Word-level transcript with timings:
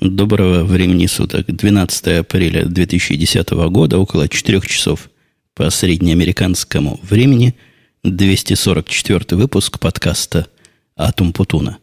Доброго 0.00 0.62
времени 0.62 1.06
суток. 1.06 1.46
12 1.46 2.20
апреля 2.20 2.64
2010 2.64 3.50
года, 3.50 3.98
около 3.98 4.28
4 4.28 4.60
часов 4.60 5.10
по 5.56 5.68
среднеамериканскому 5.70 7.00
времени, 7.02 7.56
244 8.04 9.36
выпуск 9.36 9.80
подкаста 9.80 10.46
«Атум 10.94 11.32
Путуна». 11.32 11.78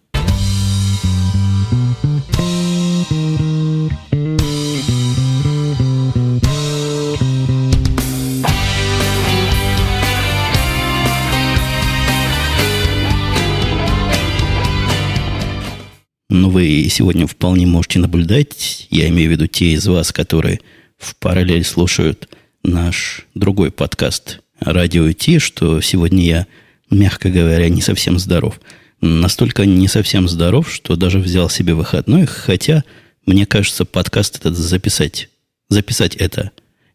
Вы 16.56 16.88
сегодня 16.90 17.28
вполне 17.28 17.68
можете 17.68 18.00
наблюдать, 18.00 18.88
я 18.90 19.10
имею 19.10 19.28
в 19.28 19.32
виду 19.34 19.46
те 19.46 19.74
из 19.74 19.86
вас, 19.88 20.14
которые 20.14 20.62
в 20.98 21.18
параллель 21.18 21.66
слушают 21.66 22.30
наш 22.64 23.28
другой 23.36 23.72
подкаст 23.72 24.40
«Радио 24.62 25.12
Ти», 25.12 25.40
что 25.40 25.82
сегодня 25.82 26.24
я, 26.24 26.48
мягко 26.90 27.30
говоря, 27.30 27.68
не 27.68 27.82
совсем 27.82 28.18
здоров. 28.18 28.62
Настолько 29.02 29.66
не 29.66 29.90
совсем 29.90 30.30
здоров, 30.30 30.74
что 30.74 30.96
даже 30.96 31.20
взял 31.20 31.50
себе 31.50 31.74
выходной, 31.74 32.26
хотя, 32.26 32.86
мне 33.26 33.46
кажется, 33.46 33.84
подкаст 33.84 34.38
этот 34.38 34.56
записать, 34.56 35.28
записать 35.68 36.16
это, 36.16 36.52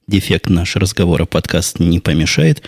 дефект 0.07 0.49
наш 0.49 0.75
разговора, 0.77 1.27
подкаст 1.27 1.81
не 1.81 2.01
помешает. 2.01 2.63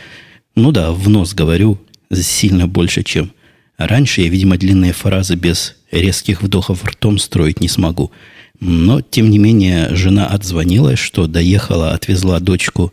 Ну 0.54 0.72
да, 0.72 0.92
в 0.92 1.08
нос 1.08 1.32
говорю 1.32 1.80
сильно 2.12 2.68
больше, 2.68 3.02
чем 3.02 3.32
раньше. 3.78 4.20
Я, 4.20 4.28
видимо, 4.28 4.58
длинные 4.58 4.92
фразы 4.92 5.36
без 5.36 5.76
резких 5.92 6.42
вдохов 6.42 6.84
ртом 6.84 7.18
строить 7.18 7.60
не 7.60 7.68
смогу. 7.68 8.10
Но, 8.58 9.00
тем 9.00 9.30
не 9.30 9.38
менее, 9.38 9.94
жена 9.94 10.26
отзвонилась, 10.26 10.98
что 10.98 11.26
доехала, 11.26 11.92
отвезла 11.92 12.40
дочку 12.40 12.92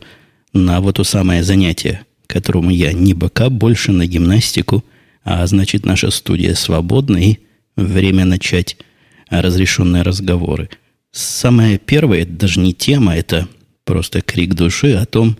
на 0.52 0.80
вот 0.80 0.96
то 0.96 1.04
самое 1.04 1.42
занятие, 1.42 2.02
которому 2.26 2.70
я 2.70 2.92
не 2.92 3.14
бэкап, 3.14 3.52
больше 3.52 3.92
на 3.92 4.06
гимнастику, 4.06 4.84
а 5.24 5.46
значит, 5.46 5.84
наша 5.84 6.10
студия 6.10 6.54
свободна 6.54 7.18
и 7.18 7.38
время 7.76 8.24
начать 8.24 8.76
разрешенные 9.28 10.02
разговоры. 10.02 10.68
Самое 11.12 11.78
первое, 11.78 12.22
это 12.22 12.32
даже 12.32 12.60
не 12.60 12.74
тема, 12.74 13.16
это 13.16 13.48
просто 13.84 14.20
крик 14.20 14.54
души 14.54 14.92
о 14.92 15.06
том, 15.06 15.36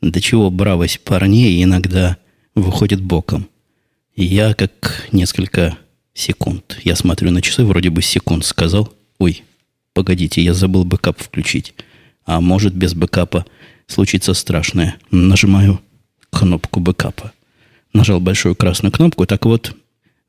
до 0.00 0.20
чего 0.20 0.50
бравость 0.50 1.00
парней 1.00 1.62
иногда 1.62 2.16
выходит 2.54 3.00
боком. 3.00 3.48
Я, 4.14 4.54
как 4.54 5.08
несколько 5.12 5.78
секунд. 6.14 6.78
Я 6.84 6.96
смотрю 6.96 7.30
на 7.30 7.42
часы, 7.42 7.64
вроде 7.64 7.90
бы 7.90 8.02
секунд 8.02 8.44
сказал. 8.44 8.92
Ой, 9.18 9.42
погодите, 9.94 10.42
я 10.42 10.54
забыл 10.54 10.84
бэкап 10.84 11.20
включить. 11.20 11.74
А 12.24 12.40
может, 12.40 12.74
без 12.74 12.94
бэкапа 12.94 13.46
случится 13.86 14.34
страшное. 14.34 14.96
Нажимаю 15.10 15.80
кнопку 16.30 16.80
бэкапа. 16.80 17.32
Нажал 17.92 18.20
большую 18.20 18.54
красную 18.54 18.92
кнопку. 18.92 19.26
Так 19.26 19.44
вот, 19.44 19.76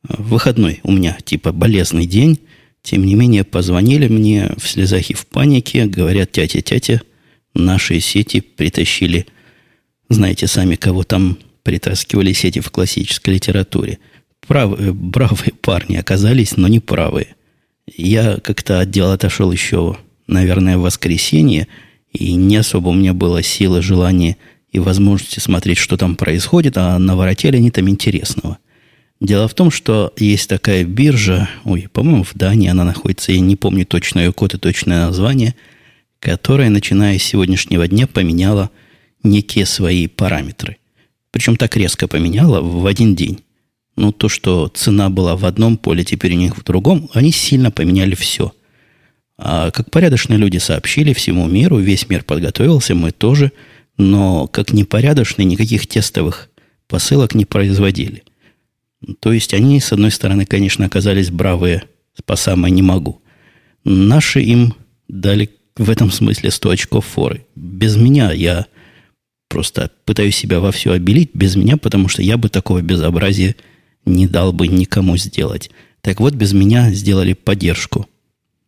выходной 0.04 0.80
у 0.84 0.92
меня, 0.92 1.18
типа 1.24 1.52
болезный 1.52 2.06
день. 2.06 2.40
Тем 2.82 3.06
не 3.06 3.16
менее, 3.16 3.46
позвонили 3.46 4.08
мне 4.08 4.52
в 4.58 4.68
слезах 4.68 5.10
и 5.10 5.14
в 5.14 5.26
панике. 5.28 5.86
Говорят, 5.86 6.34
тятя, 6.34 6.62
тятя, 6.62 7.02
наши 7.54 8.00
сети 8.02 8.42
притащили, 8.42 9.26
знаете 10.10 10.48
сами, 10.48 10.76
кого 10.76 11.04
там 11.04 11.38
притаскивали 11.64 12.34
сети 12.34 12.60
в 12.60 12.72
классической 12.72 13.36
литературе– 13.36 14.00
правые, 14.48 14.94
бравые 14.94 15.54
парни 15.62 15.96
оказались, 15.96 16.58
но 16.58 16.68
не 16.68 16.80
правые. 16.80 17.36
Я 17.88 18.38
как-то 18.38 18.80
от 18.80 18.92
дела 18.92 19.14
отошел 19.14 19.52
еще, 19.52 19.98
наверное, 20.28 20.78
в 20.78 20.82
воскресенье, 20.82 21.68
и 22.12 22.34
не 22.34 22.58
особо 22.58 22.90
у 22.90 22.94
меня 22.94 23.14
было 23.14 23.42
силы, 23.42 23.82
желания 23.82 24.38
и 24.72 24.80
возможности 24.80 25.40
смотреть, 25.40 25.78
что 25.78 25.98
там 25.98 26.16
происходит, 26.16 26.78
а 26.78 26.98
наворотили 26.98 27.58
они 27.58 27.72
там 27.72 27.90
интересного. 27.90 28.58
Дело 29.20 29.48
в 29.48 29.54
том, 29.54 29.72
что 29.72 30.14
есть 30.18 30.50
такая 30.50 30.84
биржа, 30.84 31.50
ой, 31.64 31.88
по-моему, 31.92 32.24
в 32.24 32.34
Дании 32.36 32.70
она 32.70 32.84
находится, 32.84 33.32
я 33.32 33.40
не 33.40 33.56
помню 33.56 33.86
точно 33.86 34.20
ее 34.20 34.34
код 34.34 34.54
и 34.54 34.58
точное 34.58 35.06
название, 35.06 35.56
которая, 36.20 36.70
начиная 36.70 37.18
с 37.18 37.24
сегодняшнего 37.24 37.88
дня, 37.88 38.08
поменяла 38.08 38.70
некие 39.24 39.66
свои 39.66 40.08
параметры. 40.08 40.78
Причем 41.32 41.56
так 41.56 41.76
резко 41.78 42.08
поменяла 42.08 42.62
в 42.62 42.86
один 42.86 43.16
день. 43.16 43.40
Ну, 43.96 44.12
то, 44.12 44.28
что 44.28 44.68
цена 44.68 45.10
была 45.10 45.36
в 45.36 45.46
одном 45.46 45.78
поле, 45.78 46.04
теперь 46.04 46.34
у 46.34 46.38
них 46.38 46.58
в 46.58 46.64
другом, 46.64 47.10
они 47.14 47.32
сильно 47.32 47.72
поменяли 47.72 48.16
все. 48.16 48.54
А 49.38 49.72
как 49.72 49.92
порядочные 49.92 50.38
люди 50.38 50.58
сообщили 50.58 51.14
всему 51.14 51.48
миру, 51.48 51.78
весь 51.78 52.10
мир 52.10 52.24
подготовился, 52.24 52.96
мы 52.96 53.12
тоже, 53.12 53.52
но 53.98 54.48
как 54.48 54.74
непорядочные 54.74 55.46
никаких 55.46 55.88
тестовых 55.88 56.50
посылок 56.88 57.36
не 57.36 57.46
производили. 57.46 58.24
То 59.20 59.34
есть 59.34 59.54
они, 59.54 59.80
с 59.80 59.92
одной 59.92 60.12
стороны, 60.12 60.46
конечно, 60.46 60.86
оказались 60.86 61.30
бравые 61.30 61.84
по 62.26 62.36
самое 62.36 62.74
не 62.74 62.82
могу. 62.82 63.22
Наши 63.84 64.42
им 64.42 64.76
дали 65.08 65.50
в 65.76 65.90
этом 65.90 66.12
смысле 66.12 66.52
100 66.52 66.70
очков 66.70 67.06
форы. 67.06 67.46
Без 67.56 67.96
меня 67.96 68.32
я 68.32 68.68
просто 69.50 69.92
пытаюсь 70.06 70.36
себя 70.36 70.60
во 70.60 70.72
все 70.72 70.94
обелить, 70.94 71.32
без 71.34 71.56
меня, 71.56 71.78
потому 71.78 72.08
что 72.08 72.22
я 72.22 72.38
бы 72.38 72.50
такого 72.50 72.82
безобразия 72.82 73.56
не 74.06 74.28
дал 74.28 74.54
бы 74.54 74.68
никому 74.68 75.18
сделать. 75.18 75.72
Так 76.02 76.20
вот, 76.20 76.34
без 76.34 76.54
меня 76.54 76.92
сделали 76.92 77.34
поддержку 77.34 78.08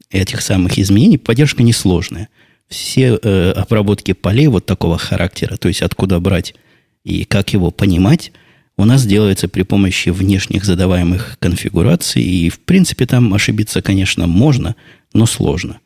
этих 0.09 0.41
самых 0.41 0.79
изменений. 0.79 1.17
Поддержка 1.17 1.63
несложная. 1.63 2.29
Все 2.69 3.19
э, 3.21 3.51
обработки 3.51 4.13
полей 4.13 4.47
вот 4.47 4.65
такого 4.65 4.97
характера, 4.97 5.57
то 5.57 5.67
есть 5.67 5.81
откуда 5.81 6.19
брать 6.19 6.55
и 7.03 7.23
как 7.23 7.53
его 7.53 7.69
понимать, 7.69 8.31
у 8.77 8.85
нас 8.85 9.05
делается 9.05 9.47
при 9.47 9.61
помощи 9.61 10.09
внешних 10.09 10.65
задаваемых 10.65 11.37
конфигураций. 11.39 12.23
И, 12.23 12.49
в 12.49 12.59
принципе, 12.59 13.05
там 13.05 13.33
ошибиться, 13.33 13.81
конечно, 13.81 14.27
можно, 14.27 14.75
но 15.13 15.25
сложно. 15.25 15.79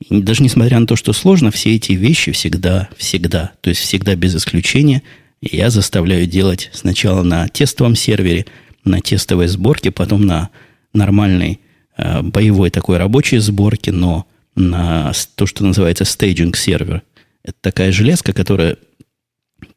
И 0.00 0.20
даже 0.20 0.42
несмотря 0.42 0.80
на 0.80 0.86
то, 0.86 0.96
что 0.96 1.12
сложно, 1.12 1.50
все 1.50 1.76
эти 1.76 1.92
вещи 1.92 2.32
всегда, 2.32 2.88
всегда, 2.96 3.52
то 3.60 3.70
есть 3.70 3.80
всегда 3.80 4.14
без 4.16 4.34
исключения, 4.34 5.02
я 5.40 5.70
заставляю 5.70 6.26
делать 6.26 6.70
сначала 6.72 7.22
на 7.22 7.46
тестовом 7.48 7.94
сервере– 7.94 8.46
на 8.88 9.00
тестовой 9.00 9.48
сборке, 9.48 9.90
потом 9.90 10.26
на 10.26 10.50
нормальной 10.92 11.60
э, 11.96 12.22
боевой 12.22 12.70
такой 12.70 12.96
рабочей 12.96 13.38
сборке, 13.38 13.92
но 13.92 14.26
на 14.54 15.12
то, 15.36 15.46
что 15.46 15.64
называется 15.64 16.04
staging 16.04 16.56
сервер. 16.56 17.02
Это 17.44 17.56
такая 17.60 17.92
железка, 17.92 18.32
которая 18.32 18.76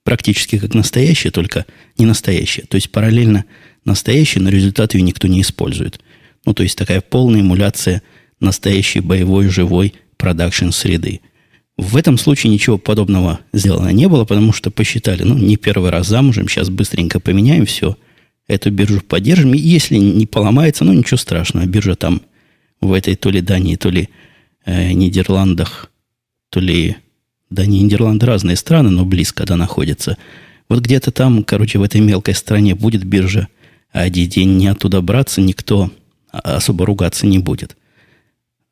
практически 0.03 0.57
как 0.57 0.73
настоящая, 0.73 1.31
только 1.31 1.66
не 1.97 2.05
настоящая. 2.05 2.63
То 2.63 2.75
есть 2.75 2.91
параллельно 2.91 3.45
настоящая, 3.85 4.39
но 4.39 4.50
результат 4.50 4.94
ее 4.94 5.01
никто 5.03 5.27
не 5.27 5.41
использует. 5.41 6.01
Ну, 6.45 6.53
то 6.53 6.63
есть 6.63 6.77
такая 6.77 7.01
полная 7.01 7.41
эмуляция 7.41 8.01
настоящей 8.39 9.00
боевой, 9.00 9.47
живой 9.47 9.94
продакшн 10.17 10.71
среды. 10.71 11.21
В 11.77 11.95
этом 11.95 12.17
случае 12.17 12.51
ничего 12.51 12.77
подобного 12.77 13.39
сделано 13.53 13.89
не 13.89 14.07
было, 14.07 14.25
потому 14.25 14.53
что 14.53 14.71
посчитали, 14.71 15.23
ну, 15.23 15.38
не 15.38 15.57
первый 15.57 15.89
раз 15.91 16.07
замужем, 16.07 16.47
сейчас 16.47 16.69
быстренько 16.69 17.19
поменяем 17.19 17.66
все– 17.66 17.97
эту 18.51 18.69
биржу 18.69 19.01
поддержим. 19.01 19.53
И 19.53 19.57
если 19.57 19.97
не 19.97 20.25
поломается, 20.25 20.84
ну 20.84 20.94
ничего 20.94 21.17
страшного. 21.17 21.66
Биржа 21.66 21.95
там 21.95 22.22
в 22.81 22.94
этой 22.94 23.16
то 23.16 23.29
ли 23.29 23.41
Дании, 23.41 23.75
то 23.75 23.89
ли 23.89 24.09
э, 24.66 24.91
Нидерландах, 24.94 25.89
то 26.50 26.59
ли... 26.59 26.97
Да, 27.50 27.66
не 27.66 27.81
Нидерланды 27.81 28.25
разные 28.25 28.56
страны, 28.56 28.89
но 28.89 29.06
близко 29.06 29.45
да 29.45 29.57
находятся. 29.57 30.17
Вот 30.69 30.79
где-то 30.79 31.12
там, 31.12 31.44
короче, 31.44 31.79
в 31.79 31.84
этой 31.84 32.00
мелкой 32.00 32.34
стране 32.34 32.75
будет 32.75 33.03
биржа, 33.03 33.47
а 33.91 34.01
один 34.01 34.29
день 34.29 34.57
не 34.57 34.68
оттуда 34.68 35.01
браться, 35.01 35.41
никто 35.41 35.91
особо 36.31 36.85
ругаться 36.85 37.28
не 37.28 37.39
будет. 37.39 37.75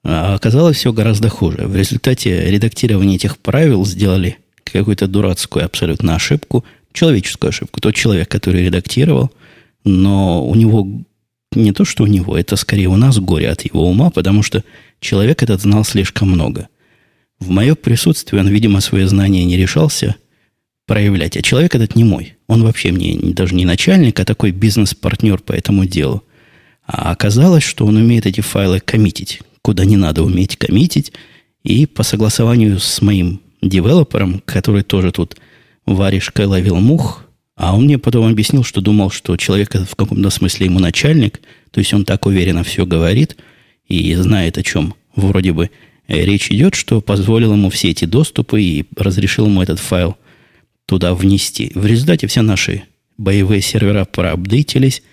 А 0.04 0.36
оказалось 0.36 0.78
все 0.78 0.94
гораздо 0.94 1.28
хуже. 1.28 1.68
В 1.68 1.76
результате 1.76 2.50
редактирования 2.50 3.16
этих 3.16 3.38
правил 3.38 3.86
сделали 3.86 4.38
какую-то 4.64 5.08
дурацкую 5.08 5.66
абсолютно 5.66 6.16
ошибку, 6.16 6.64
человеческую 6.94 7.50
ошибку. 7.50 7.82
Тот 7.82 7.96
человек, 7.96 8.30
который 8.30 8.66
редактировал, 8.66 9.30
но 9.84 10.46
у 10.46 10.56
него 10.56 10.88
не 11.54 11.72
то, 11.72 11.86
что 11.86 12.04
у 12.04 12.08
него, 12.08 12.38
это 12.38 12.56
скорее 12.56 12.88
у 12.88 12.98
нас 12.98 13.20
горе 13.20 13.50
от 13.50 13.62
его 13.62 13.88
ума, 13.88 14.10
потому 14.10 14.44
что 14.44 14.64
человек 15.00 15.42
этот 15.44 15.62
знал 15.62 15.84
слишком 15.84 16.30
много. 16.30 16.68
В 17.40 17.50
мое 17.50 17.76
присутствие 17.76 18.42
он, 18.42 18.50
видимо, 18.50 18.82
свои 18.82 19.06
знания 19.06 19.46
не 19.46 19.58
решался 19.58 20.16
проявлять. 20.86 21.38
А 21.38 21.42
человек 21.42 21.76
этот 21.76 21.96
не 21.96 22.04
мой. 22.04 22.36
Он 22.48 22.64
вообще 22.64 22.92
мне 22.92 23.18
даже 23.22 23.56
не 23.56 23.66
начальник, 23.66 24.20
а 24.20 24.26
такой 24.26 24.52
бизнес-партнер 24.52 25.40
по 25.40 25.54
этому 25.54 25.86
делу. 25.86 26.24
А 26.86 27.12
оказалось, 27.12 27.64
что 27.64 27.86
он 27.86 27.96
умеет 27.96 28.26
эти 28.26 28.42
файлы 28.42 28.80
коммитить, 28.80 29.42
куда 29.62 29.86
не 29.86 29.98
надо 29.98 30.24
уметь 30.24 30.58
коммитить. 30.58 31.14
И 31.64 31.86
по 31.86 32.04
согласованию 32.04 32.80
с 32.80 33.02
моим 33.02 33.42
девелопером, 33.62 34.42
который 34.46 34.84
тоже 34.84 35.12
тут 35.12 35.38
варежкой 35.86 36.46
ловил 36.46 36.78
мух, 36.78 37.24
а 37.60 37.76
он 37.76 37.84
мне 37.84 37.98
потом 37.98 38.26
объяснил, 38.26 38.64
что 38.64 38.80
думал, 38.80 39.12
что 39.12 39.36
человек 39.36 39.74
в 39.74 39.96
каком-то 39.98 40.30
смысле 40.30 40.68
ему 40.68 40.80
начальник, 40.80 41.42
то 41.72 41.80
есть 41.82 41.94
он 41.94 42.06
так 42.06 42.26
уверенно 42.26 42.64
все 42.64 42.86
говорит 42.86 43.36
и 43.86 44.16
знает, 44.16 44.58
о 44.58 44.64
чем 44.64 44.96
вроде 45.14 45.52
бы 45.52 45.70
речь 46.08 46.52
идет, 46.52 46.74
что 46.74 47.02
позволил 47.02 47.52
ему 47.52 47.70
все 47.70 47.90
эти 47.90 48.06
доступы 48.06 48.62
и 48.62 48.86
разрешил 48.96 49.48
ему 49.48 49.62
этот 49.62 49.80
файл 49.80 50.16
туда 50.86 51.14
внести. 51.14 51.74
В 51.76 51.86
результате 51.86 52.28
все 52.28 52.44
наши 52.44 52.84
боевые 53.18 53.60
сервера 53.62 54.06
проапдейтились 54.06 55.04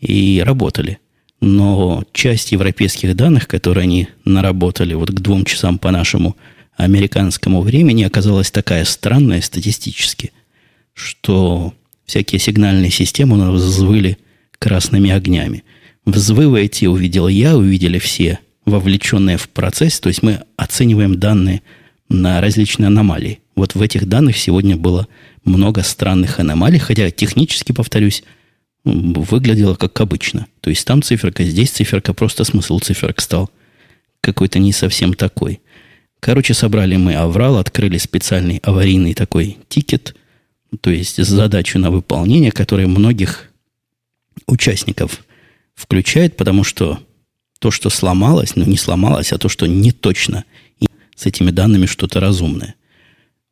и 0.00 0.42
работали. 0.44 0.98
Но 1.40 2.02
часть 2.12 2.50
европейских 2.50 3.14
данных, 3.14 3.46
которые 3.46 3.84
они 3.84 4.08
наработали 4.24 4.94
вот 4.94 5.10
к 5.10 5.20
двум 5.20 5.44
часам 5.44 5.78
по 5.78 5.92
нашему 5.92 6.36
американскому 6.76 7.60
времени, 7.60 8.02
оказалась 8.02 8.50
такая 8.50 8.84
странная 8.84 9.40
статистически, 9.40 10.32
что 10.94 11.74
всякие 12.04 12.38
сигнальные 12.38 12.90
системы 12.90 13.34
у 13.34 13.38
нас 13.38 13.54
взвыли 13.60 14.18
красными 14.58 15.10
огнями. 15.10 15.64
Взвывы 16.04 16.62
эти 16.62 16.86
увидел 16.86 17.28
я, 17.28 17.56
увидели 17.56 17.98
все 17.98 18.38
вовлеченные 18.64 19.36
в 19.36 19.48
процесс. 19.48 20.00
То 20.00 20.08
есть 20.08 20.22
мы 20.22 20.42
оцениваем 20.56 21.18
данные 21.18 21.62
на 22.08 22.40
различные 22.40 22.88
аномалии. 22.88 23.40
Вот 23.56 23.74
в 23.74 23.82
этих 23.82 24.06
данных 24.08 24.36
сегодня 24.36 24.76
было 24.76 25.08
много 25.44 25.82
странных 25.82 26.40
аномалий, 26.40 26.78
хотя 26.78 27.10
технически, 27.10 27.72
повторюсь, 27.72 28.22
выглядело 28.84 29.74
как 29.74 30.00
обычно. 30.00 30.46
То 30.60 30.70
есть 30.70 30.86
там 30.86 31.02
циферка, 31.02 31.44
здесь 31.44 31.70
циферка, 31.70 32.14
просто 32.14 32.44
смысл 32.44 32.78
циферок 32.78 33.20
стал 33.20 33.50
какой-то 34.20 34.58
не 34.58 34.72
совсем 34.72 35.14
такой. 35.14 35.60
Короче, 36.20 36.54
собрали 36.54 36.96
мы 36.96 37.14
аврал, 37.14 37.58
открыли 37.58 37.98
специальный 37.98 38.58
аварийный 38.58 39.14
такой 39.14 39.58
тикет, 39.68 40.14
то 40.80 40.90
есть 40.90 41.22
задачу 41.22 41.78
на 41.78 41.90
выполнение, 41.90 42.50
которая 42.50 42.86
многих 42.86 43.50
участников 44.46 45.24
включает, 45.74 46.36
потому 46.36 46.64
что 46.64 47.00
то, 47.58 47.70
что 47.70 47.90
сломалось, 47.90 48.56
ну 48.56 48.64
не 48.64 48.76
сломалось, 48.76 49.32
а 49.32 49.38
то, 49.38 49.48
что 49.48 49.66
не 49.66 49.92
точно, 49.92 50.44
и 50.80 50.86
с 51.14 51.26
этими 51.26 51.50
данными 51.50 51.86
что-то 51.86 52.20
разумное. 52.20 52.74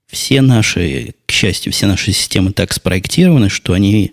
Все 0.06 0.40
наши, 0.40 1.14
к 1.26 1.32
счастью, 1.32 1.72
все 1.72 1.86
наши 1.86 2.12
системы 2.12 2.52
так 2.52 2.72
спроектированы, 2.72 3.48
что 3.48 3.74
они 3.74 4.12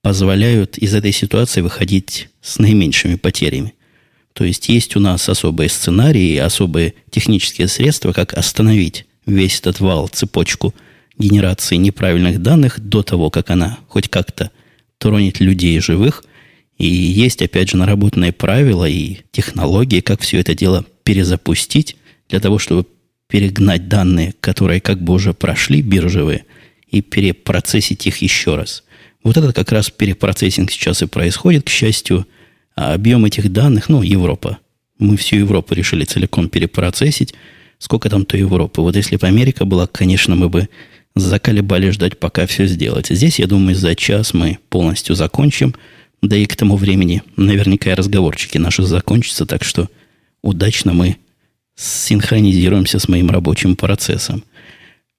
позволяют 0.00 0.78
из 0.78 0.94
этой 0.94 1.12
ситуации 1.12 1.60
выходить 1.60 2.28
с 2.40 2.58
наименьшими 2.58 3.16
потерями. 3.16 3.74
То 4.32 4.44
есть 4.44 4.68
есть 4.68 4.96
у 4.96 5.00
нас 5.00 5.28
особые 5.28 5.68
сценарии, 5.68 6.36
особые 6.36 6.94
технические 7.10 7.68
средства, 7.68 8.12
как 8.12 8.34
остановить 8.34 9.06
весь 9.26 9.60
этот 9.60 9.80
вал, 9.80 10.08
цепочку 10.08 10.74
генерации 11.18 11.76
неправильных 11.76 12.42
данных 12.42 12.80
до 12.80 13.02
того, 13.02 13.30
как 13.30 13.50
она 13.50 13.78
хоть 13.88 14.08
как-то 14.08 14.50
тронет 14.98 15.40
людей 15.40 15.78
живых. 15.80 16.24
И 16.78 16.86
есть, 16.86 17.40
опять 17.42 17.70
же, 17.70 17.76
наработанные 17.76 18.32
правила 18.32 18.88
и 18.88 19.18
технологии, 19.30 20.00
как 20.00 20.20
все 20.20 20.40
это 20.40 20.54
дело 20.54 20.84
перезапустить 21.04 21.96
для 22.28 22.40
того, 22.40 22.58
чтобы 22.58 22.86
перегнать 23.28 23.88
данные, 23.88 24.34
которые 24.40 24.80
как 24.80 25.02
бы 25.02 25.14
уже 25.14 25.34
прошли 25.34 25.82
биржевые, 25.82 26.44
и 26.88 27.00
перепроцессить 27.00 28.06
их 28.06 28.18
еще 28.18 28.56
раз. 28.56 28.84
Вот 29.24 29.36
это 29.36 29.52
как 29.52 29.72
раз 29.72 29.90
перепроцессинг 29.90 30.70
сейчас 30.70 31.02
и 31.02 31.06
происходит, 31.06 31.64
к 31.64 31.68
счастью. 31.68 32.26
А 32.76 32.94
объем 32.94 33.24
этих 33.24 33.52
данных, 33.52 33.88
ну, 33.88 34.02
Европа. 34.02 34.58
Мы 34.98 35.16
всю 35.16 35.36
Европу 35.36 35.74
решили 35.74 36.04
целиком 36.04 36.48
перепроцессить. 36.48 37.34
Сколько 37.78 38.10
там 38.10 38.24
то 38.24 38.36
Европы? 38.36 38.80
Вот 38.80 38.96
если 38.96 39.16
бы 39.16 39.26
Америка 39.26 39.64
была, 39.64 39.86
конечно, 39.86 40.36
мы 40.36 40.48
бы 40.48 40.68
заколебали 41.16 41.90
ждать, 41.90 42.18
пока 42.18 42.46
все 42.46 42.66
сделается. 42.66 43.14
Здесь, 43.14 43.38
я 43.38 43.46
думаю, 43.46 43.76
за 43.76 43.94
час 43.94 44.34
мы 44.34 44.58
полностью 44.68 45.14
закончим. 45.14 45.74
Да 46.22 46.36
и 46.36 46.46
к 46.46 46.56
тому 46.56 46.76
времени 46.76 47.22
наверняка 47.36 47.92
и 47.92 47.94
разговорчики 47.94 48.58
наши 48.58 48.82
закончатся, 48.82 49.46
так 49.46 49.62
что 49.62 49.88
удачно 50.42 50.92
мы 50.92 51.16
синхронизируемся 51.76 52.98
с 52.98 53.08
моим 53.08 53.30
рабочим 53.30 53.76
процессом. 53.76 54.44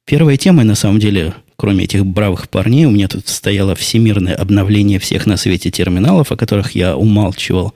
Первой 0.05 0.37
темой, 0.37 0.65
на 0.65 0.75
самом 0.75 0.99
деле, 0.99 1.33
кроме 1.55 1.85
этих 1.85 2.05
бравых 2.05 2.49
парней, 2.49 2.85
у 2.85 2.91
меня 2.91 3.07
тут 3.07 3.27
стояло 3.27 3.75
всемирное 3.75 4.35
обновление 4.35 4.99
всех 4.99 5.25
на 5.25 5.37
свете 5.37 5.71
терминалов, 5.71 6.31
о 6.31 6.37
которых 6.37 6.71
я 6.71 6.95
умалчивал. 6.95 7.73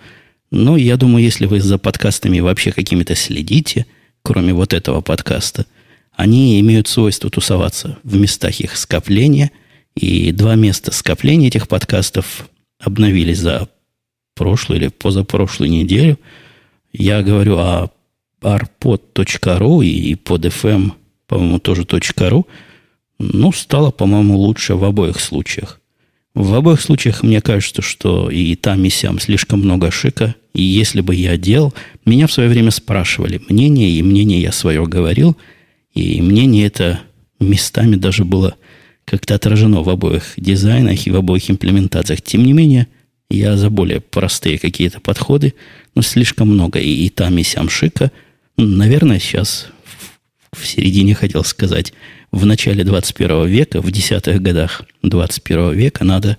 Но 0.51 0.77
я 0.77 0.97
думаю, 0.97 1.23
если 1.23 1.45
вы 1.45 1.59
за 1.59 1.77
подкастами 1.77 2.39
вообще 2.39 2.71
какими-то 2.71 3.15
следите, 3.15 3.85
кроме 4.23 4.53
вот 4.53 4.73
этого 4.73 5.01
подкаста, 5.01 5.65
они 6.19 6.59
имеют 6.59 6.89
свойство 6.89 7.29
тусоваться 7.29 7.97
в 8.03 8.17
местах 8.17 8.59
их 8.59 8.75
скопления. 8.75 9.51
И 9.95 10.33
два 10.33 10.55
места 10.55 10.91
скопления 10.91 11.47
этих 11.47 11.69
подкастов 11.69 12.49
обновились 12.77 13.37
за 13.39 13.69
прошлую 14.35 14.81
или 14.81 14.87
позапрошлую 14.89 15.71
неделю. 15.71 16.19
Я 16.91 17.23
говорю 17.23 17.57
о 17.59 17.89
arpod.ru 18.41 19.85
и 19.85 20.15
под 20.15 20.43
FM, 20.43 20.91
по-моему, 21.25 21.59
тоже 21.59 21.83
.ru, 21.83 22.45
ну, 23.17 23.53
стало, 23.53 23.91
по-моему, 23.91 24.35
лучше 24.35 24.75
в 24.75 24.83
обоих 24.83 25.21
случаях. 25.21 25.79
В 26.33 26.53
обоих 26.53 26.81
случаях 26.81 27.23
мне 27.23 27.39
кажется, 27.39 27.81
что 27.81 28.29
и 28.29 28.57
там, 28.57 28.83
и 28.83 28.89
сям 28.89 29.19
слишком 29.19 29.61
много 29.61 29.89
шика. 29.89 30.35
И 30.53 30.63
если 30.63 30.99
бы 30.99 31.15
я 31.15 31.37
делал, 31.37 31.73
меня 32.03 32.27
в 32.27 32.33
свое 32.33 32.49
время 32.49 32.71
спрашивали 32.71 33.41
мнение, 33.47 33.89
и 33.89 34.03
мнение 34.03 34.41
я 34.41 34.51
свое 34.51 34.85
говорил, 34.85 35.37
и 35.93 36.21
мнение 36.21 36.67
это 36.67 37.01
местами 37.39 37.95
даже 37.95 38.25
было 38.25 38.55
как-то 39.05 39.35
отражено 39.35 39.81
в 39.81 39.89
обоих 39.89 40.33
дизайнах 40.37 41.07
и 41.07 41.11
в 41.11 41.15
обоих 41.15 41.49
имплементациях. 41.49 42.21
Тем 42.21 42.43
не 42.43 42.53
менее, 42.53 42.87
я 43.29 43.57
за 43.57 43.69
более 43.69 44.01
простые 44.01 44.59
какие-то 44.59 44.99
подходы, 44.99 45.53
но 45.95 46.01
слишком 46.01 46.49
много 46.49 46.79
и, 46.79 47.05
и 47.05 47.09
там, 47.09 47.37
и 47.37 47.43
сям 47.43 47.69
шика– 47.69 48.11
Наверное, 48.61 49.19
сейчас 49.19 49.67
в 50.51 50.67
середине 50.67 51.15
хотел 51.15 51.45
сказать, 51.45 51.93
в 52.33 52.45
начале 52.45 52.83
21 52.83 53.47
века, 53.47 53.81
в 53.81 53.89
десятых 53.89 54.41
годах 54.41 54.83
21 55.01 55.71
века 55.71 56.03
надо 56.03 56.37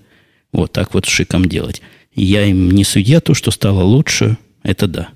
вот 0.51 0.71
так 0.71 0.93
вот 0.93 1.07
шиком 1.07 1.45
делать. 1.45 1.81
Я 2.13 2.45
им 2.45 2.69
не 2.69 2.83
судья, 2.83 3.21
то, 3.21 3.33
что 3.33 3.49
стало 3.49 3.81
лучше, 3.81 4.37
это 4.61 4.85
да. 4.85 5.09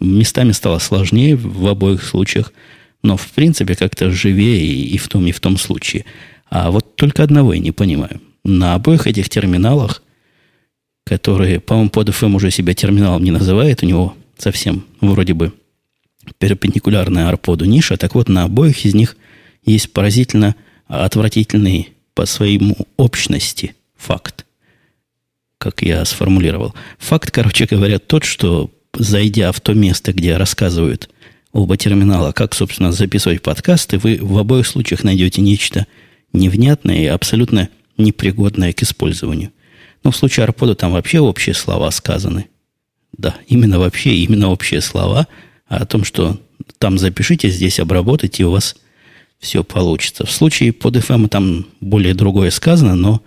Местами 0.00 0.52
стало 0.52 0.78
сложнее 0.78 1.36
в 1.36 1.66
обоих 1.66 2.02
случаях, 2.02 2.54
но 3.02 3.16
в 3.16 3.28
принципе 3.28 3.74
как-то 3.74 4.10
живее 4.10 4.66
и 4.66 4.98
в 4.98 5.08
том, 5.08 5.26
и 5.26 5.32
в 5.32 5.40
том 5.40 5.56
случае. 5.56 6.04
А 6.48 6.70
вот 6.70 6.96
только 6.96 7.22
одного 7.22 7.54
я 7.54 7.60
не 7.60 7.72
понимаю. 7.72 8.20
На 8.44 8.74
обоих 8.74 9.06
этих 9.06 9.28
терминалах, 9.28 10.02
которые, 11.04 11.60
по-моему, 11.60 11.90
под 11.90 12.08
FM 12.08 12.34
уже 12.34 12.50
себя 12.50 12.74
терминалом 12.74 13.22
не 13.22 13.30
называет, 13.30 13.82
у 13.82 13.86
него 13.86 14.14
совсем 14.38 14.84
вроде 15.00 15.34
бы 15.34 15.52
перпендикулярная 16.38 17.28
арподу 17.28 17.64
ниша. 17.64 17.96
Так 17.96 18.14
вот, 18.14 18.28
на 18.28 18.44
обоих 18.44 18.84
из 18.84 18.94
них 18.94 19.16
есть 19.64 19.92
поразительно 19.92 20.54
отвратительный 20.86 21.90
по 22.14 22.26
своему 22.26 22.76
общности 22.96 23.74
факт. 23.96 24.46
Как 25.58 25.82
я 25.82 26.04
сформулировал. 26.04 26.74
Факт, 26.98 27.30
короче 27.30 27.66
говоря, 27.66 27.98
тот, 27.98 28.24
что 28.24 28.70
зайдя 28.94 29.52
в 29.52 29.60
то 29.60 29.74
место, 29.74 30.12
где 30.12 30.36
рассказывают 30.36 31.10
оба 31.52 31.76
терминала, 31.76 32.32
как, 32.32 32.54
собственно, 32.54 32.92
записывать 32.92 33.42
подкасты, 33.42 33.98
вы 33.98 34.18
в 34.20 34.38
обоих 34.38 34.66
случаях 34.66 35.04
найдете 35.04 35.40
нечто 35.40 35.86
невнятное 36.32 37.02
и 37.02 37.06
абсолютно 37.06 37.68
непригодное 37.96 38.72
к 38.72 38.82
использованию. 38.82 39.52
Но 40.04 40.10
в 40.10 40.16
случае 40.16 40.44
арпода 40.44 40.74
там 40.74 40.92
вообще 40.92 41.20
общие 41.20 41.54
слова 41.54 41.90
сказаны. 41.90 42.46
Да, 43.16 43.34
именно 43.48 43.78
вообще, 43.78 44.14
именно 44.14 44.48
общие 44.48 44.80
слова– 44.80 45.26
а 45.70 45.76
о 45.76 45.86
том, 45.86 46.04
что 46.04 46.38
там 46.78 46.98
запишите, 46.98 47.48
здесь 47.48 47.78
обработайте, 47.78 48.42
и 48.42 48.46
у 48.46 48.50
вас 48.50 48.76
все 49.38 49.62
получится. 49.62 50.26
В 50.26 50.30
случае 50.30 50.72
под 50.72 50.96
FM 50.96 51.28
там 51.28 51.66
более 51.80 52.12
другое 52.12 52.50
сказано, 52.50 52.96
но 52.96 53.22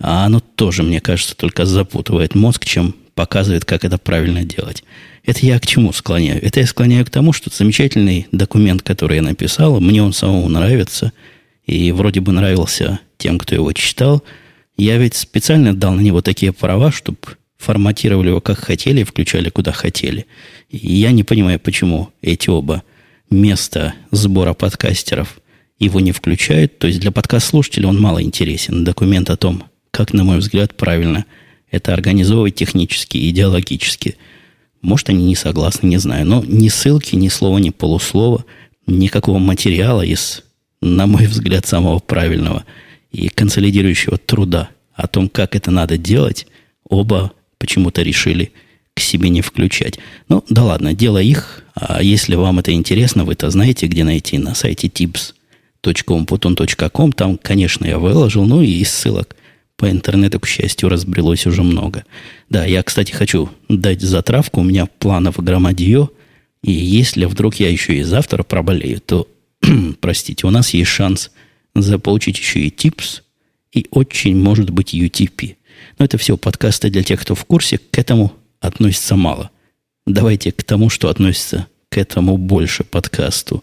оно 0.00 0.40
тоже, 0.40 0.82
мне 0.82 1.00
кажется, 1.00 1.36
только 1.36 1.64
запутывает 1.64 2.34
мозг, 2.34 2.64
чем 2.64 2.94
показывает, 3.14 3.64
как 3.64 3.84
это 3.84 3.98
правильно 3.98 4.44
делать. 4.44 4.82
Это 5.26 5.44
я 5.44 5.58
к 5.58 5.66
чему 5.66 5.92
склоняю? 5.92 6.42
Это 6.42 6.60
я 6.60 6.66
склоняю 6.66 7.04
к 7.04 7.10
тому, 7.10 7.32
что 7.32 7.50
замечательный 7.52 8.28
документ, 8.30 8.82
который 8.82 9.16
я 9.16 9.22
написал, 9.22 9.80
мне 9.80 10.02
он 10.02 10.12
самому 10.12 10.48
нравится, 10.48 11.12
и 11.66 11.90
вроде 11.90 12.20
бы 12.20 12.32
нравился 12.32 13.00
тем, 13.18 13.38
кто 13.38 13.56
его 13.56 13.72
читал. 13.72 14.22
Я 14.76 14.98
ведь 14.98 15.16
специально 15.16 15.74
дал 15.74 15.94
на 15.94 16.00
него 16.00 16.22
такие 16.22 16.52
права, 16.52 16.92
чтобы 16.92 17.18
форматировали 17.58 18.28
его 18.28 18.40
как 18.40 18.58
хотели 18.58 19.02
включали 19.02 19.48
куда 19.48 19.72
хотели. 19.72 20.26
И 20.70 20.94
я 20.94 21.10
не 21.10 21.24
понимаю, 21.24 21.58
почему 21.58 22.10
эти 22.22 22.48
оба 22.48 22.84
места 23.28 23.94
сбора 24.12 24.54
подкастеров 24.54 25.40
его 25.80 25.98
не 25.98 26.12
включают. 26.12 26.78
То 26.78 26.86
есть 26.86 27.00
для 27.00 27.10
подкаст-слушателей 27.10 27.88
он 27.88 28.00
мало 28.00 28.22
интересен. 28.22 28.84
Документ 28.84 29.30
о 29.30 29.36
том, 29.36 29.64
как, 29.90 30.12
на 30.12 30.22
мой 30.22 30.38
взгляд, 30.38 30.76
правильно 30.76 31.24
это 31.70 31.92
организовывать 31.92 32.54
технически 32.54 33.16
и 33.16 33.30
идеологически. 33.30 34.16
Может, 34.82 35.08
они 35.10 35.24
не 35.24 35.34
согласны, 35.34 35.86
не 35.86 35.98
знаю. 35.98 36.26
Но 36.26 36.44
ни 36.46 36.68
ссылки, 36.68 37.16
ни 37.16 37.28
слова, 37.28 37.58
ни 37.58 37.70
полуслова, 37.70 38.44
никакого 38.86 39.38
материала 39.38 40.02
из, 40.02 40.42
на 40.80 41.06
мой 41.06 41.26
взгляд, 41.28 41.66
самого 41.66 41.98
правильного 41.98 42.64
и 43.10 43.28
консолидирующего 43.28 44.18
труда 44.18 44.70
о 44.94 45.06
том, 45.06 45.28
как 45.28 45.54
это 45.56 45.70
надо 45.70 45.98
делать, 45.98 46.46
оба 46.88 47.32
почему-то 47.58 48.02
решили 48.02 48.52
к 48.94 49.00
себе 49.00 49.28
не 49.28 49.42
включать. 49.42 49.98
Ну, 50.28 50.42
да 50.48 50.64
ладно, 50.64 50.94
дело 50.94 51.18
их. 51.18 51.64
А 51.74 52.02
если 52.02 52.34
вам 52.34 52.58
это 52.60 52.72
интересно, 52.72 53.24
вы-то 53.24 53.50
знаете, 53.50 53.86
где 53.86 54.04
найти 54.04 54.38
на 54.38 54.54
сайте 54.54 54.88
tips.com.com. 54.88 56.26
Там, 57.12 57.36
конечно, 57.36 57.84
я 57.84 57.98
выложил, 57.98 58.46
ну 58.46 58.62
и 58.62 58.82
ссылок 58.84 59.36
по 59.76 59.90
интернету, 59.90 60.40
к 60.40 60.46
счастью, 60.46 60.88
разбрелось 60.88 61.46
уже 61.46 61.62
много. 61.62 62.04
Да, 62.48 62.64
я, 62.64 62.82
кстати, 62.82 63.12
хочу 63.12 63.50
дать 63.68 64.00
затравку. 64.00 64.60
У 64.60 64.64
меня 64.64 64.86
планов 64.86 65.36
громадье. 65.42 66.08
И 66.62 66.72
если 66.72 67.26
вдруг 67.26 67.56
я 67.56 67.70
еще 67.70 67.94
и 67.94 68.02
завтра 68.02 68.42
проболею, 68.42 69.00
то, 69.00 69.28
простите, 70.00 70.46
у 70.46 70.50
нас 70.50 70.70
есть 70.70 70.90
шанс 70.90 71.30
заполучить 71.74 72.38
еще 72.38 72.60
и 72.60 72.70
типс 72.70 73.22
и 73.72 73.86
очень 73.90 74.36
может 74.36 74.70
быть 74.70 74.94
UTP. 74.94 75.56
Но 75.98 76.04
это 76.04 76.16
все 76.16 76.36
подкасты 76.38 76.88
для 76.88 77.02
тех, 77.02 77.20
кто 77.20 77.34
в 77.34 77.44
курсе. 77.44 77.78
К 77.78 77.98
этому 77.98 78.32
относится 78.60 79.16
мало. 79.16 79.50
Давайте 80.06 80.52
к 80.52 80.64
тому, 80.64 80.88
что 80.88 81.10
относится 81.10 81.66
к 81.90 81.98
этому 81.98 82.38
больше 82.38 82.84
подкасту. 82.84 83.62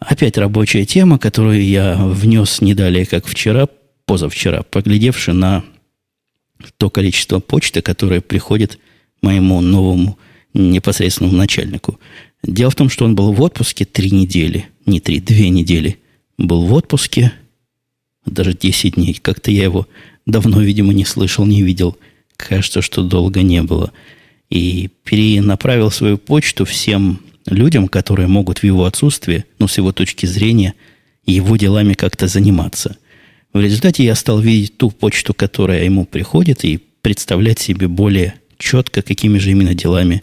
Опять 0.00 0.38
рабочая 0.38 0.84
тема, 0.86 1.18
которую 1.18 1.64
я 1.64 1.96
внес 1.96 2.60
не 2.60 2.74
далее, 2.74 3.06
как 3.06 3.26
вчера, 3.26 3.68
позавчера, 4.10 4.62
поглядевши 4.62 5.32
на 5.32 5.64
то 6.76 6.90
количество 6.90 7.40
почты, 7.40 7.80
которое 7.80 8.20
приходит 8.20 8.78
моему 9.22 9.60
новому 9.60 10.18
непосредственному 10.52 11.36
начальнику. 11.36 11.98
Дело 12.42 12.70
в 12.70 12.74
том, 12.74 12.90
что 12.90 13.04
он 13.04 13.14
был 13.14 13.32
в 13.32 13.40
отпуске 13.40 13.84
три 13.84 14.10
недели, 14.10 14.66
не 14.84 15.00
три, 15.00 15.20
две 15.20 15.48
недели. 15.48 15.98
Был 16.38 16.66
в 16.66 16.72
отпуске, 16.72 17.32
даже 18.26 18.52
10 18.52 18.94
дней. 18.94 19.14
Как-то 19.14 19.50
я 19.50 19.64
его 19.64 19.86
давно, 20.26 20.60
видимо, 20.60 20.92
не 20.92 21.04
слышал, 21.04 21.46
не 21.46 21.62
видел– 21.62 21.96
кажется, 22.48 22.82
что 22.82 23.02
долго 23.02 23.42
не 23.42 23.62
было. 23.62 23.92
И 24.48 24.90
перенаправил 25.04 25.90
свою 25.90 26.18
почту 26.18 26.64
всем 26.64 27.20
людям, 27.46 27.88
которые 27.88 28.26
могут 28.26 28.58
в 28.58 28.64
его 28.64 28.84
отсутствие, 28.84 29.44
ну, 29.58 29.68
с 29.68 29.78
его 29.78 29.92
точки 29.92 30.26
зрения, 30.26 30.74
его 31.24 31.56
делами 31.56 31.94
как-то 31.94 32.26
заниматься. 32.26 32.96
В 33.52 33.60
результате 33.60 34.04
я 34.04 34.14
стал 34.14 34.40
видеть 34.40 34.76
ту 34.76 34.90
почту, 34.90 35.34
которая 35.34 35.84
ему 35.84 36.04
приходит, 36.04 36.64
и 36.64 36.78
представлять 37.02 37.58
себе 37.58 37.88
более 37.88 38.34
четко, 38.58 39.02
какими 39.02 39.38
же 39.38 39.50
именно 39.50 39.74
делами 39.74 40.22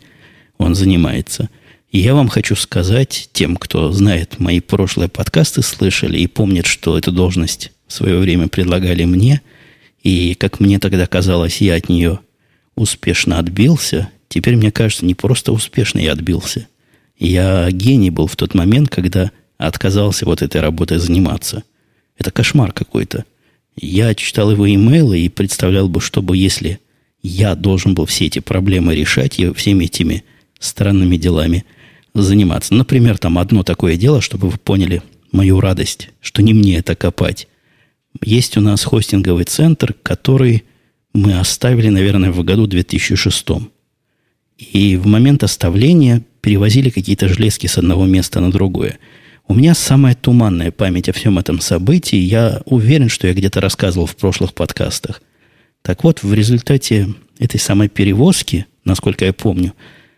он 0.57 0.75
занимается. 0.75 1.49
И 1.91 1.99
я 1.99 2.13
вам 2.13 2.27
хочу 2.29 2.55
сказать, 2.55 3.29
тем, 3.33 3.55
кто 3.55 3.91
знает 3.91 4.39
мои 4.39 4.59
прошлые 4.59 5.09
подкасты, 5.09 5.61
слышали 5.61 6.19
и 6.19 6.27
помнит, 6.27 6.65
что 6.65 6.97
эту 6.97 7.11
должность 7.11 7.71
в 7.87 7.93
свое 7.93 8.17
время 8.19 8.47
предлагали 8.47 9.03
мне– 9.03 9.41
и, 10.07 10.35
как 10.35 10.61
мне 10.61 10.79
тогда 10.79 11.05
казалось, 11.05 11.59
я 11.59 11.75
от 11.75 11.89
нее 11.89 12.19
успешно 12.75 13.39
отбился. 13.39 14.09
Теперь 14.29 14.55
мне 14.55 14.71
кажется, 14.71 15.05
не 15.05 15.15
просто 15.15 15.51
успешно 15.51 15.99
я 15.99 16.13
отбился. 16.13 16.67
Я 17.17 17.69
гений 17.71 18.09
был 18.09 18.27
в 18.27 18.37
тот 18.37 18.53
момент, 18.53 18.89
когда 18.89 19.31
отказался 19.57 20.25
вот 20.25 20.41
этой 20.41 20.61
работой 20.61 20.99
заниматься. 20.99 21.63
Это 22.17 22.31
кошмар 22.31 22.71
какой-то. 22.71 23.25
Я 23.75 24.13
читал 24.15 24.51
его 24.51 24.67
имейлы 24.73 25.19
и 25.19 25.29
представлял 25.29 25.87
бы, 25.87 26.01
чтобы 26.01 26.35
если 26.35 26.79
я 27.21 27.55
должен 27.55 27.93
был 27.93 28.05
все 28.05 28.25
эти 28.25 28.39
проблемы 28.39 28.95
решать 28.95 29.39
и 29.39 29.53
всеми 29.53 29.85
этими 29.85 30.23
странными 30.59 31.17
делами 31.17 31.65
заниматься. 32.13 32.73
Например, 32.73 33.17
там 33.17 33.37
одно 33.37 33.63
такое 33.63 33.97
дело, 33.97 34.21
чтобы 34.21 34.49
вы 34.49 34.57
поняли 34.57 35.01
мою 35.31 35.59
радость, 35.59 36.09
что 36.21 36.41
не 36.41 36.53
мне 36.53 36.77
это 36.77 36.95
копать. 36.95 37.47
Есть 38.23 38.57
у 38.57 38.61
нас 38.61 38.83
хостинговый 38.83 39.45
центр, 39.45 39.93
который 40.01 40.63
мы 41.13 41.37
оставили, 41.39 41.89
наверное, 41.89 42.31
в 42.31 42.43
году 42.43 42.65
2006. 42.65 43.47
И 44.57 44.95
в 44.95 45.05
момент 45.05 45.43
оставления 45.43 46.23
перевозили 46.41 46.89
какие-то 46.89 47.27
железки 47.27 47.67
с 47.67 47.77
одного 47.77 48.05
места 48.05 48.39
на 48.39 48.51
другое. 48.51 48.97
У 49.47 49.53
меня 49.53 49.73
самая 49.73 50.15
туманная 50.15 50.71
память 50.71 51.09
о 51.09 51.13
всем 51.13 51.39
этом 51.39 51.59
событии. 51.59 52.17
Я 52.17 52.61
уверен, 52.65 53.09
что 53.09 53.27
я 53.27 53.33
где-то 53.33 53.61
рассказывал 53.61 54.05
в 54.05 54.15
прошлых 54.15 54.53
подкастах. 54.53 55.21
Так 55.81 56.03
вот, 56.03 56.23
в 56.23 56.33
результате 56.33 57.07
этой 57.39 57.59
самой 57.59 57.87
перевозки, 57.87 58.65
насколько 58.83 59.25
я 59.25 59.33
помню, 59.33 59.73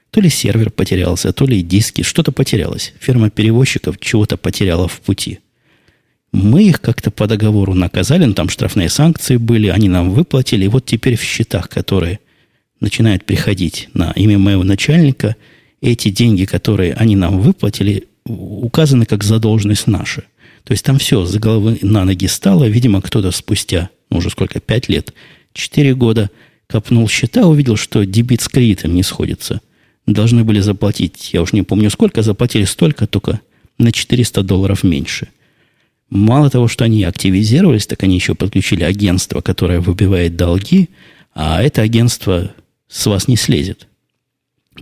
то 0.10 0.20
ли 0.22 0.30
сервер 0.30 0.72
потерялся, 0.72 1.32
то 1.32 1.46
ли 1.46 1.62
диски, 1.62 2.02
что-то 2.02 2.32
потерялось. 2.32 2.94
Фирма 3.00 3.30
перевозчиков 3.30 4.00
чего-то 4.00 4.38
потеряла 4.38 4.88
в 4.88 5.00
пути– 5.02 5.40
мы 6.32 6.64
их 6.64 6.80
как-то 6.82 7.10
по 7.10 7.28
договору 7.28 7.74
наказали, 7.74 8.26
ну, 8.26 8.34
там 8.34 8.50
штрафные 8.50 8.90
санкции 8.90 9.38
были, 9.38 9.68
они 9.68 9.90
нам 9.90 10.12
выплатили, 10.12 10.66
и 10.66 10.68
вот 10.68 10.86
теперь 10.86 11.16
в 11.16 11.24
счетах, 11.24 11.70
которые 11.70 12.20
начинают 12.80 13.26
приходить 13.26 13.90
на 13.94 14.12
имя 14.12 14.38
моего 14.38 14.64
начальника, 14.64 15.36
эти 15.82 16.10
деньги, 16.10 16.46
которые 16.46 16.94
они 16.94 17.16
нам 17.16 17.40
выплатили, 17.40 18.06
указаны 18.26 19.06
как 19.06 19.24
задолженность 19.24 19.88
наша. 19.88 20.24
То 20.64 20.74
есть 20.74 20.84
там 20.84 21.00
все 21.00 21.26
с 21.26 21.36
головы 21.36 21.80
на 21.82 22.06
ноги 22.06 22.28
стало. 22.28 22.66
Видимо, 22.66 23.02
кто-то 23.02 23.32
спустя, 23.32 23.90
ну, 24.10 24.18
уже 24.18 24.30
сколько, 24.30 24.60
пять 24.60 24.90
лет, 24.90 25.14
четыре 25.54 25.96
года, 25.96 26.30
копнул 26.68 27.08
счета, 27.08 27.48
увидел, 27.48 27.76
что 27.76 28.06
дебит 28.06 28.42
с 28.42 28.48
кредитом 28.48 28.94
не 28.94 29.04
сходится. 29.04 29.62
Должны 30.06 30.44
были 30.44 30.60
заплатить, 30.60 31.34
я 31.34 31.42
уж 31.42 31.54
не 31.54 31.62
помню 31.62 31.90
сколько, 31.90 32.22
заплатили 32.24 32.66
столько, 32.66 33.08
только 33.08 33.42
на 33.78 33.92
400 33.92 34.44
долларов 34.44 34.84
меньше– 34.84 35.30
Мало 36.10 36.50
того, 36.50 36.68
что 36.68 36.86
они 36.86 37.04
активизировались, 37.04 37.86
так 37.86 38.02
они 38.04 38.16
еще 38.16 38.34
подключили 38.34 38.84
агентство, 38.84 39.42
которое 39.42 39.80
выбивает 39.80 40.36
долги, 40.36 40.90
а 41.34 41.62
это 41.62 41.84
агентство 41.84 42.52
с 42.88 43.06
вас 43.06 43.28
не 43.28 43.36
слезет, 43.36 43.88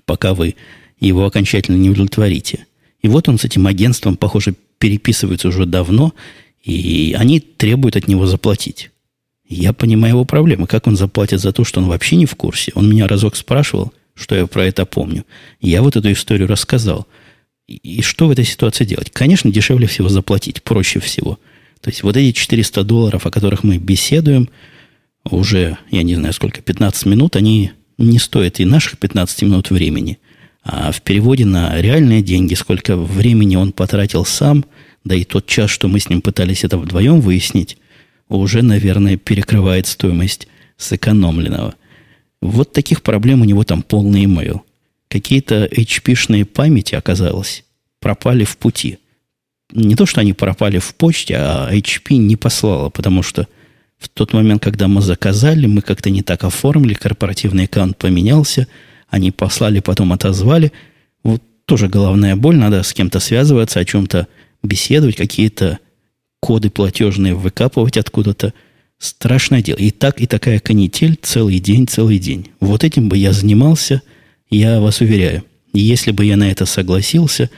пока 0.06 0.34
вы 0.34 0.56
его 1.00 1.26
окончательно 1.26 1.76
не 1.76 1.90
удовлетворите. 1.90 2.66
И 3.02 3.08
вот 3.08 3.30
он 3.30 3.38
с 3.38 3.46
этим 3.46 3.68
агентством, 3.68 4.18
похоже, 4.18 4.56
переписывается 4.80 5.48
уже 5.48 5.66
давно, 5.66 6.14
и 6.64 7.16
они 7.18 7.40
требуют 7.40 7.96
от 7.96 8.08
него 8.08 8.26
заплатить. 8.26 8.92
Я 9.48 9.74
понимаю 9.74 10.16
его 10.16 10.26
проблемы. 10.26 10.68
Как 10.68 10.88
он 10.88 10.98
заплатит 10.98 11.40
за 11.40 11.54
то, 11.54 11.64
что 11.64 11.80
он 11.80 11.88
вообще 11.88 12.16
не 12.18 12.26
в 12.26 12.36
курсе? 12.36 12.72
Он 12.76 12.90
меня 12.90 13.08
разок 13.08 13.36
спрашивал, 13.36 13.94
что 14.14 14.36
я 14.36 14.46
про 14.48 14.66
это 14.66 14.86
помню. 14.86 15.26
Я 15.62 15.82
вот 15.82 15.96
эту 15.96 16.12
историю 16.12 16.48
рассказал– 16.48 17.08
и 17.68 18.02
что 18.02 18.28
в 18.28 18.32
этой 18.32 18.46
ситуации 18.46 18.86
делать? 18.86 19.12
Конечно, 19.12 19.52
дешевле 19.52 19.88
всего 19.88 20.08
заплатить, 20.08 20.64
проще 20.64 21.00
всего. 21.02 21.38
То 21.82 21.90
есть 21.90 22.02
вот 22.02 22.16
эти 22.16 22.36
400 22.36 22.84
долларов, 22.84 23.26
о 23.26 23.32
которых 23.32 23.64
мы 23.64 23.78
беседуем, 23.78 24.50
уже, 25.30 25.78
я 25.92 26.04
не 26.04 26.16
знаю 26.16 26.34
сколько, 26.34 26.62
15 26.62 27.06
минут, 27.06 27.36
они 27.36 27.72
не 27.98 28.20
стоят 28.20 28.62
и 28.62 28.66
наших 28.66 28.98
15 29.00 29.42
минут 29.44 29.70
времени. 29.70 30.18
А 30.70 30.92
в 30.92 31.02
переводе 31.02 31.46
на 31.46 31.80
реальные 31.82 32.22
деньги, 32.22 32.54
сколько 32.54 32.98
времени 32.98 33.56
он 33.56 33.72
потратил 33.72 34.26
сам, 34.26 34.66
да 35.06 35.16
и 35.16 35.24
тот 35.24 35.46
час, 35.46 35.70
что 35.70 35.88
мы 35.88 36.02
с 36.02 36.10
ним 36.10 36.22
пытались 36.22 36.66
это 36.66 36.78
вдвоем 36.78 37.22
выяснить, 37.22 37.78
уже, 38.28 38.62
наверное, 38.62 39.16
перекрывает 39.16 39.88
стоимость 39.88 40.50
сэкономленного. 40.76 41.76
Вот 42.42 42.74
таких 42.74 43.02
проблем 43.02 43.42
у 43.42 43.46
него 43.46 43.64
там 43.64 43.82
полный 43.82 44.26
имейл 44.26 44.64
какие-то 45.08 45.66
HP-шные 45.66 46.44
памяти, 46.44 46.96
оказалось, 46.96 47.64
пропали 48.02 48.44
в 48.44 48.58
пути. 48.58 49.00
Не 49.72 49.96
то, 49.96 50.06
что 50.06 50.20
они 50.20 50.34
пропали 50.34 50.80
в 50.80 50.96
почте, 50.96 51.38
а 51.38 51.70
HP 51.72 52.18
не 52.18 52.36
послала, 52.36 52.90
потому 52.90 53.24
что 53.24 53.48
в 53.98 54.10
тот 54.10 54.34
момент, 54.34 54.62
когда 54.62 54.90
мы 54.90 55.02
заказали, 55.02 55.66
мы 55.66 55.82
как-то 55.82 56.10
не 56.10 56.24
так 56.24 56.44
оформили, 56.44 56.94
корпоративный 56.94 57.66
аккаунт 57.66 57.98
поменялся, 57.98 58.68
они 59.10 59.32
послали, 59.32 59.80
потом 59.80 60.14
отозвали. 60.14 60.72
Вот 61.24 61.42
тоже 61.66 61.88
головная 61.88 62.36
боль, 62.36 62.58
надо 62.58 62.84
с 62.84 62.94
кем-то 62.94 63.20
связываться, 63.20 63.80
о 63.80 63.86
чем-то 63.86 64.28
беседовать, 64.64 65.16
какие-то 65.16 65.80
коды 66.40 66.70
платежные 66.70 67.36
выкапывать 67.36 67.98
откуда-то. 67.98 68.54
Страшное 69.00 69.62
дело. 69.62 69.78
И 69.78 69.92
так, 69.92 70.22
и 70.22 70.26
такая 70.26 70.60
канитель 70.60 71.18
целый 71.22 71.60
день, 71.60 71.88
целый 71.88 72.18
день. 72.18 72.50
Вот 72.60 72.84
этим 72.84 73.10
бы 73.10 73.18
я 73.18 73.34
занимался– 73.34 74.02
я 74.50 74.80
вас 74.80 75.02
уверяю, 75.02 75.44
если 75.74 76.12
бы 76.12 76.24
я 76.24 76.38
на 76.38 76.50
это 76.50 76.66
согласился, 76.66 77.50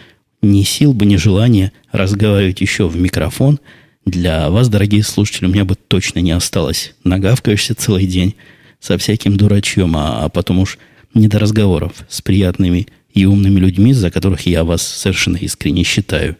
ни 0.41 0.63
сил 0.63 0.93
бы, 0.93 1.05
ни 1.05 1.17
желания 1.17 1.71
разговаривать 1.91 2.61
еще 2.61 2.87
в 2.87 2.95
микрофон, 2.95 3.59
для 4.05 4.49
вас, 4.49 4.69
дорогие 4.69 5.03
слушатели, 5.03 5.45
у 5.45 5.49
меня 5.49 5.65
бы 5.65 5.75
точно 5.75 6.19
не 6.19 6.31
осталось. 6.31 6.95
Нагавкаешься 7.03 7.75
целый 7.75 8.07
день 8.07 8.35
со 8.79 8.97
всяким 8.97 9.37
дурачьем, 9.37 9.95
а, 9.95 10.25
а 10.25 10.29
потом 10.29 10.59
уж 10.59 10.79
не 11.13 11.27
до 11.27 11.39
разговоров 11.39 12.05
с 12.09 12.21
приятными 12.21 12.87
и 13.13 13.25
умными 13.25 13.59
людьми, 13.59 13.93
за 13.93 14.11
которых 14.11 14.45
я 14.45 14.63
вас 14.63 14.81
совершенно 14.81 15.37
искренне 15.37 15.83
считаю. 15.83 16.37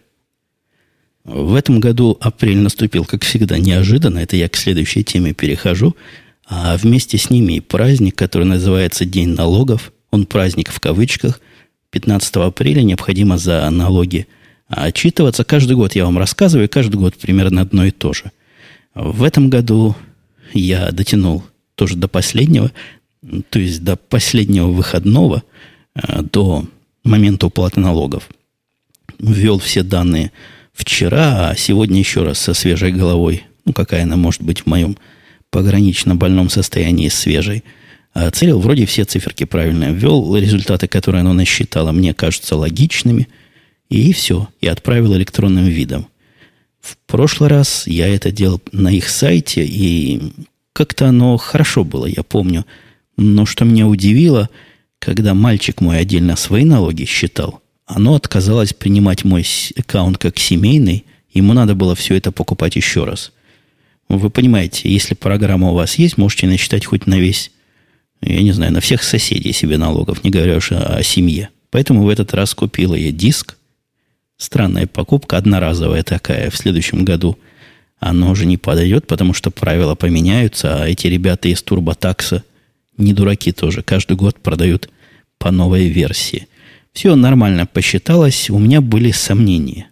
В 1.24 1.56
этом 1.56 1.80
году 1.80 2.18
апрель 2.22 2.60
наступил, 2.60 3.06
как 3.06 3.24
всегда, 3.24 3.58
неожиданно. 3.58 4.20
Это 4.20 4.36
я 4.36 4.50
к 4.50 4.56
следующей 4.56 5.04
теме 5.04 5.34
перехожу. 5.34 5.96
А 6.48 6.76
вместе 6.78 7.18
с 7.18 7.30
ними 7.30 7.54
и 7.54 7.60
праздник, 7.60 8.16
который 8.16 8.46
называется 8.46 9.06
День 9.06 9.30
налогов– 9.30 9.92
он 10.12 10.26
праздник 10.26 10.72
в 10.72 10.80
кавычках, 10.80 11.40
15 11.92 12.36
апреля 12.38 12.82
необходимо 12.82 13.38
за 13.38 13.70
налоги 13.70 14.28
отчитываться. 14.68 15.44
Каждый 15.44 15.76
год 15.76 15.96
я 15.96 16.06
вам 16.06 16.18
рассказываю, 16.18 16.70
каждый 16.70 16.98
год 16.98 17.16
примерно 17.16 17.62
одно 17.62 17.86
и 17.86 17.92
то 17.92 18.14
же. 18.14 18.32
В 18.94 19.24
этом 19.24 19.50
году 19.50 19.96
я 20.54 20.92
дотянул 20.92 21.44
тоже 21.76 21.96
до 21.96 22.08
последнего. 22.08 22.72
То 23.50 23.60
есть 23.60 23.84
до 23.84 23.96
последнего 23.96 24.68
выходного, 24.68 25.44
э, 25.96 26.22
до 26.22 26.66
момента 27.04 27.48
уплаты 27.48 27.80
налогов. 27.80 28.30
Ввел 29.20 29.60
все 29.60 29.84
данные 29.84 30.32
вчера, 30.74 31.50
а 31.50 31.56
сегодня 31.56 32.00
еще 32.00 32.24
раз 32.24 32.40
со 32.40 32.54
свежей 32.54 32.92
головой. 32.92 33.44
Ну, 33.66 33.74
какая 33.74 34.04
она 34.04 34.16
может 34.16 34.42
быть 34.42 34.62
в 34.62 34.66
моем 34.66 34.98
погранично 35.50 36.16
больном 36.16 36.50
состоянии 36.50 37.10
свежей. 37.10 37.64
А 38.14 38.32
целил 38.32 38.60
вроде 38.60 38.86
все 38.86 39.04
циферки 39.04 39.44
правильно 39.44 39.92
ввел. 39.92 40.36
Результаты, 40.36 40.88
которые 40.88 41.22
оно 41.22 41.34
насчитало, 41.34 41.92
мне 41.92 42.14
кажутся 42.14 42.56
логичными. 42.56 43.28
И 43.90 44.14
все. 44.14 44.48
И 44.62 44.68
отправил 44.68 45.16
электронным 45.16 45.66
видом. 45.66 46.08
В 46.80 46.98
прошлый 47.08 47.50
раз 47.50 47.86
я 47.88 48.08
это 48.08 48.32
делал 48.32 48.62
на 48.72 48.90
их 48.90 49.10
сайте, 49.10 49.66
и 49.66 50.32
как-то 50.74 51.10
оно 51.10 51.36
хорошо 51.38 51.84
было, 51.84 52.06
я 52.06 52.24
помню. 52.24 52.66
Но 53.22 53.46
что 53.46 53.66
меня 53.66 53.86
удивило, 53.86 54.50
когда 54.98 55.34
мальчик 55.34 55.82
мой 55.82 56.00
отдельно 56.00 56.38
свои 56.38 56.64
налоги 56.64 57.04
считал, 57.04 57.62
оно 57.86 58.16
отказалось 58.16 58.74
принимать 58.74 59.26
мой 59.26 59.46
аккаунт 59.78 60.18
как 60.18 60.40
семейный, 60.40 61.06
ему 61.30 61.52
надо 61.52 61.76
было 61.76 61.96
все 61.96 62.16
это 62.16 62.32
покупать 62.32 62.78
еще 62.78 63.04
раз. 63.04 63.34
Вы 64.08 64.30
понимаете, 64.30 64.90
если 64.90 65.16
программа 65.16 65.72
у 65.72 65.74
вас 65.74 65.96
есть, 65.96 66.18
можете 66.18 66.48
насчитать 66.48 66.86
хоть 66.86 67.08
на 67.08 67.20
весь, 67.20 67.52
я 68.22 68.42
не 68.42 68.54
знаю, 68.54 68.72
на 68.72 68.80
всех 68.80 69.04
соседей 69.04 69.52
себе 69.52 69.78
налогов, 69.78 70.24
не 70.24 70.30
говоря 70.30 70.56
уж 70.56 70.72
о, 70.72 71.04
семье. 71.04 71.50
Поэтому 71.72 72.04
в 72.04 72.10
этот 72.10 72.34
раз 72.34 72.56
купила 72.56 72.96
я 72.96 73.12
диск. 73.12 73.58
Странная 74.38 74.88
покупка, 74.88 75.36
одноразовая 75.36 76.04
такая. 76.04 76.50
В 76.50 76.56
следующем 76.56 77.04
году 77.04 77.38
оно 78.00 78.32
уже 78.32 78.46
не 78.46 78.56
подойдет, 78.56 79.08
потому 79.08 79.34
что 79.34 79.52
правила 79.52 79.96
поменяются, 79.96 80.84
а 80.84 80.88
эти 80.88 81.08
ребята 81.08 81.50
из 81.50 81.62
Турботакса 81.62 82.46
не 83.00 83.14
дураки 83.14 83.52
тоже. 83.52 83.82
Каждый 83.82 84.18
год 84.18 84.40
продают 84.40 84.90
по 85.38 85.52
новой 85.52 85.88
версии. 85.88 86.48
Все 86.94 87.16
нормально 87.16 87.66
посчиталось. 87.66 88.50
У 88.50 88.60
меня 88.60 88.82
были 88.82 89.12
сомнения, 89.12 89.90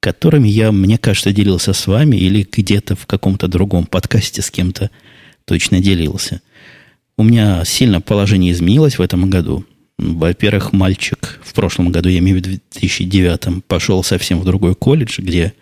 которыми 0.00 0.48
я, 0.48 0.72
мне 0.72 0.98
кажется, 0.98 1.32
делился 1.32 1.72
с 1.72 1.86
вами 1.86 2.16
или 2.16 2.46
где-то 2.50 2.96
в 2.96 3.06
каком-то 3.06 3.48
другом 3.48 3.86
подкасте 3.86 4.42
с 4.42 4.50
кем-то 4.50 4.90
точно 5.44 5.80
делился. 5.80 6.42
У 7.16 7.22
меня 7.22 7.64
сильно 7.64 8.00
положение 8.00 8.52
изменилось 8.52 8.98
в 8.98 9.02
этом 9.02 9.28
году. 9.28 9.64
Во-первых, 9.98 10.72
мальчик 10.72 11.40
в 11.44 11.52
прошлом 11.52 11.92
году, 11.92 12.08
я 12.08 12.20
имею 12.20 12.38
в 12.38 12.40
виду 12.40 12.56
в 12.56 12.72
2009, 12.72 13.64
пошел 13.66 14.02
совсем 14.02 14.40
в 14.40 14.44
другой 14.44 14.74
колледж, 14.74 15.20
где 15.20 15.52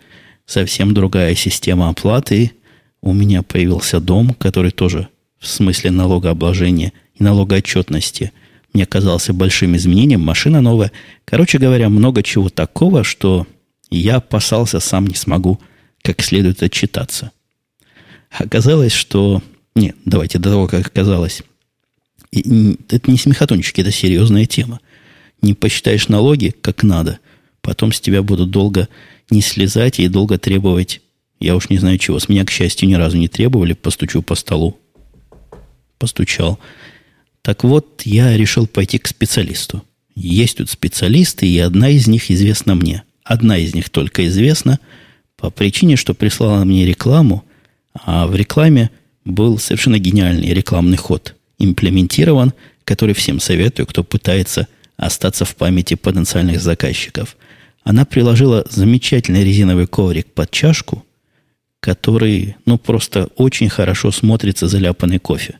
совсем 0.45 0.93
другая 0.93 1.35
система 1.35 1.89
оплаты. 1.89 2.51
У 3.01 3.13
меня 3.13 3.43
появился 3.43 3.99
дом, 3.99 4.33
который 4.33 4.71
тоже 4.71 5.09
в 5.39 5.47
смысле 5.47 5.91
налогообложения 5.91 6.93
и 7.15 7.23
налогоотчетности 7.23 8.31
мне 8.73 8.85
казался 8.85 9.33
большим 9.33 9.75
изменением. 9.75 10.21
Машина 10.21 10.61
новая. 10.61 10.91
Короче 11.25 11.57
говоря, 11.57 11.89
много 11.89 12.21
чего 12.23 12.49
такого, 12.49 13.03
что 13.03 13.47
я 13.89 14.17
опасался, 14.17 14.79
сам 14.79 15.07
не 15.07 15.15
смогу 15.15 15.59
как 16.01 16.21
следует 16.21 16.63
отчитаться. 16.63 17.31
Оказалось, 18.29 18.93
что... 18.93 19.41
Нет, 19.75 19.95
давайте 20.05 20.39
до 20.39 20.49
того, 20.49 20.67
как 20.67 20.87
оказалось. 20.87 21.41
Это 22.31 23.11
не 23.11 23.17
смехотончики, 23.17 23.81
это 23.81 23.91
серьезная 23.91 24.45
тема. 24.45 24.79
Не 25.41 25.53
посчитаешь 25.53 26.07
налоги 26.09 26.53
как 26.61 26.83
надо, 26.83 27.19
потом 27.61 27.91
с 27.91 27.99
тебя 27.99 28.21
будут 28.23 28.51
долго 28.51 28.87
не 29.29 29.41
слезать 29.41 29.99
и 29.99 30.07
долго 30.07 30.37
требовать, 30.37 31.01
я 31.39 31.55
уж 31.55 31.69
не 31.69 31.77
знаю 31.77 31.97
чего. 31.97 32.19
С 32.19 32.27
меня, 32.27 32.45
к 32.45 32.51
счастью, 32.51 32.89
ни 32.89 32.95
разу 32.95 33.17
не 33.17 33.29
требовали, 33.29 33.73
постучу 33.73 34.21
по 34.21 34.35
столу. 34.35 34.77
Постучал. 35.99 36.59
Так 37.43 37.63
вот, 37.63 38.01
я 38.05 38.35
решил 38.35 38.65
пойти 38.65 38.97
к 38.97 39.07
специалисту. 39.07 39.83
Есть 40.15 40.57
тут 40.57 40.69
специалисты, 40.71 41.47
и 41.47 41.59
одна 41.59 41.89
из 41.89 42.07
них 42.07 42.31
известна 42.31 42.73
мне. 42.73 43.03
Одна 43.23 43.57
из 43.57 43.75
них 43.75 43.89
только 43.89 44.25
известна 44.27 44.79
по 45.37 45.51
причине, 45.51 45.95
что 45.95 46.15
прислала 46.15 46.63
мне 46.63 46.85
рекламу, 46.85 47.45
а 47.93 48.25
в 48.25 48.35
рекламе 48.35 48.89
был 49.23 49.59
совершенно 49.59 49.99
гениальный 49.99 50.53
рекламный 50.53 50.97
ход 50.97 51.35
имплементирован, 51.59 52.53
который 52.83 53.13
всем 53.13 53.39
советую, 53.39 53.85
кто 53.85 54.03
пытается 54.03 54.67
остаться 54.97 55.45
в 55.45 55.55
памяти 55.55 55.93
потенциальных 55.93 56.59
заказчиков– 56.59 57.37
она 57.83 58.05
приложила 58.05 58.65
замечательный 58.69 59.43
резиновый 59.43 59.87
коврик 59.87 60.31
под 60.31 60.51
чашку, 60.51 61.05
который, 61.79 62.55
ну, 62.65 62.77
просто 62.77 63.29
очень 63.35 63.69
хорошо 63.69 64.11
смотрится 64.11 64.67
заляпанный 64.67 65.19
кофе. 65.19 65.59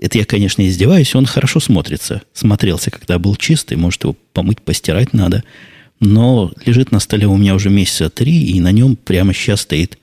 Это 0.00 0.18
я, 0.18 0.24
конечно, 0.24 0.66
издеваюсь, 0.66 1.14
он 1.14 1.26
хорошо 1.26 1.60
смотрится. 1.60 2.22
Смотрелся, 2.32 2.90
когда 2.90 3.18
был 3.18 3.36
чистый, 3.36 3.76
может, 3.76 4.02
его 4.02 4.16
помыть, 4.32 4.60
постирать 4.60 5.12
надо. 5.12 5.44
Но 6.00 6.52
лежит 6.64 6.90
на 6.90 7.00
столе 7.00 7.26
у 7.26 7.36
меня 7.36 7.54
уже 7.54 7.70
месяца 7.70 8.10
три, 8.10 8.44
и 8.44 8.60
на 8.60 8.72
нем 8.72 8.96
прямо 8.96 9.32
сейчас 9.32 9.60
стоит 9.60 9.98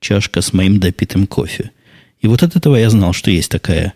чашка 0.00 0.40
с 0.40 0.52
моим 0.52 0.80
допитым 0.80 1.26
кофе. 1.26 1.70
И 2.20 2.26
вот 2.26 2.42
от 2.42 2.56
этого 2.56 2.76
я 2.76 2.88
знал, 2.88 3.12
что 3.12 3.30
есть 3.30 3.50
такая, 3.50 3.92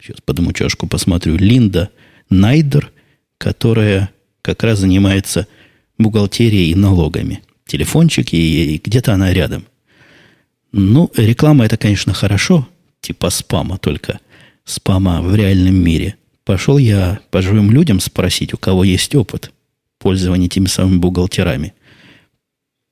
сейчас 0.00 0.16
подумаю 0.24 0.52
чашку, 0.52 0.88
посмотрю, 0.88 1.36
Линда 1.36 1.90
Найдер, 2.28 2.90
которая 3.38 4.10
как 4.42 4.62
раз 4.64 4.80
занимается 4.80 5.46
бухгалтерией 5.96 6.72
и 6.72 6.74
налогами. 6.74 7.42
Телефончик, 7.66 8.32
и, 8.32 8.74
и 8.74 8.80
где-то 8.84 9.12
она 9.12 9.32
рядом. 9.32 9.64
Ну, 10.72 11.10
реклама 11.16 11.64
это, 11.64 11.76
конечно, 11.76 12.12
хорошо, 12.12 12.68
типа 13.00 13.30
спама 13.30 13.78
только. 13.78 14.20
Спама 14.68 15.22
в 15.22 15.34
реальном 15.34 15.76
мире. 15.76 16.16
Пошел 16.44 16.76
я 16.76 17.20
по 17.30 17.40
живым 17.40 17.70
людям 17.70 18.00
спросить, 18.00 18.52
у 18.52 18.58
кого 18.58 18.84
есть 18.84 19.14
опыт 19.14 19.50
пользования 19.98 20.46
теми 20.50 20.66
самыми 20.66 20.98
бухгалтерами. 20.98 21.72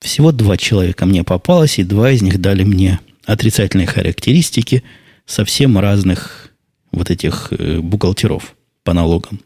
Всего 0.00 0.32
два 0.32 0.56
человека 0.56 1.04
мне 1.04 1.22
попалось, 1.22 1.78
и 1.78 1.84
два 1.84 2.12
из 2.12 2.22
них 2.22 2.40
дали 2.40 2.64
мне 2.64 2.98
отрицательные 3.26 3.86
характеристики 3.86 4.84
совсем 5.26 5.76
разных 5.76 6.50
вот 6.92 7.10
этих 7.10 7.48
э, 7.50 7.80
бухгалтеров 7.80 8.56
по 8.82 8.94
налогам. 8.94 9.40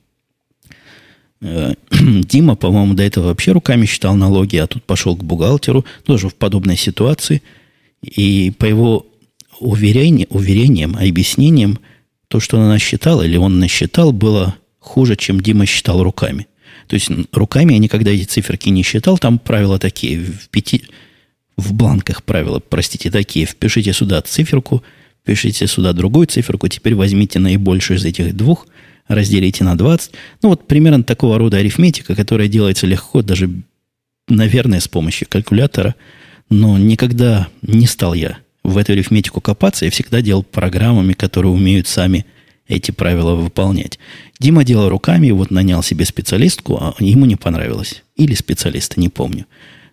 Э, 1.40 1.74
Дима, 1.90 2.54
по-моему, 2.54 2.94
до 2.94 3.02
этого 3.02 3.24
вообще 3.24 3.50
руками 3.50 3.86
считал 3.86 4.14
налоги, 4.14 4.56
а 4.56 4.68
тут 4.68 4.84
пошел 4.84 5.16
к 5.16 5.24
бухгалтеру, 5.24 5.84
тоже 6.04 6.28
в 6.28 6.36
подобной 6.36 6.76
ситуации. 6.76 7.42
И 8.02 8.52
по 8.56 8.66
его 8.66 9.08
уверениям, 9.58 10.28
уверениям 10.30 10.94
объяснениям, 10.94 11.80
то, 12.30 12.40
что 12.40 12.58
он 12.58 12.68
насчитал, 12.68 13.22
или 13.22 13.36
он 13.36 13.58
насчитал, 13.58 14.12
было 14.12 14.54
хуже, 14.78 15.16
чем 15.16 15.40
Дима 15.40 15.66
считал 15.66 16.02
руками. 16.02 16.46
То 16.86 16.94
есть 16.94 17.10
руками 17.32 17.72
я 17.72 17.78
никогда 17.78 18.12
эти 18.12 18.24
циферки 18.24 18.68
не 18.68 18.82
считал. 18.82 19.18
Там 19.18 19.38
правила 19.38 19.78
такие, 19.78 20.18
в 20.18 20.48
пяти, 20.48 20.84
в 21.56 21.74
бланках 21.74 22.22
правила, 22.22 22.60
простите, 22.60 23.10
такие. 23.10 23.46
Впишите 23.46 23.92
сюда 23.92 24.22
циферку, 24.22 24.82
впишите 25.22 25.66
сюда 25.66 25.92
другую 25.92 26.28
циферку, 26.28 26.68
теперь 26.68 26.94
возьмите 26.94 27.40
наибольшую 27.40 27.98
из 27.98 28.04
этих 28.04 28.34
двух– 28.34 28.66
разделите 29.10 29.64
на 29.64 29.76
20. 29.76 30.12
Ну, 30.42 30.50
вот 30.50 30.68
примерно 30.68 31.02
такого 31.02 31.36
рода 31.36 31.56
арифметика, 31.56 32.14
которая 32.14 32.46
делается 32.46 32.86
легко, 32.86 33.22
даже, 33.22 33.50
наверное, 34.28 34.78
с 34.80 34.86
помощью 34.88 35.26
калькулятора. 35.28 35.96
Но 36.48 36.78
никогда 36.78 37.48
не 37.62 37.86
стал 37.86 38.14
я 38.14 38.38
в 38.70 38.78
эту 38.78 38.92
арифметику 38.92 39.40
копаться. 39.40 39.84
Я 39.84 39.90
всегда 39.90 40.20
делал 40.20 40.42
программами, 40.42 41.12
которые 41.12 41.52
умеют 41.52 41.86
сами 41.86 42.26
эти 42.68 42.90
правила 42.90 43.34
выполнять. 43.34 43.98
Дима 44.38 44.64
делал 44.64 44.88
руками, 44.88 45.30
вот 45.30 45.50
нанял 45.50 45.82
себе 45.82 46.04
специалистку, 46.04 46.78
а 46.80 46.94
ему 46.98 47.26
не 47.26 47.36
понравилось. 47.36 48.04
Или 48.16 48.34
специалиста, 48.34 49.00
не 49.00 49.08
помню. 49.08 49.46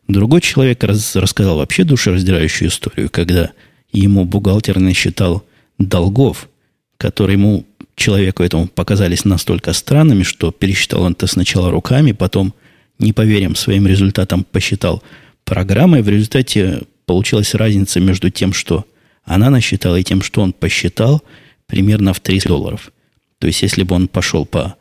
Другой 0.07 0.41
человек 0.41 0.83
раз, 0.83 1.15
рассказал 1.15 1.57
вообще 1.57 1.83
душераздирающую 1.83 2.69
историю, 2.69 3.09
когда 3.09 3.51
ему 3.91 4.25
бухгалтер 4.25 4.79
насчитал 4.79 5.43
долгов, 5.79 6.49
которые 6.97 7.35
ему 7.35 7.65
человеку 7.95 8.43
этому 8.43 8.67
показались 8.67 9.25
настолько 9.25 9.73
странными, 9.73 10.23
что 10.23 10.51
пересчитал 10.51 11.01
он 11.01 11.13
это 11.13 11.27
сначала 11.27 11.71
руками, 11.71 12.11
потом, 12.11 12.53
не 12.99 13.11
поверим 13.11 13.55
своим 13.55 13.87
результатам, 13.87 14.43
посчитал 14.43 15.03
программой. 15.43 16.03
В 16.03 16.09
результате 16.09 16.83
получилась 17.07 17.55
разница 17.55 17.99
между 17.99 18.29
тем, 18.29 18.53
что 18.53 18.85
она 19.23 19.49
насчитала, 19.49 19.95
и 19.95 20.03
тем, 20.03 20.21
что 20.21 20.41
он 20.41 20.53
посчитал, 20.53 21.23
примерно 21.65 22.13
в 22.13 22.19
30 22.19 22.47
долларов. 22.47 22.91
То 23.39 23.47
есть, 23.47 23.63
если 23.63 23.81
бы 23.81 23.95
он 23.95 24.07
пошел 24.07 24.45
по 24.45 24.75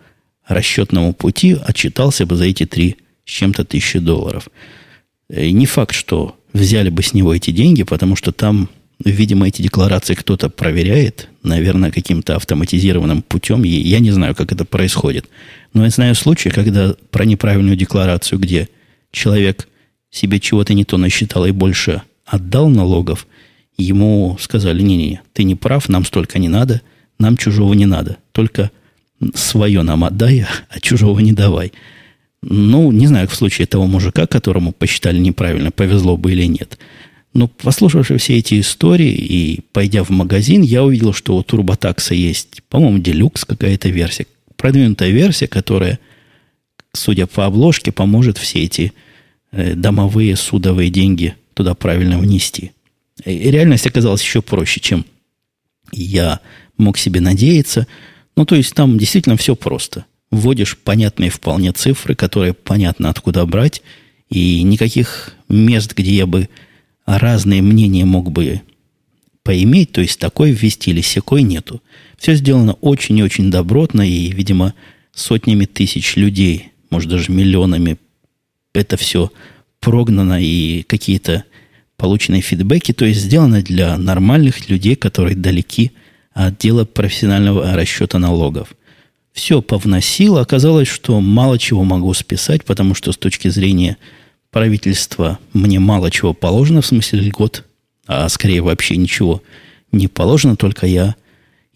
расчетному 0.47 1.15
пути, 1.15 1.57
отчитался 1.67 2.27
бы 2.27 2.37
за 2.37 2.45
эти 2.45 2.67
три 2.67 2.97
с 3.25 3.31
чем-то 3.31 3.65
тысячи 3.65 3.99
долларов. 3.99 4.49
И 5.31 5.51
не 5.53 5.67
факт, 5.67 5.95
что 5.95 6.37
взяли 6.53 6.91
бы 6.91 7.03
с 7.03 7.15
него 7.15 7.35
эти 7.35 7.51
деньги, 7.51 7.83
потому 7.83 8.15
что 8.17 8.33
там 8.33 8.69
Видимо, 9.05 9.47
эти 9.47 9.61
декларации 9.61 10.15
кто-то 10.15 10.49
проверяет, 10.49 11.29
наверное, 11.43 11.91
каким-то 11.91 12.37
автоматизированным 12.37 13.21
путем. 13.23 13.63
И 13.65 13.69
я 13.69 13.99
не 13.99 14.11
знаю, 14.11 14.35
как 14.35 14.53
это 14.53 14.65
происходит. 14.65 15.29
Но 15.75 15.85
я 15.85 15.91
знаю 15.91 16.15
случаи, 16.15 16.49
когда 16.49 16.95
про 17.11 17.27
неправильную 17.27 17.77
декларацию, 17.77 18.39
где 18.39 18.71
человек 19.13 19.69
себе 20.11 20.41
чего-то 20.41 20.73
не 20.73 20.85
то 20.85 20.97
насчитал 20.97 21.45
и 21.45 21.51
больше 21.51 22.03
отдал 22.27 22.69
налогов, 22.69 23.27
ему 23.79 24.37
сказали, 24.41 24.83
не-не, 24.83 25.21
ты 25.33 25.45
не 25.45 25.55
прав, 25.55 25.89
нам 25.89 26.05
столько 26.05 26.39
не 26.39 26.49
надо, 26.49 26.83
нам 27.19 27.37
чужого 27.37 27.73
не 27.75 27.87
надо. 27.87 28.19
Только 28.33 28.71
свое 29.35 29.83
нам 29.83 30.05
отдай, 30.05 30.45
а 30.69 30.81
чужого 30.81 31.21
не 31.21 31.33
давай. 31.33 31.73
Ну, 32.43 32.93
не 32.93 33.07
знаю, 33.07 33.29
в 33.29 33.35
случае 33.35 33.67
того 33.67 33.87
мужика, 33.87 34.27
которому 34.27 34.73
посчитали 34.73 35.19
неправильно, 35.19 35.71
повезло 35.71 36.17
бы 36.17 36.33
или 36.33 36.45
нет. 36.45 36.79
Но 37.33 37.49
послушав 37.49 38.09
все 38.19 38.39
эти 38.39 38.61
истории 38.61 39.11
и 39.11 39.61
пойдя 39.73 40.05
в 40.05 40.11
магазин, 40.11 40.63
я 40.63 40.83
увидел, 40.85 41.13
что 41.13 41.37
у 41.37 41.43
Турботакса 41.43 42.15
есть, 42.15 42.63
по-моему, 42.69 42.99
делюкс 42.99 43.45
какая-то 43.45 43.89
версия. 43.89 44.27
Продвинутая 44.57 45.11
версия, 45.11 45.47
которая, 45.47 45.99
судя 46.93 47.27
по 47.27 47.45
обложке, 47.45 47.93
поможет 47.93 48.39
все 48.39 48.61
эти 48.61 48.93
э, 49.53 49.75
домовые 49.75 50.37
судовые 50.37 50.89
деньги 50.89 51.35
туда 51.57 51.75
правильно 51.75 52.19
внести. 52.19 52.73
И 53.25 53.51
реальность 53.51 53.87
оказалась 53.87 54.23
еще 54.23 54.43
проще, 54.43 54.79
чем 54.79 55.07
я 55.91 56.41
мог 56.77 56.99
себе 56.99 57.23
надеяться. 57.23 57.87
Ну, 58.37 58.45
то 58.45 58.55
есть 58.55 58.75
там 58.75 58.99
действительно 58.99 59.39
все 59.39 59.57
просто. 59.57 60.05
Вводишь 60.31 60.77
понятные 60.77 61.31
вполне 61.31 61.73
цифры, 61.73 62.15
которые 62.15 62.53
понятно 62.53 63.09
откуда 63.09 63.47
брать, 63.47 63.83
и 64.29 64.63
никаких 64.63 65.33
мест, 65.49 65.95
где 65.95 66.15
я 66.15 66.27
бы 66.27 66.51
разные 67.07 67.63
мнения 67.63 68.05
мог 68.05 68.31
бы 68.31 68.61
поиметь, 69.43 69.93
то 69.93 70.03
есть 70.03 70.19
такой 70.19 70.51
ввести 70.51 70.91
или 70.91 71.01
секой 71.01 71.43
нету. 71.43 71.81
Все 72.19 72.35
сделано 72.35 72.75
очень 72.83 73.17
и 73.17 73.23
очень 73.23 73.51
добротно, 73.51 74.03
и, 74.07 74.31
видимо, 74.31 74.75
сотнями 75.15 75.65
тысяч 75.65 76.17
людей, 76.17 76.73
может 76.91 77.09
даже 77.09 77.33
миллионами, 77.33 77.97
это 78.75 78.99
все 78.99 79.31
прогнано, 79.87 80.43
и 80.43 80.83
какие-то 80.83 81.45
полученные 81.97 82.43
фидбэки, 82.43 82.91
то 82.91 83.05
есть 83.05 83.21
сделано 83.21 83.63
для 83.63 83.97
нормальных 83.97 84.69
людей, 84.69 84.97
которые 84.97 85.37
далеки 85.37 85.93
от 86.35 86.59
дела 86.59 86.85
профессионального 86.85 87.73
расчета 87.73 88.19
налогов. 88.19 88.75
Все 89.33 89.63
повносило, 89.63 90.41
оказалось, 90.41 90.89
что 90.89 91.21
мало 91.21 91.57
чего 91.61 91.85
могу 91.85 92.13
списать, 92.15 92.65
потому 92.65 92.97
что 92.97 93.13
с 93.13 93.17
точки 93.17 93.47
зрения 93.47 93.97
правительства 94.51 95.39
мне 95.53 95.79
мало 95.79 96.11
чего 96.11 96.35
положено, 96.35 96.81
в 96.81 96.87
смысле 96.87 97.21
льгот, 97.21 97.65
а 98.09 98.29
скорее 98.29 98.63
вообще 98.63 98.97
ничего 98.97 99.41
не 99.93 100.09
положено, 100.09 100.57
только 100.57 100.89
я 100.89 101.15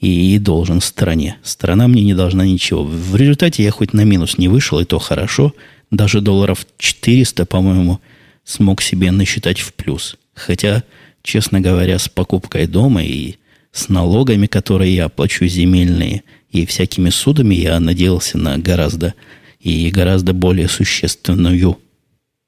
и, 0.01 0.35
и 0.35 0.38
должен 0.38 0.81
стране. 0.81 1.37
Страна 1.44 1.87
мне 1.87 2.03
не 2.03 2.14
должна 2.14 2.44
ничего. 2.44 2.83
В 2.83 3.14
результате 3.14 3.62
я 3.62 3.70
хоть 3.70 3.92
на 3.92 4.03
минус 4.03 4.37
не 4.37 4.49
вышел, 4.49 4.81
и 4.81 4.85
то 4.85 4.99
хорошо. 4.99 5.55
Даже 5.90 6.20
долларов 6.20 6.66
400, 6.79 7.46
по-моему, 7.46 8.00
смог 8.44 8.81
себе 8.81 9.11
насчитать 9.11 9.61
в 9.61 9.72
плюс. 9.74 10.16
Хотя, 10.35 10.85
честно 11.22 11.61
говоря, 11.61 11.98
с 11.98 12.09
покупкой 12.09 12.66
дома 12.66 13.03
и 13.03 13.37
с 13.72 13.88
налогами, 13.88 14.46
которые 14.46 14.94
я 14.94 15.09
плачу 15.09 15.46
земельные, 15.46 16.22
и 16.50 16.66
всякими 16.66 17.11
судами, 17.11 17.55
я 17.55 17.79
надеялся 17.79 18.37
на 18.38 18.59
гораздо 18.59 19.14
и 19.61 19.90
гораздо 19.90 20.33
более 20.33 20.68
существенную 20.68 21.79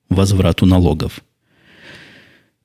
возврату 0.09 0.67
налогов. 0.67 1.21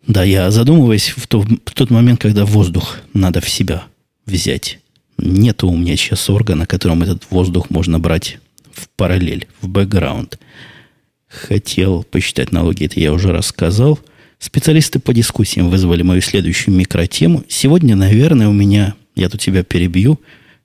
Да, 0.08 0.24
я 0.24 0.50
задумываюсь 0.52 1.10
в, 1.10 1.28
то, 1.28 1.42
в 1.42 1.74
тот 1.74 1.90
момент, 1.90 2.22
когда 2.22 2.46
воздух 2.46 2.98
надо 3.14 3.42
в 3.42 3.50
себя 3.50 3.84
взять. 4.26 4.80
Нет 5.18 5.64
у 5.64 5.76
меня 5.76 5.96
сейчас 5.98 6.30
органа, 6.30 6.66
которым 6.66 7.04
этот 7.04 7.30
воздух 7.30 7.70
можно 7.70 8.00
брать 8.00 8.40
в 8.78 8.90
параллель, 8.96 9.48
в 9.62 9.68
бэкграунд. 9.68 10.40
Хотел 11.28 12.04
посчитать 12.04 12.52
налоги, 12.52 12.86
это 12.86 13.00
я 13.00 13.12
уже 13.12 13.32
рассказал. 13.32 14.00
Специалисты 14.40 15.00
по 15.00 15.14
дискуссиям 15.14 15.70
вызвали 15.70 16.04
мою 16.04 16.22
следующую 16.22 16.76
микротему. 16.76 17.44
Сегодня, 17.50 17.96
наверное, 17.96 18.48
у 18.48 18.54
меня, 18.54 18.94
я 19.16 19.30
тут 19.30 19.42
тебя 19.42 19.64
перебью, 19.64 20.20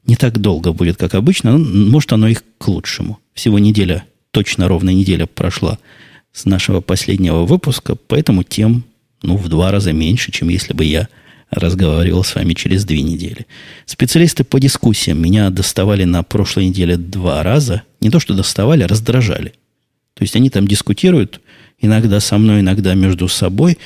не 0.07 0.17
так 0.17 0.39
долго 0.39 0.73
будет, 0.73 0.97
как 0.97 1.15
обычно, 1.15 1.57
но 1.57 1.91
может 1.91 2.13
оно 2.13 2.29
и 2.29 2.35
к 2.35 2.69
лучшему. 2.69 3.19
Всего 3.35 3.59
неделя, 3.59 4.05
точно 4.31 4.69
ровная 4.69 4.95
неделя 4.95 5.27
прошла 5.27 5.79
с 6.33 6.45
нашего 6.45 6.81
последнего 6.81 7.45
выпуска, 7.45 7.97
поэтому 7.97 8.43
тем 8.43 8.85
ну, 9.23 9.37
в 9.37 9.49
два 9.49 9.71
раза 9.71 9.93
меньше, 9.93 10.33
чем 10.33 10.49
если 10.49 10.73
бы 10.73 10.85
я 10.85 11.09
разговаривал 11.53 12.25
с 12.25 12.35
вами 12.35 12.55
через 12.55 12.85
две 12.85 13.03
недели. 13.03 13.47
Специалисты 13.85 14.43
по 14.43 14.59
дискуссиям 14.59 15.21
меня 15.21 15.51
доставали 15.51 16.05
на 16.05 16.23
прошлой 16.23 16.67
неделе 16.67 16.97
два 16.97 17.43
раза. 17.43 17.83
Не 18.01 18.11
то, 18.11 18.19
что 18.19 18.35
доставали, 18.35 18.83
а 18.83 18.89
раздражали. 18.89 19.53
То 20.15 20.23
есть 20.23 20.35
они 20.35 20.51
там 20.51 20.67
дискутируют, 20.67 21.41
иногда 21.79 22.21
со 22.21 22.39
мной, 22.39 22.61
иногда 22.61 22.95
между 22.95 23.29
собой. 23.29 23.79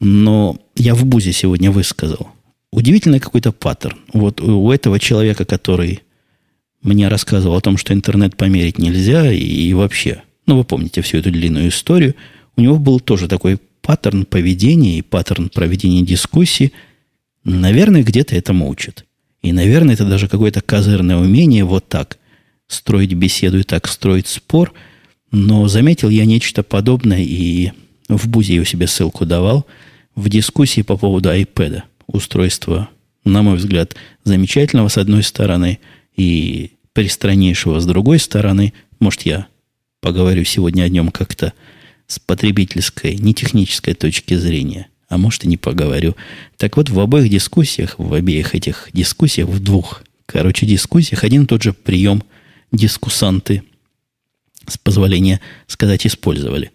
Но 0.00 0.58
я 0.74 0.94
в 0.94 1.04
Бузе 1.04 1.32
сегодня 1.32 1.70
высказал. 1.70 2.28
Удивительный 2.72 3.20
какой-то 3.20 3.52
паттерн. 3.52 3.98
Вот 4.12 4.40
у 4.40 4.70
этого 4.70 4.98
человека, 4.98 5.44
который 5.44 6.02
мне 6.82 7.08
рассказывал 7.08 7.56
о 7.56 7.60
том, 7.60 7.76
что 7.76 7.94
интернет 7.94 8.36
померить 8.36 8.78
нельзя, 8.78 9.32
и 9.32 9.72
вообще, 9.72 10.22
ну, 10.46 10.58
вы 10.58 10.64
помните 10.64 11.00
всю 11.02 11.18
эту 11.18 11.30
длинную 11.30 11.68
историю, 11.68 12.14
у 12.56 12.60
него 12.60 12.76
был 12.76 13.00
тоже 13.00 13.28
такой 13.28 13.58
паттерн 13.82 14.26
поведения 14.26 14.98
и 14.98 15.02
паттерн 15.02 15.48
проведения 15.48 16.02
дискуссии, 16.02 16.72
наверное, 17.56 18.02
где-то 18.02 18.36
этому 18.36 18.68
учат. 18.68 19.04
И, 19.42 19.52
наверное, 19.52 19.94
это 19.94 20.04
даже 20.04 20.28
какое-то 20.28 20.60
козырное 20.60 21.16
умение 21.16 21.64
вот 21.64 21.88
так 21.88 22.18
строить 22.66 23.14
беседу 23.14 23.58
и 23.60 23.62
так 23.62 23.88
строить 23.88 24.26
спор. 24.26 24.72
Но 25.30 25.68
заметил 25.68 26.08
я 26.08 26.24
нечто 26.24 26.62
подобное 26.62 27.22
и 27.22 27.72
в 28.08 28.28
Бузе 28.28 28.56
я 28.56 28.64
себе 28.64 28.86
ссылку 28.86 29.26
давал 29.26 29.66
в 30.14 30.28
дискуссии 30.28 30.82
по 30.82 30.96
поводу 30.96 31.28
iPad. 31.28 31.82
Устройства, 32.06 32.88
на 33.24 33.42
мой 33.42 33.56
взгляд, 33.56 33.94
замечательного 34.24 34.88
с 34.88 34.96
одной 34.96 35.22
стороны 35.22 35.78
и 36.16 36.72
пристраннейшего 36.94 37.80
с 37.80 37.86
другой 37.86 38.18
стороны. 38.18 38.72
Может, 38.98 39.22
я 39.22 39.46
поговорю 40.00 40.44
сегодня 40.44 40.84
о 40.84 40.88
нем 40.88 41.10
как-то 41.10 41.52
с 42.06 42.18
потребительской, 42.18 43.16
не 43.16 43.34
технической 43.34 43.94
точки 43.94 44.34
зрения. 44.34 44.88
А 45.08 45.16
может, 45.16 45.44
и 45.44 45.48
не 45.48 45.56
поговорю. 45.56 46.16
Так 46.56 46.76
вот, 46.76 46.90
в 46.90 47.00
обоих 47.00 47.30
дискуссиях, 47.30 47.94
в 47.98 48.12
обеих 48.12 48.54
этих 48.54 48.90
дискуссиях, 48.92 49.48
в 49.48 49.58
двух, 49.60 50.02
короче, 50.26 50.66
дискуссиях, 50.66 51.24
один 51.24 51.44
и 51.44 51.46
тот 51.46 51.62
же 51.62 51.72
прием 51.72 52.22
дискуссанты, 52.72 53.62
с 54.66 54.76
позволения 54.76 55.40
сказать, 55.66 56.06
использовали. 56.06 56.72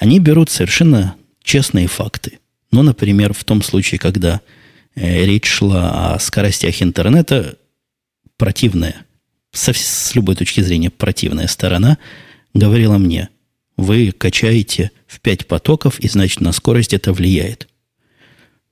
Они 0.00 0.18
берут 0.18 0.50
совершенно 0.50 1.16
честные 1.42 1.86
факты. 1.86 2.38
Ну, 2.70 2.82
например, 2.82 3.32
в 3.32 3.44
том 3.44 3.62
случае, 3.62 3.98
когда 3.98 4.42
э, 4.94 5.24
речь 5.24 5.46
шла 5.46 6.14
о 6.14 6.18
скоростях 6.18 6.82
интернета, 6.82 7.56
противная, 8.36 9.06
со, 9.52 9.72
с 9.72 10.14
любой 10.14 10.36
точки 10.36 10.60
зрения 10.60 10.90
противная 10.90 11.46
сторона 11.46 11.96
говорила 12.52 12.98
мне– 12.98 13.30
вы 13.76 14.12
качаете 14.12 14.90
в 15.12 15.20
5 15.20 15.46
потоков, 15.46 16.00
и 16.00 16.08
значит 16.08 16.40
на 16.40 16.52
скорость 16.52 16.94
это 16.94 17.12
влияет. 17.12 17.68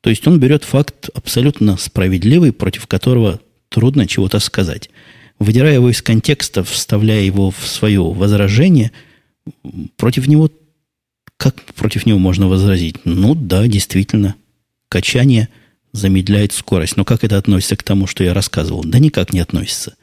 То 0.01 0.11
есть 0.11 0.27
он 0.27 0.41
берет 0.41 0.65
факт 0.65 1.11
абсолютно 1.15 1.77
справедливый, 1.77 2.53
против 2.53 2.87
которого 2.87 3.41
трудно 3.69 4.07
чего-то 4.07 4.39
сказать. 4.39 4.91
Выдирая 5.39 5.75
его 5.75 5.91
из 5.91 6.03
контекста, 6.03 6.65
вставляя 6.65 7.23
его 7.23 7.51
в 7.51 7.67
свое 7.67 8.03
возражение, 8.03 8.93
против 9.97 10.27
него, 10.27 10.51
как 11.37 11.63
против 11.75 12.07
него 12.07 12.19
можно 12.19 12.49
возразить? 12.49 12.97
Ну 13.05 13.35
да, 13.35 13.67
действительно, 13.67 14.35
качание 14.89 15.49
замедляет 15.93 16.53
скорость. 16.53 16.97
Но 16.97 17.05
как 17.05 17.25
это 17.25 17.37
относится 17.37 17.77
к 17.77 17.83
тому, 17.83 18.07
что 18.07 18.25
я 18.25 18.33
рассказывал? 18.33 18.85
Да 18.85 18.99
никак 18.99 19.33
не 19.33 19.41
относится. 19.41 19.97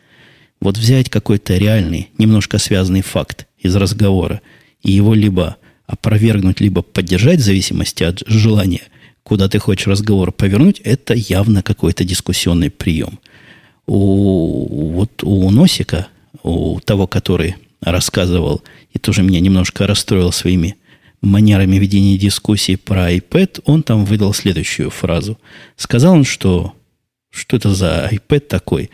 Вот 0.59 0.77
взять 0.77 1.09
какой-то 1.09 1.57
реальный, 1.57 2.09
немножко 2.17 2.57
связанный 2.57 3.01
факт 3.01 3.47
из 3.57 3.75
разговора– 3.75 4.41
и 4.81 4.91
его 4.91 5.13
либо 5.13 5.57
опровергнуть, 5.87 6.59
либо 6.59 6.81
поддержать 6.81 7.39
в 7.39 7.43
зависимости 7.43 8.03
от 8.03 8.21
желания, 8.27 8.83
куда 9.23 9.47
ты 9.47 9.57
хочешь 9.57 9.87
разговор 9.87 10.31
повернуть, 10.31 10.79
это 10.83 11.13
явно 11.13 11.63
какой-то 11.63 12.03
дискуссионный 12.03 12.69
прием. 12.69 13.19
У, 13.87 14.91
вот 14.91 15.23
у 15.23 15.49
Носика, 15.49 16.07
у 16.43 16.79
того, 16.81 17.07
который 17.07 17.55
рассказывал 17.81 18.61
и 18.91 18.99
тоже 18.99 19.23
меня 19.23 19.39
немножко 19.39 19.87
расстроил 19.87 20.31
своими 20.31 20.75
манерами 21.21 21.77
ведения 21.77 22.17
дискуссии 22.17 22.75
про 22.75 23.13
iPad, 23.13 23.61
он 23.65 23.81
там 23.81 24.03
выдал 24.03 24.33
следующую 24.33 24.89
фразу. 24.89 25.39
Сказал 25.77 26.13
он, 26.13 26.25
что 26.25 26.73
что 27.29 27.55
это 27.55 27.73
за 27.73 28.09
iPad 28.11 28.39
такой, 28.41 28.89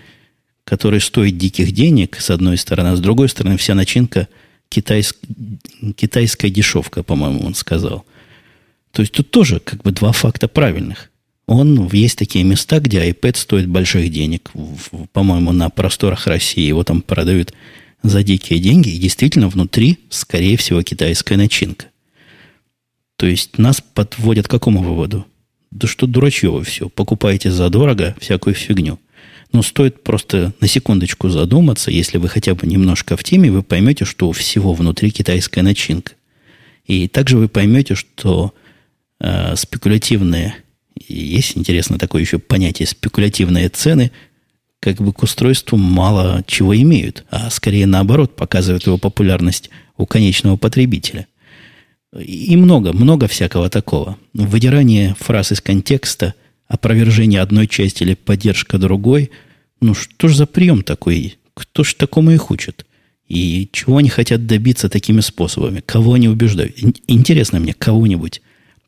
который 0.64 1.00
стоит 1.00 1.38
диких 1.38 1.72
денег, 1.72 2.18
с 2.20 2.30
одной 2.30 2.58
стороны, 2.58 2.90
а 2.90 2.96
с 2.96 3.00
другой 3.00 3.30
стороны, 3.30 3.58
вся 3.58 3.74
начинка– 3.74 4.28
китайск, 4.74 5.18
китайская 5.96 6.50
дешевка, 6.50 7.04
по-моему, 7.04 7.46
он 7.46 7.54
сказал. 7.54 8.06
То 8.92 9.02
есть 9.02 9.14
тут 9.14 9.30
тоже 9.32 9.60
как 9.60 9.84
бы 9.84 9.92
два 9.92 10.12
факта 10.12 10.48
правильных. 10.48 11.10
Он, 11.46 11.90
есть 11.92 12.18
такие 12.18 12.44
места, 12.44 12.80
где 12.80 13.10
iPad 13.10 13.38
стоит 13.38 13.68
больших 13.68 14.10
денег. 14.10 14.52
По-моему, 15.12 15.52
на 15.52 15.70
просторах 15.70 16.28
России 16.28 16.66
его 16.66 16.84
там 16.84 17.02
продают 17.02 17.54
за 18.02 18.24
дикие 18.24 18.60
деньги. 18.60 18.90
И 18.90 18.98
действительно 18.98 19.50
внутри, 19.50 20.00
скорее 20.10 20.58
всего, 20.58 20.82
китайская 20.82 21.38
начинка. 21.38 21.88
То 23.18 23.26
есть 23.28 23.58
нас 23.58 23.82
подводят 23.82 24.48
к 24.48 24.52
какому 24.52 24.82
выводу? 24.82 25.26
Да 25.72 25.88
что 25.88 26.08
дурачье 26.08 26.50
вы 26.50 26.64
все. 26.64 26.90
Покупаете 26.90 27.52
задорого 27.52 28.16
всякую 28.20 28.56
фигню. 28.56 29.00
Но 29.54 29.62
стоит 29.62 30.04
просто 30.04 30.54
на 30.60 30.68
секундочку 30.68 31.30
задуматься, 31.30 31.92
если 31.92 32.18
вы 32.18 32.28
хотя 32.28 32.56
бы 32.56 32.68
немножко 32.68 33.16
в 33.16 33.24
теме, 33.24 33.52
вы 33.52 33.62
поймете, 33.62 34.04
что 34.04 34.28
у 34.28 34.32
всего 34.32 34.74
внутри 34.74 35.12
китайская 35.12 35.62
начинка. 35.62 36.14
И 36.86 37.08
также 37.08 37.38
вы 37.38 37.48
поймете, 37.48 37.96
что 37.96 38.54
э, 39.20 39.56
спекулятивные, 39.56 40.56
есть 41.08 41.56
интересно 41.56 42.00
такое 42.00 42.24
еще 42.24 42.40
понятие, 42.40 42.88
спекулятивные 42.88 43.70
цены 43.70 44.12
как 44.80 44.98
бы 44.98 45.14
к 45.14 45.24
устройству 45.24 45.78
мало 45.78 46.44
чего 46.46 46.76
имеют, 46.76 47.24
а 47.30 47.50
скорее 47.50 47.86
наоборот 47.86 48.36
показывают 48.36 48.86
его 48.86 48.98
популярность 48.98 49.70
у 49.96 50.06
конечного 50.06 50.58
потребителя. 50.58 51.28
И 52.20 52.58
много, 52.58 52.92
много 52.92 53.28
всякого 53.28 53.70
такого. 53.70 54.18
Выдирание 54.34 55.16
фраз 55.18 55.54
из 55.54 55.62
контекста, 55.62 56.34
опровержение 56.68 57.42
одной 57.42 57.68
части 57.68 58.04
или 58.04 58.14
поддержка 58.14 58.78
другой. 58.78 59.32
Ну, 59.82 59.94
что 59.94 60.28
ж 60.28 60.36
за 60.36 60.46
прием 60.46 60.84
такой? 60.84 61.38
Кто 61.54 61.84
ж 61.84 61.94
такому 61.94 62.32
их 62.32 62.52
учит? 62.52 62.86
И 63.28 63.70
чего 63.72 63.98
они 63.98 64.10
хотят 64.10 64.46
добиться 64.46 64.90
такими 64.90 65.22
способами? 65.22 65.82
Кого 65.86 66.14
они 66.14 66.28
убеждают? 66.28 66.78
Интересно 67.08 67.60
мне, 67.60 67.74
кого-нибудь 67.74 68.42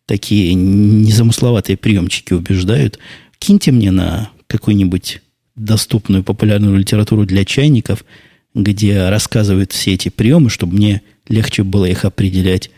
такие 0.05 0.53
незамысловатые 0.53 1.77
приемчики 1.77 2.33
убеждают? 2.33 2.99
Киньте 3.39 3.71
мне 3.71 3.91
на 3.91 4.29
какую-нибудь 4.47 5.21
доступную 5.55 6.23
популярную 6.23 6.77
литературу 6.77 7.25
для 7.25 7.45
чайников, 7.45 8.05
где 8.53 9.09
рассказывают 9.09 9.71
все 9.71 9.93
эти 9.93 10.09
приемы, 10.09 10.49
чтобы 10.49 10.75
мне 10.75 11.01
легче 11.27 11.63
было 11.63 11.85
их 11.85 12.05
определять 12.05 12.71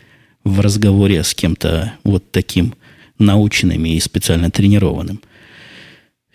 в 0.44 0.60
разговоре 0.60 1.24
с 1.24 1.34
кем-то 1.34 1.94
вот 2.04 2.32
таким 2.32 2.76
наученным 3.20 3.86
и 3.86 4.00
специально 4.00 4.50
тренированным. 4.52 5.22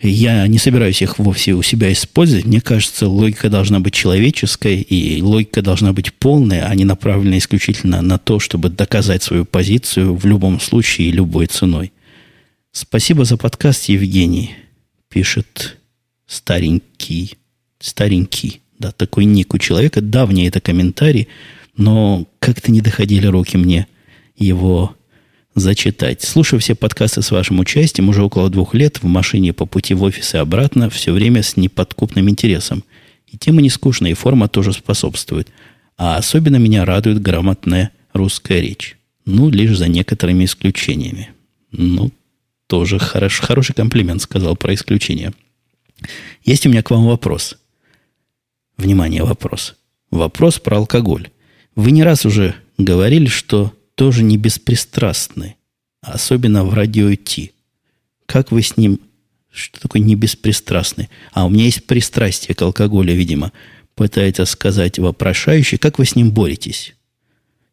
Я 0.05 0.45
не 0.47 0.57
собираюсь 0.57 1.01
их 1.01 1.17
вовсе 1.17 1.53
у 1.53 1.61
себя 1.61 1.91
использовать. 1.93 2.45
Мне 2.45 2.59
кажется, 2.59 3.07
логика 3.07 3.49
должна 3.49 3.79
быть 3.79 3.93
человеческой, 3.93 4.81
и 4.81 5.21
логика 5.21 5.61
должна 5.61 5.93
быть 5.93 6.13
полная, 6.13 6.67
а 6.67 6.75
не 6.75 6.83
направлена 6.83 7.37
исключительно 7.37 8.01
на 8.01 8.17
то, 8.17 8.39
чтобы 8.39 8.69
доказать 8.69 9.23
свою 9.23 9.45
позицию 9.45 10.15
в 10.15 10.25
любом 10.25 10.59
случае 10.59 11.07
и 11.07 11.13
любой 11.13 11.45
ценой. 11.45 11.93
Спасибо 12.73 13.23
за 13.23 13.37
подкаст, 13.37 13.85
Евгений, 13.85 14.55
пишет 15.07 15.77
старенький, 16.27 17.37
старенький, 17.79 18.59
да, 18.79 18.91
такой 18.91 19.23
ник 19.23 19.53
у 19.53 19.57
человека. 19.57 20.01
Давний 20.01 20.47
это 20.47 20.59
комментарий, 20.59 21.29
но 21.77 22.27
как-то 22.39 22.73
не 22.73 22.81
доходили 22.81 23.27
руки 23.27 23.55
мне 23.55 23.87
его 24.35 24.95
зачитать. 25.55 26.21
Слушаю 26.21 26.59
все 26.59 26.75
подкасты 26.75 27.21
с 27.21 27.31
вашим 27.31 27.59
участием 27.59 28.09
уже 28.09 28.23
около 28.23 28.49
двух 28.49 28.73
лет 28.73 29.01
в 29.01 29.05
машине 29.05 29.53
по 29.53 29.65
пути 29.65 29.93
в 29.93 30.03
офис 30.03 30.33
и 30.33 30.37
обратно, 30.37 30.89
все 30.89 31.11
время 31.11 31.43
с 31.43 31.57
неподкупным 31.57 32.29
интересом. 32.29 32.83
И 33.27 33.37
тема 33.37 33.61
не 33.61 33.69
скучная, 33.69 34.11
и 34.11 34.15
форма 34.15 34.47
тоже 34.47 34.73
способствует. 34.73 35.49
А 35.97 36.17
особенно 36.17 36.57
меня 36.57 36.85
радует 36.85 37.21
грамотная 37.21 37.91
русская 38.13 38.59
речь. 38.59 38.97
Ну, 39.25 39.49
лишь 39.49 39.77
за 39.77 39.87
некоторыми 39.87 40.45
исключениями. 40.45 41.29
Ну, 41.71 42.11
тоже 42.67 42.99
хорош, 42.99 43.39
хороший 43.39 43.73
комплимент 43.73 44.21
сказал 44.21 44.55
про 44.55 44.73
исключения. 44.73 45.33
Есть 46.43 46.65
у 46.65 46.69
меня 46.69 46.83
к 46.83 46.91
вам 46.91 47.05
вопрос. 47.05 47.57
Внимание, 48.77 49.23
вопрос. 49.23 49.75
Вопрос 50.11 50.59
про 50.59 50.77
алкоголь. 50.77 51.29
Вы 51.75 51.91
не 51.91 52.03
раз 52.03 52.25
уже 52.25 52.55
говорили, 52.77 53.27
что 53.27 53.73
тоже 53.95 54.23
не 54.23 54.37
беспристрастны, 54.37 55.55
особенно 56.01 56.63
в 56.63 56.73
радио 56.73 57.13
Ти. 57.15 57.51
Как 58.25 58.51
вы 58.51 58.61
с 58.61 58.77
ним, 58.77 58.99
что 59.51 59.79
такое 59.79 60.01
не 60.01 60.15
беспристрастный? 60.15 61.09
А 61.31 61.45
у 61.45 61.49
меня 61.49 61.65
есть 61.65 61.85
пристрастие 61.85 62.55
к 62.55 62.61
алкоголю, 62.61 63.13
видимо, 63.13 63.51
пытается 63.95 64.45
сказать 64.45 64.97
вопрошающий. 64.97 65.77
Как 65.77 65.99
вы 65.99 66.05
с 66.05 66.15
ним 66.15 66.31
боретесь? 66.31 66.95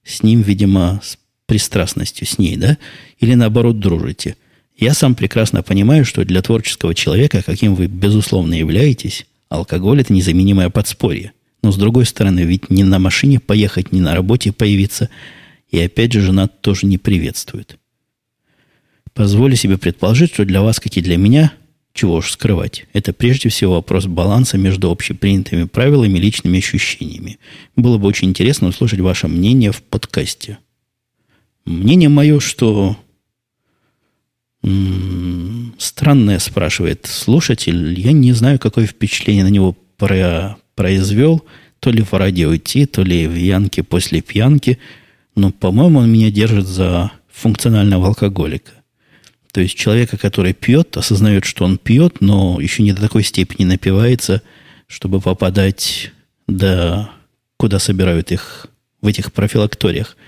С 0.04 0.22
ним, 0.22 0.42
видимо, 0.42 1.00
с 1.02 1.18
пристрастностью, 1.46 2.26
с 2.26 2.38
ней, 2.38 2.56
да? 2.56 2.78
Или 3.18 3.35
наоборот 3.35 3.78
дружите? 3.78 4.37
Я 4.76 4.94
сам 4.94 5.14
прекрасно 5.14 5.62
понимаю, 5.62 6.04
что 6.04 6.24
для 6.24 6.42
творческого 6.42 6.94
человека, 6.94 7.42
каким 7.42 7.74
вы, 7.74 7.87
безусловно, 7.87 8.54
являетесь, 8.54 9.26
алкоголь– 9.48 10.00
это 10.02 10.12
незаменимое 10.12 10.70
подспорье. 10.70 11.33
Но, 11.62 11.70
с 11.70 11.76
другой 11.76 12.06
стороны, 12.06 12.40
ведь 12.40 12.70
не 12.70 12.85
на 12.85 12.98
машине 12.98 13.40
поехать, 13.40 13.92
не 13.92 14.00
на 14.00 14.14
работе 14.14 14.52
появиться– 14.52 15.09
и 15.70 15.78
опять 15.80 16.12
же, 16.12 16.20
жена 16.20 16.48
тоже 16.48 16.87
не 16.87 16.98
приветствует. 16.98 17.78
Позволю 19.14 19.56
себе 19.56 19.78
предположить, 19.78 20.33
что 20.33 20.44
для 20.44 20.62
вас, 20.62 20.80
как 20.80 20.96
и 20.96 21.00
для 21.00 21.16
меня, 21.16 21.52
чего 21.92 22.16
уж 22.16 22.33
скрывать, 22.33 22.87
это 22.92 23.12
прежде 23.12 23.48
всего 23.48 23.74
вопрос 23.74 24.06
баланса 24.06 24.59
между 24.59 24.90
общепринятыми 24.90 25.64
правилами 25.64 26.18
и 26.18 26.22
личными 26.22 26.59
ощущениями. 26.59 27.38
Было 27.76 27.98
бы 27.98 28.06
очень 28.06 28.28
интересно 28.28 28.68
услышать 28.68 29.00
ваше 29.00 29.28
мнение 29.28 29.72
в 29.72 29.83
подкасте. 29.83 30.59
Мнение 31.64 32.09
мое, 32.09 32.40
что 32.40 32.96
странное, 35.78 36.38
спрашивает 36.38 37.06
слушатель. 37.06 37.98
Я 37.98 38.12
не 38.12 38.33
знаю, 38.33 38.59
какое 38.59 38.87
впечатление 38.87 39.44
на 39.44 39.48
него 39.48 39.76
про 39.96 40.56
произвел. 40.74 41.44
То 41.80 41.90
ли 41.90 42.02
в 42.02 42.12
радио 42.12 42.54
идти, 42.54 42.85
то 42.85 43.02
ли 43.02 43.26
в 43.26 43.35
Янке 43.35 43.83
после 43.83 44.20
пьянки– 44.20 44.78
но, 45.40 45.50
по-моему, 45.50 46.00
он 46.00 46.12
меня 46.12 46.31
держит 46.31 46.66
за 46.66 47.12
функционального 47.33 48.09
алкоголика. 48.09 48.72
То 49.53 49.62
есть 49.62 49.74
человека, 49.74 50.18
который 50.18 50.53
пьет, 50.53 50.98
осознает, 50.98 51.46
что 51.46 51.64
он 51.64 51.79
пьет, 51.79 52.20
но 52.20 52.61
еще 52.61 52.83
не 52.83 52.92
до 52.92 53.00
такой 53.00 53.24
степени 53.24 53.64
напивается, 53.64 54.42
чтобы 54.87 55.20
попадать 55.20 56.12
до 56.46 57.11
куда 57.57 57.79
собирают 57.79 58.33
их 58.33 58.66
в 59.00 59.07
этих 59.07 59.33
профилакториях. 59.33 60.18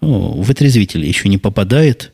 Ну, 0.00 0.40
в 0.40 0.48
отрезвители 0.48 1.06
еще 1.06 1.28
не 1.28 1.38
попадает, 1.38 2.12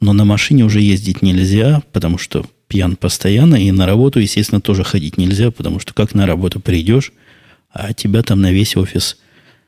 но 0.00 0.14
на 0.14 0.24
машине 0.24 0.64
уже 0.64 0.80
ездить 0.80 1.20
нельзя, 1.20 1.82
потому 1.92 2.16
что 2.16 2.46
пьян 2.68 2.96
постоянно, 2.96 3.56
и 3.56 3.70
на 3.70 3.84
работу, 3.84 4.18
естественно, 4.18 4.62
тоже 4.62 4.82
ходить 4.82 5.18
нельзя, 5.18 5.50
потому 5.50 5.78
что 5.78 5.92
как 5.92 6.14
на 6.14 6.26
работу 6.26 6.58
придешь, 6.58 7.12
а 7.70 7.92
тебя 7.92 8.22
там 8.22 8.40
на 8.40 8.50
весь 8.50 8.76
офис 8.76 9.18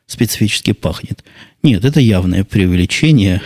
специфически 0.07 0.73
пахнет. 0.73 1.25
Нет, 1.63 1.85
это 1.85 2.01
явное 2.01 2.45
преувеличение, 2.45 3.43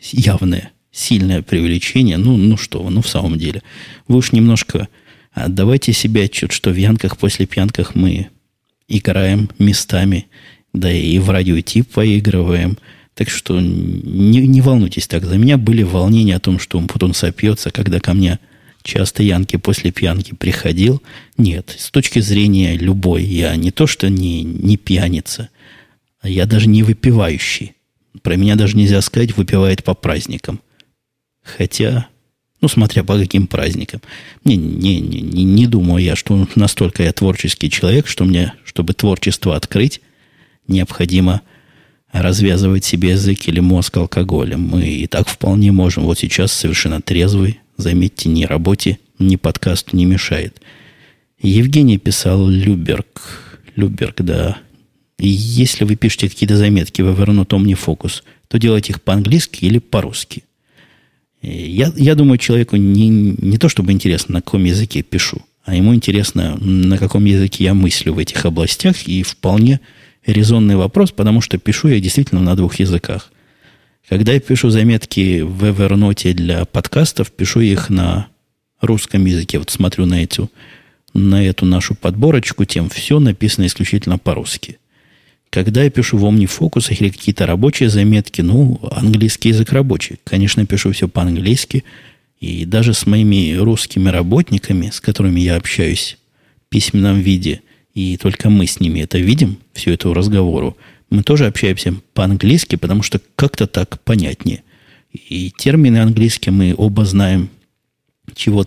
явное, 0.00 0.72
сильное 0.92 1.42
преувеличение. 1.42 2.18
Ну, 2.18 2.36
ну 2.36 2.56
что 2.56 2.82
вы, 2.82 2.90
ну 2.90 3.02
в 3.02 3.08
самом 3.08 3.38
деле. 3.38 3.62
Вы 4.08 4.18
уж 4.18 4.32
немножко 4.32 4.88
отдавайте 5.32 5.92
себе 5.92 6.24
отчет, 6.24 6.52
что 6.52 6.70
в 6.70 6.76
янках 6.76 7.16
после 7.16 7.46
пьянках 7.46 7.94
мы 7.94 8.28
играем 8.88 9.48
местами, 9.58 10.26
да 10.72 10.92
и 10.92 11.18
в 11.18 11.30
радиотип 11.30 11.88
поигрываем. 11.88 12.78
Так 13.14 13.28
что 13.28 13.60
не, 13.60 14.46
не 14.46 14.60
волнуйтесь 14.60 15.06
так. 15.06 15.24
За 15.24 15.36
меня 15.36 15.58
были 15.58 15.82
волнения 15.82 16.36
о 16.36 16.40
том, 16.40 16.58
что 16.58 16.80
потом 16.80 17.12
сопьется, 17.14 17.70
когда 17.70 18.00
ко 18.00 18.14
мне 18.14 18.38
часто 18.82 19.22
Янки 19.22 19.56
после 19.56 19.92
пьянки 19.92 20.34
приходил. 20.34 21.02
Нет, 21.36 21.74
с 21.76 21.90
точки 21.90 22.20
зрения 22.20 22.76
любой, 22.76 23.24
я 23.24 23.56
не 23.56 23.70
то, 23.70 23.86
что 23.86 24.08
не, 24.08 24.42
не 24.42 24.76
пьяница– 24.76 25.48
а 25.59 25.59
я 26.28 26.46
даже 26.46 26.68
не 26.68 26.82
выпивающий. 26.82 27.74
Про 28.22 28.36
меня 28.36 28.56
даже 28.56 28.76
нельзя 28.76 29.00
сказать, 29.00 29.36
выпивает 29.36 29.84
по 29.84 29.94
праздникам. 29.94 30.60
Хотя, 31.42 32.08
ну, 32.60 32.68
смотря 32.68 33.04
по 33.04 33.16
каким 33.18 33.46
праздникам. 33.46 34.00
Не, 34.44 34.56
не, 34.56 35.00
не, 35.00 35.20
не, 35.20 35.44
не 35.44 35.66
думаю 35.66 36.02
я, 36.02 36.16
что 36.16 36.46
настолько 36.54 37.02
я 37.02 37.12
творческий 37.12 37.70
человек, 37.70 38.06
что 38.06 38.24
мне, 38.24 38.54
чтобы 38.64 38.92
творчество 38.92 39.56
открыть, 39.56 40.00
необходимо 40.66 41.42
развязывать 42.12 42.84
себе 42.84 43.10
язык 43.10 43.48
или 43.48 43.60
мозг 43.60 43.96
алкоголем. 43.96 44.62
Мы 44.62 44.88
и 44.88 45.06
так 45.06 45.28
вполне 45.28 45.72
можем. 45.72 46.04
Вот 46.04 46.18
сейчас 46.18 46.52
совершенно 46.52 47.00
трезвый. 47.00 47.60
Заметьте, 47.76 48.28
ни 48.28 48.44
работе, 48.44 48.98
ни 49.18 49.36
подкасту 49.36 49.96
не 49.96 50.04
мешает. 50.04 50.60
Евгений 51.40 51.98
писал 51.98 52.46
Люберг. 52.48 53.56
Люберг, 53.76 54.16
да, 54.18 54.58
и 55.20 55.28
если 55.28 55.84
вы 55.84 55.96
пишете 55.96 56.28
какие-то 56.30 56.56
заметки 56.56 57.02
в 57.02 57.08
Evernote 57.08 57.48
OmniFocus, 57.48 58.22
то 58.48 58.58
делайте 58.58 58.92
их 58.92 59.02
по-английски 59.02 59.66
или 59.66 59.78
по-русски. 59.78 60.44
Я, 61.42 61.92
я 61.96 62.14
думаю, 62.14 62.38
человеку 62.38 62.76
не, 62.76 63.08
не 63.08 63.58
то 63.58 63.68
чтобы 63.68 63.92
интересно, 63.92 64.34
на 64.34 64.42
каком 64.42 64.64
языке 64.64 65.02
пишу, 65.02 65.42
а 65.64 65.74
ему 65.74 65.94
интересно, 65.94 66.56
на 66.56 66.98
каком 66.98 67.24
языке 67.26 67.64
я 67.64 67.74
мыслю 67.74 68.14
в 68.14 68.18
этих 68.18 68.44
областях, 68.46 69.06
и 69.06 69.22
вполне 69.22 69.80
резонный 70.24 70.76
вопрос, 70.76 71.12
потому 71.12 71.40
что 71.40 71.58
пишу 71.58 71.88
я 71.88 72.00
действительно 72.00 72.40
на 72.40 72.56
двух 72.56 72.76
языках. 72.76 73.30
Когда 74.08 74.32
я 74.32 74.40
пишу 74.40 74.70
заметки 74.70 75.42
в 75.42 75.64
Evernote 75.64 76.32
для 76.32 76.64
подкастов, 76.64 77.30
пишу 77.30 77.60
их 77.60 77.90
на 77.90 78.28
русском 78.80 79.24
языке. 79.24 79.58
Вот 79.58 79.70
смотрю 79.70 80.06
на 80.06 80.22
эту, 80.22 80.50
на 81.12 81.44
эту 81.44 81.66
нашу 81.66 81.94
подборочку 81.94 82.64
тем, 82.64 82.88
все 82.88 83.20
написано 83.20 83.66
исключительно 83.66 84.18
по-русски. 84.18 84.78
Когда 85.50 85.82
я 85.82 85.90
пишу 85.90 86.16
в 86.16 86.24
OmniFocus 86.24 86.94
или 86.94 87.08
какие-то 87.08 87.44
рабочие 87.44 87.88
заметки, 87.90 88.40
ну, 88.40 88.80
английский 88.92 89.48
язык 89.48 89.72
рабочий. 89.72 90.20
Конечно, 90.22 90.64
пишу 90.64 90.92
все 90.92 91.08
по-английски. 91.08 91.84
И 92.38 92.64
даже 92.64 92.94
с 92.94 93.04
моими 93.04 93.56
русскими 93.56 94.08
работниками, 94.08 94.90
с 94.90 95.00
которыми 95.00 95.40
я 95.40 95.56
общаюсь 95.56 96.16
письменном 96.68 97.20
виде, 97.20 97.62
и 97.94 98.16
только 98.16 98.48
мы 98.48 98.66
с 98.66 98.78
ними 98.78 99.00
это 99.00 99.18
видим, 99.18 99.58
всю 99.72 99.90
эту 99.90 100.14
разговору, 100.14 100.76
мы 101.10 101.24
тоже 101.24 101.46
общаемся 101.46 101.94
по-английски, 102.14 102.76
потому 102.76 103.02
что 103.02 103.20
как-то 103.34 103.66
так 103.66 104.00
понятнее. 104.02 104.62
И 105.12 105.50
термины 105.50 105.98
английские 105.98 106.52
мы 106.52 106.74
оба 106.76 107.04
знаем, 107.04 107.50
чего 108.36 108.64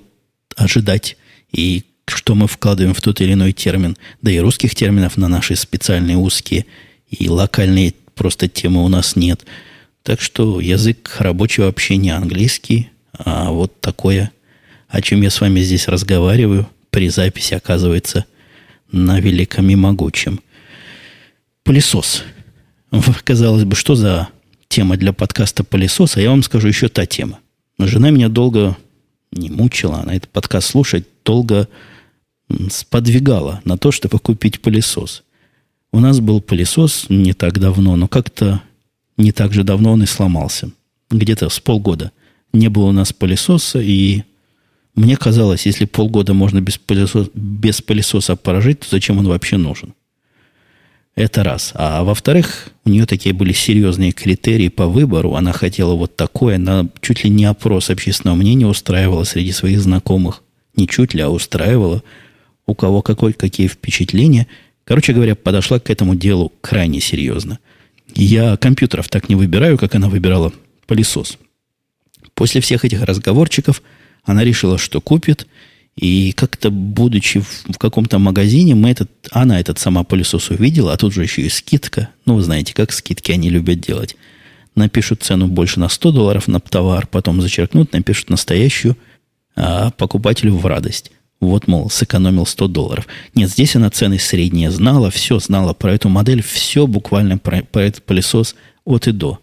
ожидать 0.57 1.15
и 1.53 1.83
что 2.17 2.35
мы 2.35 2.47
вкладываем 2.47 2.93
в 2.93 3.01
тот 3.01 3.21
или 3.21 3.33
иной 3.33 3.53
термин. 3.53 3.97
Да 4.21 4.31
и 4.31 4.39
русских 4.39 4.75
терминов 4.75 5.17
на 5.17 5.27
наши 5.27 5.55
специальные 5.55 6.17
узкие 6.17 6.65
и 7.09 7.29
локальные 7.29 7.93
просто 8.15 8.47
темы 8.47 8.83
у 8.83 8.87
нас 8.87 9.15
нет. 9.15 9.45
Так 10.03 10.21
что 10.21 10.59
язык 10.59 11.17
рабочего 11.19 11.67
общения 11.67 12.13
английский, 12.13 12.89
а 13.17 13.51
вот 13.51 13.79
такое, 13.79 14.31
о 14.89 15.01
чем 15.01 15.21
я 15.21 15.29
с 15.29 15.39
вами 15.39 15.61
здесь 15.61 15.87
разговариваю, 15.87 16.67
при 16.89 17.09
записи 17.09 17.53
оказывается 17.53 18.25
на 18.91 19.19
великом 19.19 19.69
и 19.69 19.75
могучем. 19.75 20.41
Пылесос. 21.63 22.23
Казалось 23.23 23.63
бы, 23.63 23.75
что 23.75 23.95
за 23.95 24.29
тема 24.67 24.97
для 24.97 25.13
подкаста 25.13 25.63
пылесоса? 25.63 26.21
Я 26.21 26.29
вам 26.29 26.43
скажу 26.43 26.67
еще 26.67 26.89
та 26.89 27.05
тема. 27.05 27.39
Жена 27.79 28.11
меня 28.11 28.29
долго 28.29 28.77
не 29.31 29.49
мучила, 29.49 29.99
она 29.99 30.15
этот 30.15 30.29
подкаст 30.29 30.69
слушать 30.69 31.05
долго 31.25 31.67
сподвигала 32.69 33.61
на 33.65 33.77
то, 33.77 33.91
чтобы 33.91 34.19
купить 34.19 34.61
пылесос. 34.61 35.23
У 35.91 35.99
нас 35.99 36.19
был 36.19 36.41
пылесос 36.41 37.05
не 37.09 37.33
так 37.33 37.59
давно, 37.59 37.95
но 37.95 38.07
как-то 38.07 38.61
не 39.17 39.31
так 39.31 39.53
же 39.53 39.63
давно 39.63 39.93
он 39.93 40.03
и 40.03 40.07
сломался. 40.07 40.71
Где-то 41.09 41.49
с 41.49 41.59
полгода 41.59 42.11
не 42.51 42.69
было 42.69 42.85
у 42.85 42.91
нас 42.91 43.13
пылесоса, 43.13 43.79
и 43.79 44.23
мне 44.95 45.17
казалось, 45.17 45.65
если 45.65 45.85
полгода 45.85 46.33
можно 46.33 46.61
без 46.61 46.77
пылесоса, 46.77 47.29
без 47.33 47.81
пылесоса 47.81 48.35
прожить, 48.35 48.81
то 48.81 48.87
зачем 48.89 49.17
он 49.17 49.27
вообще 49.27 49.57
нужен? 49.57 49.93
Это 51.15 51.43
раз. 51.43 51.71
А 51.75 52.03
во-вторых, 52.03 52.69
у 52.85 52.89
нее 52.89 53.05
такие 53.05 53.33
были 53.33 53.53
серьезные 53.53 54.11
критерии 54.11 54.69
по 54.69 54.87
выбору. 54.87 55.35
Она 55.35 55.51
хотела 55.51 55.93
вот 55.93 56.15
такое. 56.15 56.55
Она 56.55 56.87
чуть 57.01 57.23
ли 57.23 57.29
не 57.29 57.45
опрос 57.45 57.91
общественного 57.91 58.35
мнения 58.35 58.65
устраивала 58.65 59.23
среди 59.23 59.51
своих 59.51 59.79
знакомых. 59.79 60.41
Не 60.75 60.87
чуть 60.87 61.13
ли, 61.13 61.21
а 61.21 61.29
устраивала. 61.29 62.01
У 62.65 62.75
кого 62.75 63.01
какой, 63.01 63.33
какие 63.33 63.67
впечатления. 63.67 64.47
Короче 64.85 65.13
говоря, 65.13 65.35
подошла 65.35 65.79
к 65.79 65.89
этому 65.89 66.15
делу 66.15 66.51
крайне 66.61 66.99
серьезно. 66.99 67.59
Я 68.15 68.57
компьютеров 68.57 69.09
так 69.09 69.29
не 69.29 69.35
выбираю, 69.35 69.77
как 69.77 69.95
она 69.95 70.09
выбирала 70.09 70.53
пылесос. 70.87 71.37
После 72.33 72.61
всех 72.61 72.85
этих 72.85 73.01
разговорчиков 73.01 73.81
она 74.23 74.43
решила, 74.43 74.77
что 74.77 75.01
купит– 75.01 75.47
и 75.95 76.31
как-то, 76.31 76.71
будучи 76.71 77.39
в, 77.39 77.65
в 77.69 77.77
каком-то 77.77 78.17
магазине, 78.17 78.73
мы 78.73 78.89
этот, 78.89 79.11
она 79.31 79.59
этот 79.59 79.77
сама 79.77 80.03
пылесос 80.03 80.49
увидела, 80.49 80.93
а 80.93 80.97
тут 80.97 81.13
же 81.13 81.21
еще 81.21 81.43
и 81.43 81.49
скидка. 81.49 82.09
Ну, 82.25 82.35
вы 82.35 82.41
знаете, 82.41 82.73
как 82.73 82.91
скидки 82.91 83.31
они 83.31 83.49
любят 83.49 83.79
делать. 83.79 84.15
Напишут 84.75 85.21
цену 85.21 85.47
больше 85.47 85.79
на 85.79 85.89
100 85.89 86.11
долларов 86.11 86.47
на 86.47 86.59
товар, 86.59 87.05
потом 87.05 87.41
зачеркнут, 87.41 87.93
напишут 87.93 88.31
настоящую, 88.31 88.97
а 89.55 89.91
покупателю 89.91 90.55
в 90.55 90.65
радость. 90.65 91.11
Вот, 91.43 91.67
мол, 91.67 91.89
сэкономил 91.89 92.45
100 92.45 92.67
долларов. 92.67 93.07
Нет, 93.35 93.49
здесь 93.49 93.75
она 93.75 93.89
цены 93.89 94.19
средние 94.19 94.71
знала, 94.71 95.11
все 95.11 95.39
знала 95.39 95.73
про 95.73 95.93
эту 95.93 96.09
модель, 96.09 96.41
все 96.41 96.87
буквально 96.87 97.37
про, 97.37 97.63
про 97.63 97.83
этот 97.83 98.03
пылесос 98.03 98.55
от 98.85 99.07
и 99.07 99.11
до. 99.11 99.39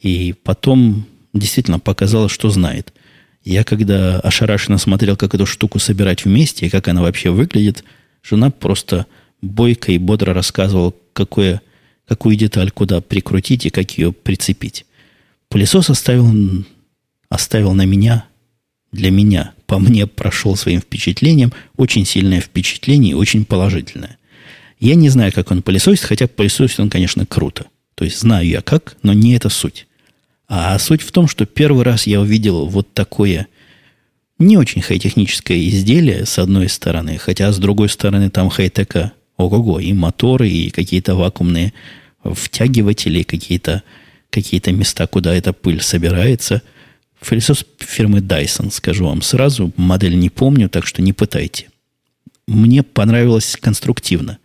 И 0.00 0.34
потом 0.42 1.06
действительно 1.32 1.78
показала, 1.78 2.28
что 2.28 2.50
знает– 2.50 2.92
я 3.46 3.62
когда 3.62 4.18
ошарашенно 4.18 4.76
смотрел, 4.76 5.16
как 5.16 5.32
эту 5.36 5.46
штуку 5.46 5.78
собирать 5.78 6.24
вместе 6.24 6.66
и 6.66 6.68
как 6.68 6.88
она 6.88 7.00
вообще 7.00 7.30
выглядит, 7.30 7.84
жена 8.20 8.50
просто 8.50 9.06
бойко 9.40 9.92
и 9.92 9.98
бодро 9.98 10.34
рассказывала, 10.34 10.92
какое, 11.12 11.62
какую 12.08 12.34
деталь 12.34 12.72
куда 12.72 13.00
прикрутить 13.00 13.64
и 13.64 13.70
как 13.70 13.92
ее 13.92 14.10
прицепить. 14.12 14.84
Пылесос 15.48 15.90
оставил, 15.90 16.28
оставил 17.28 17.72
на 17.72 17.84
меня, 17.84 18.24
для 18.96 19.10
меня, 19.10 19.52
по 19.66 19.78
мне 19.78 20.06
прошел 20.06 20.56
своим 20.56 20.80
впечатлением, 20.80 21.52
очень 21.76 22.04
сильное 22.04 22.40
впечатление 22.40 23.12
и 23.12 23.14
очень 23.14 23.44
положительное. 23.44 24.18
Я 24.80 24.94
не 24.94 25.08
знаю, 25.08 25.32
как 25.32 25.50
он 25.50 25.62
пылесосит, 25.62 26.04
хотя 26.04 26.26
пылесосит 26.26 26.80
он, 26.80 26.90
конечно, 26.90 27.24
круто. 27.26 27.66
То 27.94 28.04
есть 28.04 28.18
знаю 28.18 28.46
я 28.46 28.60
как, 28.60 28.96
но 29.02 29.12
не 29.12 29.34
это 29.34 29.48
суть. 29.48 29.86
А 30.48 30.78
суть 30.78 31.02
в 31.02 31.12
том, 31.12 31.28
что 31.28 31.46
первый 31.46 31.84
раз 31.84 32.06
я 32.06 32.20
увидел 32.20 32.66
вот 32.66 32.92
такое 32.92 33.48
не 34.38 34.58
очень 34.58 34.82
хай-техническое 34.82 35.66
изделие, 35.68 36.26
с 36.26 36.38
одной 36.38 36.68
стороны, 36.68 37.16
хотя 37.16 37.50
с 37.52 37.58
другой 37.58 37.88
стороны 37.88 38.28
там 38.28 38.50
хай-тека 38.50 39.12
ого-го, 39.36 39.80
и 39.80 39.92
моторы, 39.92 40.48
и 40.48 40.70
какие-то 40.70 41.14
вакуумные 41.14 41.72
втягиватели, 42.22 43.22
какие-то 43.22 43.82
какие 44.30 44.60
места, 44.72 45.06
куда 45.06 45.34
эта 45.34 45.52
пыль 45.52 45.80
собирается. 45.80 46.62
Пылесос 47.28 47.66
фирмы 47.78 48.18
Dyson, 48.18 48.70
скажу 48.70 49.06
вам 49.06 49.22
сразу, 49.22 49.72
модель 49.76 50.18
не 50.18 50.30
помню, 50.30 50.68
так 50.68 50.86
что 50.86 51.02
не 51.02 51.12
пытайте. 51.12 51.68
Мне 52.46 52.82
понравилось 52.82 53.56
конструктивно. 53.60 54.38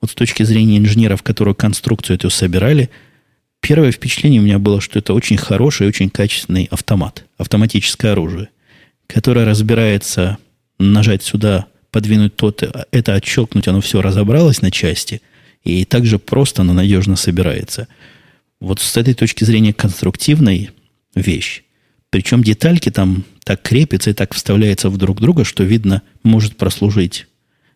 Вот 0.00 0.10
с 0.10 0.14
точки 0.14 0.42
зрения 0.42 0.78
инженеров, 0.78 1.22
которые 1.22 1.54
конструкцию 1.54 2.16
эту 2.16 2.30
собирали– 2.30 2.90
Первое 3.66 3.90
впечатление 3.90 4.40
у 4.40 4.44
меня 4.44 4.60
было, 4.60 4.80
что 4.80 5.00
это 5.00 5.12
очень 5.12 5.36
хороший, 5.36 5.88
очень 5.88 6.08
качественный 6.08 6.68
автомат, 6.70 7.24
автоматическое 7.36 8.12
оружие, 8.12 8.48
которое 9.08 9.44
разбирается, 9.44 10.38
нажать 10.78 11.24
сюда, 11.24 11.66
подвинуть 11.90 12.36
тот, 12.36 12.62
это 12.62 13.14
отщелкнуть, 13.14 13.66
оно 13.66 13.80
все 13.80 14.00
разобралось 14.00 14.62
на 14.62 14.70
части, 14.70 15.20
и 15.64 15.84
также 15.84 16.20
просто, 16.20 16.62
но 16.62 16.74
надежно 16.74 17.16
собирается. 17.16 17.88
Вот 18.60 18.78
с 18.78 18.96
этой 18.96 19.14
точки 19.14 19.42
зрения 19.42 19.72
конструктивной 19.72 20.70
вещь. 21.16 21.64
Причем 22.10 22.42
детальки 22.42 22.90
там 22.90 23.24
так 23.44 23.62
крепятся 23.62 24.10
и 24.10 24.14
так 24.14 24.34
вставляются 24.34 24.90
в 24.90 24.96
друг 24.96 25.20
друга, 25.20 25.44
что 25.44 25.62
видно, 25.64 26.02
может 26.22 26.56
прослужить 26.56 27.26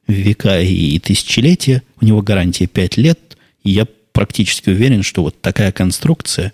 века 0.06 0.60
и 0.60 0.98
тысячелетия. 0.98 1.82
У 2.00 2.04
него 2.04 2.22
гарантия 2.22 2.66
5 2.66 2.96
лет. 2.96 3.36
И 3.62 3.70
я 3.70 3.86
практически 4.12 4.70
уверен, 4.70 5.02
что 5.02 5.22
вот 5.22 5.40
такая 5.40 5.72
конструкция 5.72 6.52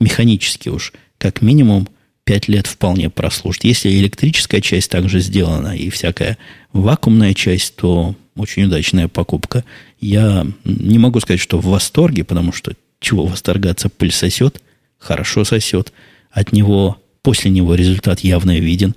механически 0.00 0.68
уж 0.68 0.92
как 1.18 1.42
минимум 1.42 1.88
5 2.24 2.48
лет 2.48 2.66
вполне 2.66 3.10
прослужит. 3.10 3.64
Если 3.64 3.90
электрическая 3.90 4.60
часть 4.60 4.90
также 4.90 5.20
сделана 5.20 5.76
и 5.76 5.90
всякая 5.90 6.38
вакуумная 6.72 7.34
часть, 7.34 7.76
то 7.76 8.14
очень 8.36 8.64
удачная 8.64 9.08
покупка. 9.08 9.64
Я 10.00 10.46
не 10.64 10.98
могу 10.98 11.20
сказать, 11.20 11.40
что 11.40 11.58
в 11.58 11.66
восторге, 11.66 12.24
потому 12.24 12.52
что 12.52 12.74
чего 13.00 13.26
восторгаться, 13.26 13.88
пыль 13.88 14.12
сосет, 14.12 14.60
хорошо 14.98 15.44
сосет. 15.44 15.92
От 16.30 16.52
него, 16.52 16.98
после 17.28 17.50
него 17.50 17.74
результат 17.74 18.20
явно 18.20 18.58
виден, 18.58 18.94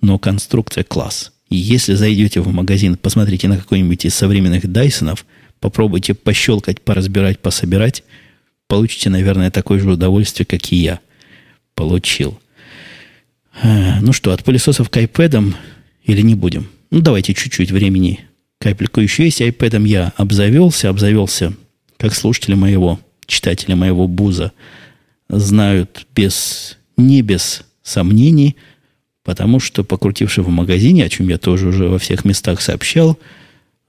но 0.00 0.18
конструкция 0.18 0.84
класс. 0.84 1.32
И 1.50 1.56
если 1.56 1.94
зайдете 1.94 2.40
в 2.40 2.52
магазин, 2.52 2.96
посмотрите 2.96 3.46
на 3.46 3.58
какой-нибудь 3.58 4.06
из 4.06 4.14
современных 4.14 4.66
Дайсонов– 4.66 5.24
Попробуйте 5.64 6.12
пощелкать, 6.12 6.82
поразбирать, 6.82 7.38
пособирать. 7.40 8.04
Получите, 8.68 9.08
наверное, 9.08 9.50
такое 9.50 9.78
же 9.78 9.90
удовольствие, 9.90 10.44
как 10.44 10.70
и 10.70 10.76
я 10.76 11.00
получил. 11.74 12.38
А, 13.62 13.98
ну 14.02 14.12
что, 14.12 14.32
от 14.32 14.44
пылесосов 14.44 14.90
к 14.90 14.96
iPad 14.98 15.54
или 16.04 16.20
не 16.20 16.34
будем? 16.34 16.68
Ну, 16.90 17.00
давайте 17.00 17.32
чуть-чуть 17.32 17.70
времени 17.72 18.20
капельку 18.58 19.00
еще 19.00 19.24
есть. 19.24 19.40
iPad 19.40 19.86
я 19.86 20.12
обзавелся, 20.18 20.90
обзавелся, 20.90 21.54
как 21.96 22.14
слушатели 22.14 22.54
моего, 22.54 23.00
читатели 23.24 23.72
моего 23.72 24.06
Буза 24.06 24.52
знают 25.30 26.06
без, 26.14 26.76
не 26.98 27.22
без 27.22 27.64
сомнений, 27.84 28.56
потому 29.22 29.60
что, 29.60 29.84
покрутивши 29.84 30.42
в 30.42 30.48
магазине, 30.48 31.04
о 31.04 31.08
чем 31.08 31.28
я 31.28 31.38
тоже 31.38 31.68
уже 31.68 31.88
во 31.88 32.00
всех 32.00 32.24
местах 32.24 32.60
сообщал, 32.60 33.16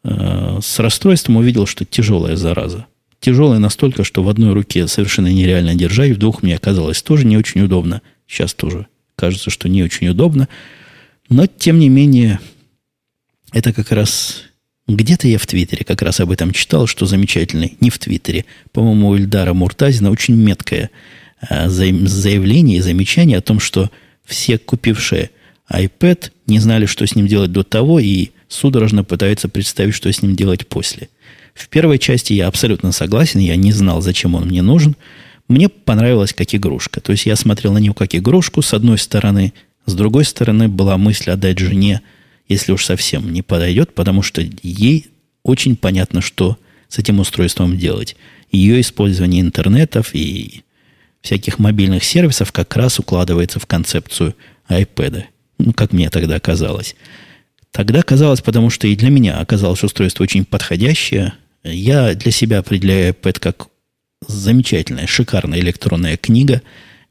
Э, 0.05 0.59
с 0.61 0.79
расстройством 0.79 1.37
увидел, 1.37 1.65
что 1.65 1.83
тяжелая 1.83 2.35
зараза. 2.35 2.85
Тяжелая 3.19 3.59
настолько, 3.59 4.03
что 4.03 4.21
в 4.23 4.29
одной 4.29 4.53
руке 4.53 4.87
совершенно 4.87 5.27
нереально 5.27 5.73
держать, 5.73 6.11
в 6.11 6.17
двух 6.17 6.43
мне 6.43 6.55
оказалось 6.55 7.01
тоже 7.01 7.25
не 7.25 7.37
очень 7.37 7.61
удобно. 7.61 8.01
Сейчас 8.27 8.53
тоже 8.53 8.87
кажется, 9.15 9.49
что 9.49 9.67
не 9.67 9.83
очень 9.83 10.07
удобно. 10.07 10.47
Но, 11.29 11.47
тем 11.47 11.79
не 11.79 11.89
менее, 11.89 12.39
это 13.51 13.73
как 13.73 13.91
раз... 13.91 14.43
Где-то 14.87 15.27
я 15.27 15.39
в 15.39 15.47
Твиттере 15.47 15.83
как 15.83 16.03
раз 16.03 16.19
об 16.19 16.29
этом 16.29 16.51
читал, 16.51 16.85
что 16.85 17.07
замечательный. 17.07 17.75
Не 17.79 17.89
в 17.89 17.97
Твиттере. 17.97 18.45
По-моему, 18.71 19.09
у 19.09 19.15
Ильдара 19.15 19.55
Муртазина 19.55 20.11
очень 20.11 20.35
меткое 20.35 20.91
э, 21.41 21.69
заявление 21.69 22.77
и 22.77 22.81
замечание 22.81 23.37
о 23.37 23.41
том, 23.41 23.59
что 23.59 23.89
все 24.23 24.57
купившие 24.57 25.31
iPad 25.71 26.31
не 26.47 26.59
знали, 26.59 26.85
что 26.85 27.05
с 27.05 27.15
ним 27.15 27.27
делать 27.27 27.51
до 27.51 27.63
того, 27.63 27.99
и 27.99 28.29
судорожно 28.47 29.03
пытаются 29.03 29.49
представить, 29.49 29.95
что 29.95 30.11
с 30.11 30.21
ним 30.21 30.35
делать 30.35 30.67
после. 30.67 31.09
В 31.53 31.69
первой 31.69 31.99
части 31.99 32.33
я 32.33 32.47
абсолютно 32.47 32.91
согласен, 32.91 33.39
я 33.39 33.55
не 33.55 33.71
знал, 33.71 34.01
зачем 34.01 34.35
он 34.35 34.47
мне 34.47 34.61
нужен. 34.61 34.95
Мне 35.47 35.69
понравилось 35.69 36.33
как 36.33 36.53
игрушка. 36.53 37.01
То 37.01 37.11
есть 37.11 37.25
я 37.25 37.35
смотрел 37.35 37.73
на 37.73 37.77
него 37.77 37.93
как 37.93 38.13
игрушку 38.15 38.61
с 38.61 38.73
одной 38.73 38.97
стороны, 38.97 39.53
с 39.85 39.93
другой 39.93 40.25
стороны 40.25 40.67
была 40.67 40.97
мысль 40.97 41.31
отдать 41.31 41.59
жене 41.59 42.01
если 42.47 42.71
уж 42.71 42.85
совсем 42.85 43.31
не 43.31 43.41
подойдет, 43.41 43.93
потому 43.93 44.21
что 44.21 44.43
ей 44.61 45.07
очень 45.43 45.75
понятно, 45.75 46.21
что 46.21 46.57
с 46.87 46.99
этим 46.99 47.19
устройством 47.19 47.77
делать. 47.77 48.15
Ее 48.51 48.79
использование 48.81 49.41
интернетов 49.41 50.13
и 50.13 50.63
всяких 51.25 51.57
мобильных 51.57 52.03
сервисов 52.03 52.51
как 52.51 52.75
раз 52.75 52.99
укладывается 52.99 53.59
в 53.59 53.65
концепцию 53.65 54.35
iPad. 54.69 55.23
Ну, 55.57 55.73
как 55.73 55.91
мне 55.91 56.09
тогда 56.09 56.39
казалось. 56.39 56.95
Тогда 57.71 58.03
казалось, 58.03 58.41
потому 58.41 58.69
что 58.69 58.87
и 58.87 58.95
для 58.95 59.09
меня 59.09 59.39
оказалось 59.39 59.83
устройство 59.83 60.23
очень 60.23 60.45
подходящее. 60.45 61.33
Я 61.63 62.13
для 62.13 62.31
себя 62.31 62.59
определяю 62.59 63.13
iPad 63.13 63.39
как 63.39 63.67
замечательная, 64.27 65.07
шикарная 65.07 65.59
электронная 65.59 66.15
книга. 66.15 66.61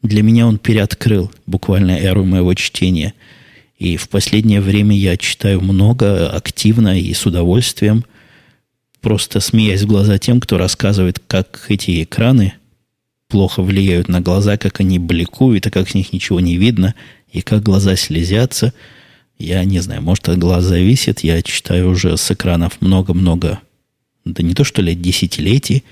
Для 0.02 0.22
меня 0.22 0.46
он 0.46 0.58
переоткрыл 0.58 1.32
буквально 1.46 1.92
эру 1.92 2.24
моего 2.24 2.54
чтения. 2.54 3.14
И 3.78 3.96
в 3.96 4.08
последнее 4.08 4.60
время 4.60 4.96
я 4.96 5.16
читаю 5.16 5.60
много, 5.60 6.30
активно 6.30 6.98
и 6.98 7.12
с 7.12 7.26
удовольствием, 7.26 8.04
просто 9.00 9.40
смеясь 9.40 9.82
в 9.82 9.86
глаза 9.88 10.18
тем, 10.18 10.40
кто 10.40 10.56
рассказывает, 10.56 11.20
как 11.26 11.66
эти 11.68 12.04
экраны 12.04 12.54
плохо 13.28 13.62
влияют 13.62 14.08
на 14.08 14.20
глаза, 14.20 14.56
как 14.56 14.80
они 14.80 14.98
бликуют, 14.98 15.66
и 15.66 15.70
как 15.70 15.88
с 15.88 15.94
них 15.94 16.12
ничего 16.12 16.40
не 16.40 16.56
видно, 16.56 16.94
и 17.32 17.42
как 17.42 17.62
глаза 17.62 17.96
слезятся. 17.96 18.72
Я 19.38 19.64
не 19.64 19.80
знаю, 19.80 20.02
может, 20.02 20.28
от 20.28 20.38
глаз 20.38 20.64
зависит. 20.64 21.20
Я 21.20 21.42
читаю 21.42 21.90
уже 21.90 22.16
с 22.16 22.30
экранов 22.30 22.80
много-много, 22.80 23.60
да 24.24 24.42
не 24.42 24.54
то 24.54 24.64
что 24.64 24.82
лет 24.82 25.00
десятилетий, 25.00 25.84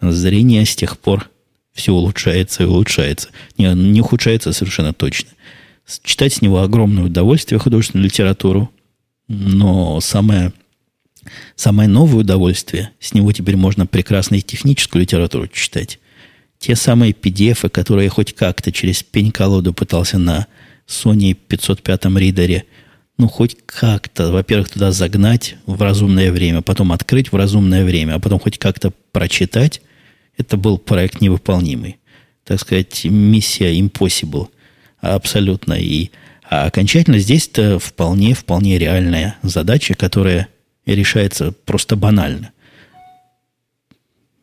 зрение 0.00 0.64
с 0.64 0.74
тех 0.74 0.98
пор 0.98 1.30
все 1.72 1.92
улучшается 1.92 2.62
и 2.62 2.66
улучшается. 2.66 3.28
Не, 3.58 3.72
не 3.74 4.00
ухудшается 4.00 4.52
совершенно 4.52 4.92
точно. 4.92 5.30
Читать 6.02 6.32
с 6.32 6.42
него 6.42 6.62
огромное 6.62 7.04
удовольствие 7.04 7.58
художественную 7.58 8.06
литературу, 8.06 8.70
но 9.28 10.00
самое, 10.00 10.52
самое 11.54 11.88
новое 11.88 12.20
удовольствие, 12.20 12.90
с 12.98 13.14
него 13.14 13.30
теперь 13.32 13.56
можно 13.56 13.86
прекрасно 13.86 14.36
и 14.36 14.40
техническую 14.40 15.02
литературу 15.02 15.46
читать. 15.48 16.00
Те 16.58 16.76
самые 16.76 17.12
PDF, 17.12 17.68
которые 17.68 18.04
я 18.04 18.10
хоть 18.10 18.34
как-то 18.34 18.72
через 18.72 19.02
пень-колоду 19.02 19.72
пытался 19.72 20.18
на 20.18 20.46
Sony 20.88 21.34
505 21.34 22.06
ридере, 22.16 22.64
ну, 23.18 23.28
хоть 23.28 23.56
как-то, 23.64 24.30
во-первых, 24.30 24.68
туда 24.68 24.92
загнать 24.92 25.56
в 25.64 25.80
разумное 25.80 26.30
время, 26.30 26.60
потом 26.60 26.92
открыть 26.92 27.32
в 27.32 27.36
разумное 27.36 27.84
время, 27.84 28.14
а 28.14 28.20
потом 28.20 28.38
хоть 28.38 28.58
как-то 28.58 28.92
прочитать, 29.12 29.80
это 30.36 30.56
был 30.56 30.76
проект 30.78 31.20
невыполнимый. 31.20 31.98
Так 32.44 32.60
сказать, 32.60 33.04
миссия 33.04 33.78
impossible. 33.78 34.48
Абсолютно. 35.00 35.74
И 35.74 36.10
а 36.48 36.66
окончательно 36.66 37.18
здесь-то 37.18 37.78
вполне, 37.78 38.34
вполне 38.34 38.78
реальная 38.78 39.36
задача, 39.42 39.94
которая 39.94 40.48
решается 40.84 41.52
просто 41.64 41.96
банально. 41.96 42.52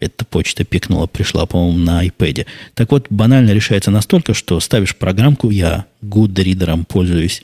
Эта 0.03 0.25
почта 0.25 0.63
пикнула, 0.63 1.07
пришла, 1.07 1.45
по-моему, 1.45 1.79
на 1.79 2.05
iPad. 2.05 2.45
Так 2.73 2.91
вот, 2.91 3.07
банально 3.09 3.51
решается 3.51 3.91
настолько, 3.91 4.33
что 4.33 4.59
ставишь 4.59 4.95
программку, 4.95 5.49
я 5.49 5.85
Goodreader 6.01 6.83
пользуюсь, 6.85 7.43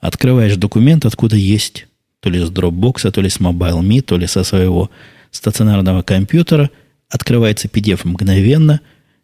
открываешь 0.00 0.56
документ, 0.56 1.04
откуда 1.04 1.36
есть, 1.36 1.86
то 2.20 2.30
ли 2.30 2.38
с 2.40 2.50
Dropbox, 2.50 3.10
то 3.10 3.20
ли 3.20 3.28
с 3.28 3.38
MobileMe, 3.38 4.02
то 4.02 4.16
ли 4.16 4.26
со 4.26 4.44
своего 4.44 4.90
стационарного 5.30 6.02
компьютера– 6.02 6.70
открывается 7.12 7.68
PDF 7.68 8.00
мгновенно 8.04 8.80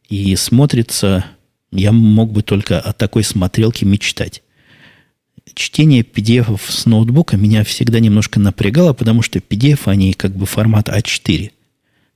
и 0.08 0.36
смотрится, 0.36 1.24
я 1.72 1.90
мог 1.90 2.32
бы 2.32 2.42
только 2.42 2.78
о 2.78 2.92
такой 2.92 3.24
смотрелке 3.24 3.86
мечтать. 3.86 4.42
Чтение 5.54 6.02
PDF 6.02 6.60
с 6.68 6.84
ноутбука 6.84 7.38
меня 7.38 7.64
всегда 7.64 7.98
немножко 7.98 8.38
напрягало, 8.38 8.92
потому 8.92 9.22
что 9.22 9.38
PDF, 9.38 9.80
они 9.86 10.12
как 10.12 10.36
бы 10.36 10.44
формат 10.44 10.90
А4, 10.90 11.50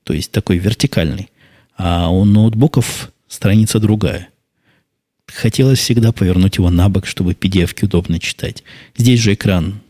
то 0.04 0.12
есть 0.12 0.30
такой 0.30 0.58
вертикальный. 0.58 1.30
А 1.76 2.10
у 2.10 2.24
ноутбуков 2.24 3.12
страница 3.28 3.78
другая. 3.78 4.28
Хотелось 5.26 5.78
всегда 5.78 6.12
повернуть 6.12 6.56
его 6.56 6.70
на 6.70 6.88
бок, 6.88 7.06
чтобы 7.06 7.32
PDF 7.32 7.74
удобно 7.82 8.18
читать. 8.18 8.62
Здесь 8.96 9.20
же 9.20 9.34
экран 9.34 9.80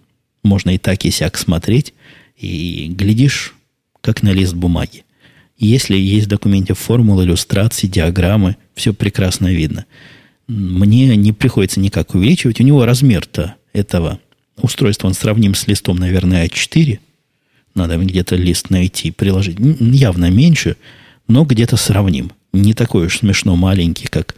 можно 0.43 0.71
и 0.71 0.79
так, 0.79 1.05
и 1.05 1.11
сяк 1.11 1.37
смотреть, 1.37 1.95
и 2.37 2.89
глядишь, 2.91 3.55
как 4.01 4.23
на 4.23 4.31
лист 4.31 4.55
бумаги. 4.55 5.05
Если 5.59 5.97
есть 5.97 6.27
в 6.27 6.31
документе 6.31 6.75
формулы, 6.75 7.25
иллюстрации, 7.25 7.87
диаграммы, 7.87 8.57
все 8.75 8.93
прекрасно 8.93 9.53
видно. 9.53 9.85
Мне 10.49 11.17
не 11.17 11.33
приходится 11.33 11.81
никак 11.81 12.15
увеличивать. 12.15 12.61
У 12.61 12.65
него 12.65 12.85
размер-то 12.85 13.55
этого 13.73 14.19
устройства, 14.57 15.07
он 15.07 15.15
сравним 15.15 15.55
с 15.55 15.67
листом, 15.67 15.99
наверное, 15.99 16.47
А4. 16.47 16.99
Надо 17.75 17.97
где-то 17.97 18.37
лист 18.37 18.71
найти, 18.71 19.11
приложить. 19.11 19.59
Явно 19.59 20.31
меньше, 20.31 20.77
но 21.29 21.45
где-то 21.45 21.77
сравним. 21.77 22.33
Не 22.53 22.75
такой 22.75 23.07
уж 23.07 23.19
смешно 23.19 23.57
маленький, 23.57 24.09
как 24.09 24.35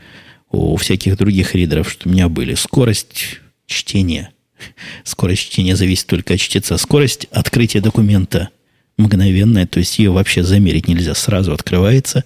у 0.50 0.76
всяких 0.76 1.16
других 1.16 1.54
ридеров, 1.54 1.90
что 1.90 2.08
у 2.08 2.12
меня 2.12 2.28
были. 2.28 2.54
Скорость 2.54 3.40
чтения. 3.66 4.30
Скорость 5.04 5.42
чтения 5.42 5.74
зависит 5.74 6.06
только 6.06 6.34
от 6.34 6.40
чтеца. 6.40 6.78
Скорость 6.78 7.26
открытия 7.32 7.80
документа 7.80 8.50
мгновенная, 8.96 9.66
то 9.66 9.80
есть 9.80 9.98
ее 9.98 10.10
вообще 10.10 10.44
замерить 10.44 10.88
нельзя, 10.88 11.14
сразу 11.14 11.52
открывается. 11.52 12.24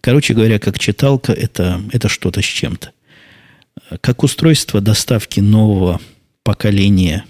Короче 0.00 0.34
говоря, 0.34 0.58
как 0.58 0.78
читалка, 0.78 1.32
это, 1.32 1.82
это 1.92 2.08
что-то 2.08 2.40
с 2.40 2.44
чем-то. 2.44 2.92
Как 4.00 4.22
устройство 4.22 4.80
доставки 4.80 5.40
нового 5.40 6.00
поколения 6.44 7.24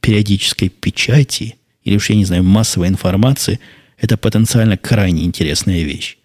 периодической 0.00 0.68
печати, 0.68 1.56
или 1.84 1.96
уж 1.96 2.10
я 2.10 2.16
не 2.16 2.24
знаю, 2.24 2.44
массовой 2.44 2.88
информации, 2.88 3.60
это 3.98 4.16
потенциально 4.16 4.76
крайне 4.76 5.24
интересная 5.24 5.82
вещь. 5.82 6.18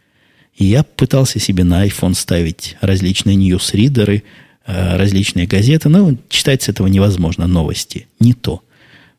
И 0.56 0.66
я 0.66 0.84
пытался 0.84 1.40
себе 1.40 1.64
на 1.64 1.86
iPhone 1.86 2.16
ставить 2.16 2.78
различные 2.82 3.36
ньюс-ридеры, 3.36 4.24
э, 4.66 4.98
различные 4.98 5.46
газеты, 5.46 5.90
но 5.90 6.16
читать 6.30 6.64
с 6.64 6.70
этого 6.70 6.88
невозможно 6.88 7.46
новости. 7.46 8.08
Не 8.20 8.34
то. 8.34 8.64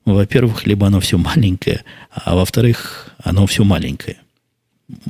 Во-первых, 0.04 0.66
либо 0.66 0.86
оно 0.86 1.00
все 1.00 1.18
маленькое, 1.18 1.84
а 2.10 2.34
во-вторых, 2.34 3.12
оно 3.22 3.46
все 3.46 3.62
маленькое. 3.62 4.16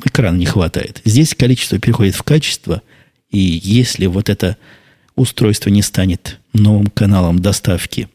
Экрана 0.04 0.36
не 0.36 0.46
хватает. 0.46 1.00
Здесь 1.04 1.34
количество 1.34 1.78
переходит 1.78 2.14
в 2.14 2.22
качество, 2.24 2.82
и 3.30 3.38
если 3.38 4.06
вот 4.06 4.28
это 4.28 4.56
устройство 5.14 5.70
не 5.70 5.82
станет 5.82 6.40
новым 6.52 6.88
каналом 6.88 7.38
доставки 7.38 8.08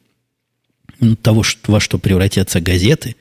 того, 1.22 1.44
во 1.68 1.80
что 1.80 1.98
превратятся 1.98 2.62
газеты, 2.62 3.16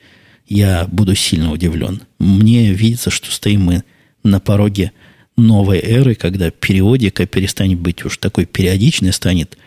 я 0.47 0.87
буду 0.91 1.15
сильно 1.15 1.51
удивлен. 1.51 2.01
Мне 2.19 2.71
видится, 2.73 3.09
что 3.09 3.31
стоим 3.31 3.61
мы 3.63 3.83
на 4.23 4.39
пороге 4.39 4.91
новой 5.37 5.79
эры, 5.79 6.15
когда 6.15 6.51
периодика 6.51 7.25
перестанет 7.25 7.79
быть 7.79 8.05
уж 8.05 8.17
такой 8.17 8.45
периодичной, 8.45 9.13
станет 9.13 9.57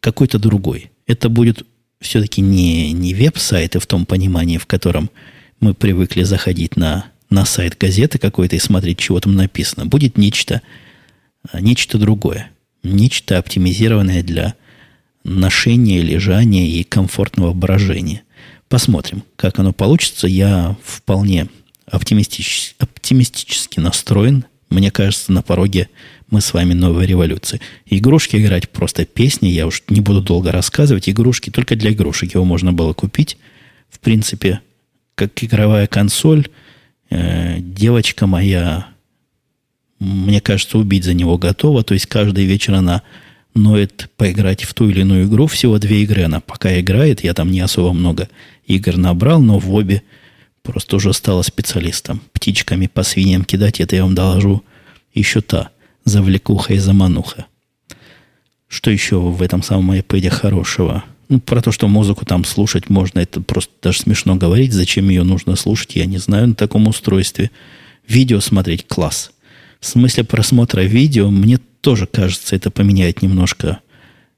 какой-то 0.00 0.38
другой. 0.38 0.90
Это 1.06 1.28
будет 1.28 1.66
все-таки 2.00 2.40
не, 2.40 2.92
не 2.92 3.14
веб-сайты 3.14 3.78
в 3.78 3.86
том 3.86 4.06
понимании, 4.06 4.58
в 4.58 4.66
котором 4.66 5.10
мы 5.60 5.74
привыкли 5.74 6.22
заходить 6.22 6.76
на, 6.76 7.06
на 7.30 7.44
сайт 7.44 7.76
газеты 7.78 8.18
какой-то 8.18 8.56
и 8.56 8.60
смотреть, 8.60 8.98
чего 8.98 9.18
там 9.20 9.34
написано. 9.34 9.86
Будет 9.86 10.18
нечто, 10.18 10.62
нечто 11.58 11.98
другое. 11.98 12.50
Нечто 12.82 13.38
оптимизированное 13.38 14.22
для 14.22 14.54
ношения, 15.26 16.00
лежания 16.00 16.66
и 16.66 16.84
комфортного 16.84 17.52
брожения. 17.52 18.22
Посмотрим, 18.68 19.24
как 19.36 19.58
оно 19.58 19.72
получится. 19.72 20.26
Я 20.26 20.76
вполне 20.84 21.48
оптимистич, 21.86 22.76
оптимистически 22.78 23.80
настроен. 23.80 24.44
Мне 24.70 24.90
кажется, 24.90 25.32
на 25.32 25.42
пороге 25.42 25.88
мы 26.30 26.40
с 26.40 26.52
вами 26.52 26.74
новой 26.74 27.06
революции. 27.06 27.60
Игрушки 27.86 28.36
играть 28.36 28.68
просто 28.70 29.04
песни, 29.04 29.48
я 29.48 29.66
уж 29.66 29.82
не 29.88 30.00
буду 30.00 30.20
долго 30.20 30.52
рассказывать. 30.52 31.08
Игрушки 31.08 31.50
только 31.50 31.76
для 31.76 31.92
игрушек 31.92 32.34
его 32.34 32.44
можно 32.44 32.72
было 32.72 32.92
купить. 32.92 33.36
В 33.90 34.00
принципе, 34.00 34.60
как 35.14 35.42
игровая 35.42 35.86
консоль, 35.86 36.48
э, 37.10 37.58
девочка 37.60 38.26
моя, 38.26 38.88
мне 39.98 40.40
кажется, 40.40 40.78
убить 40.78 41.04
за 41.04 41.14
него 41.14 41.38
готова. 41.38 41.84
То 41.84 41.94
есть 41.94 42.06
каждый 42.06 42.44
вечер 42.44 42.74
она 42.74 43.02
ноет 43.56 44.10
поиграть 44.16 44.64
в 44.64 44.74
ту 44.74 44.88
или 44.88 45.00
иную 45.00 45.26
игру. 45.26 45.46
Всего 45.46 45.78
две 45.78 46.02
игры 46.02 46.24
она 46.24 46.40
пока 46.40 46.78
играет. 46.78 47.24
Я 47.24 47.34
там 47.34 47.50
не 47.50 47.60
особо 47.60 47.92
много 47.92 48.28
игр 48.66 48.96
набрал, 48.96 49.40
но 49.40 49.58
в 49.58 49.72
обе 49.72 50.02
просто 50.62 50.96
уже 50.96 51.12
стала 51.12 51.42
специалистом. 51.42 52.20
Птичками 52.32 52.86
по 52.86 53.02
свиньям 53.02 53.44
кидать, 53.44 53.80
это 53.80 53.96
я 53.96 54.02
вам 54.02 54.14
доложу 54.14 54.62
еще 55.14 55.40
та 55.40 55.70
завлекуха 56.04 56.74
и 56.74 56.78
замануха. 56.78 57.46
Что 58.68 58.90
еще 58.90 59.18
в 59.18 59.42
этом 59.42 59.62
самом 59.62 59.92
iPad 59.92 60.28
хорошего? 60.30 61.04
Ну, 61.28 61.40
про 61.40 61.60
то, 61.60 61.72
что 61.72 61.88
музыку 61.88 62.24
там 62.24 62.44
слушать 62.44 62.88
можно, 62.88 63.18
это 63.18 63.40
просто 63.40 63.72
даже 63.82 64.00
смешно 64.00 64.36
говорить. 64.36 64.72
Зачем 64.72 65.08
ее 65.08 65.24
нужно 65.24 65.56
слушать, 65.56 65.96
я 65.96 66.06
не 66.06 66.18
знаю 66.18 66.48
на 66.48 66.54
таком 66.54 66.86
устройстве. 66.86 67.50
Видео 68.06 68.40
смотреть 68.40 68.86
класс. 68.86 69.32
В 69.80 69.86
смысле 69.86 70.24
просмотра 70.24 70.82
видео, 70.82 71.30
мне 71.30 71.58
тоже 71.86 72.08
кажется, 72.08 72.56
это 72.56 72.72
поменяет 72.72 73.22
немножко, 73.22 73.78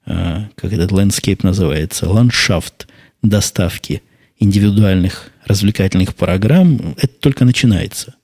э, 0.04 0.48
как 0.54 0.70
этот 0.70 0.92
landscape 0.92 1.38
называется, 1.44 2.06
ландшафт 2.06 2.86
доставки 3.22 4.02
индивидуальных 4.38 5.30
развлекательных 5.46 6.14
программ, 6.14 6.94
это 6.98 7.14
только 7.20 7.46
начинается. 7.46 8.16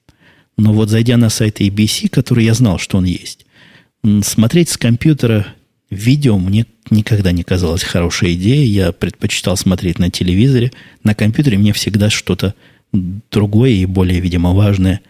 Но 0.59 0.75
вот 0.75 0.91
зайдя 0.91 1.17
на 1.17 1.31
сайт 1.31 1.63
ABC, 1.63 2.11
который 2.11 2.45
я 2.45 2.53
знал, 2.53 2.79
что 2.79 2.99
он 2.99 3.05
есть, 3.05 3.47
смотреть 4.21 4.69
с 4.69 4.77
компьютера 4.77 5.47
видео 5.89 6.39
мне 6.39 6.67
никогда 6.91 7.33
не 7.33 7.45
казалось 7.45 7.83
хорошей 7.83 8.35
идеей. 8.35 8.67
Я 8.67 8.93
предпочитал 8.93 9.57
смотреть 9.57 9.99
на 9.99 10.11
телевизоре. 10.11 10.71
На 11.03 11.15
компьютере 11.15 11.57
мне 11.57 11.73
всегда 11.73 12.11
что-то 12.11 12.55
другое 12.93 13.71
и 13.71 13.87
более, 13.87 14.21
видимо, 14.21 14.53
важное 14.53 15.01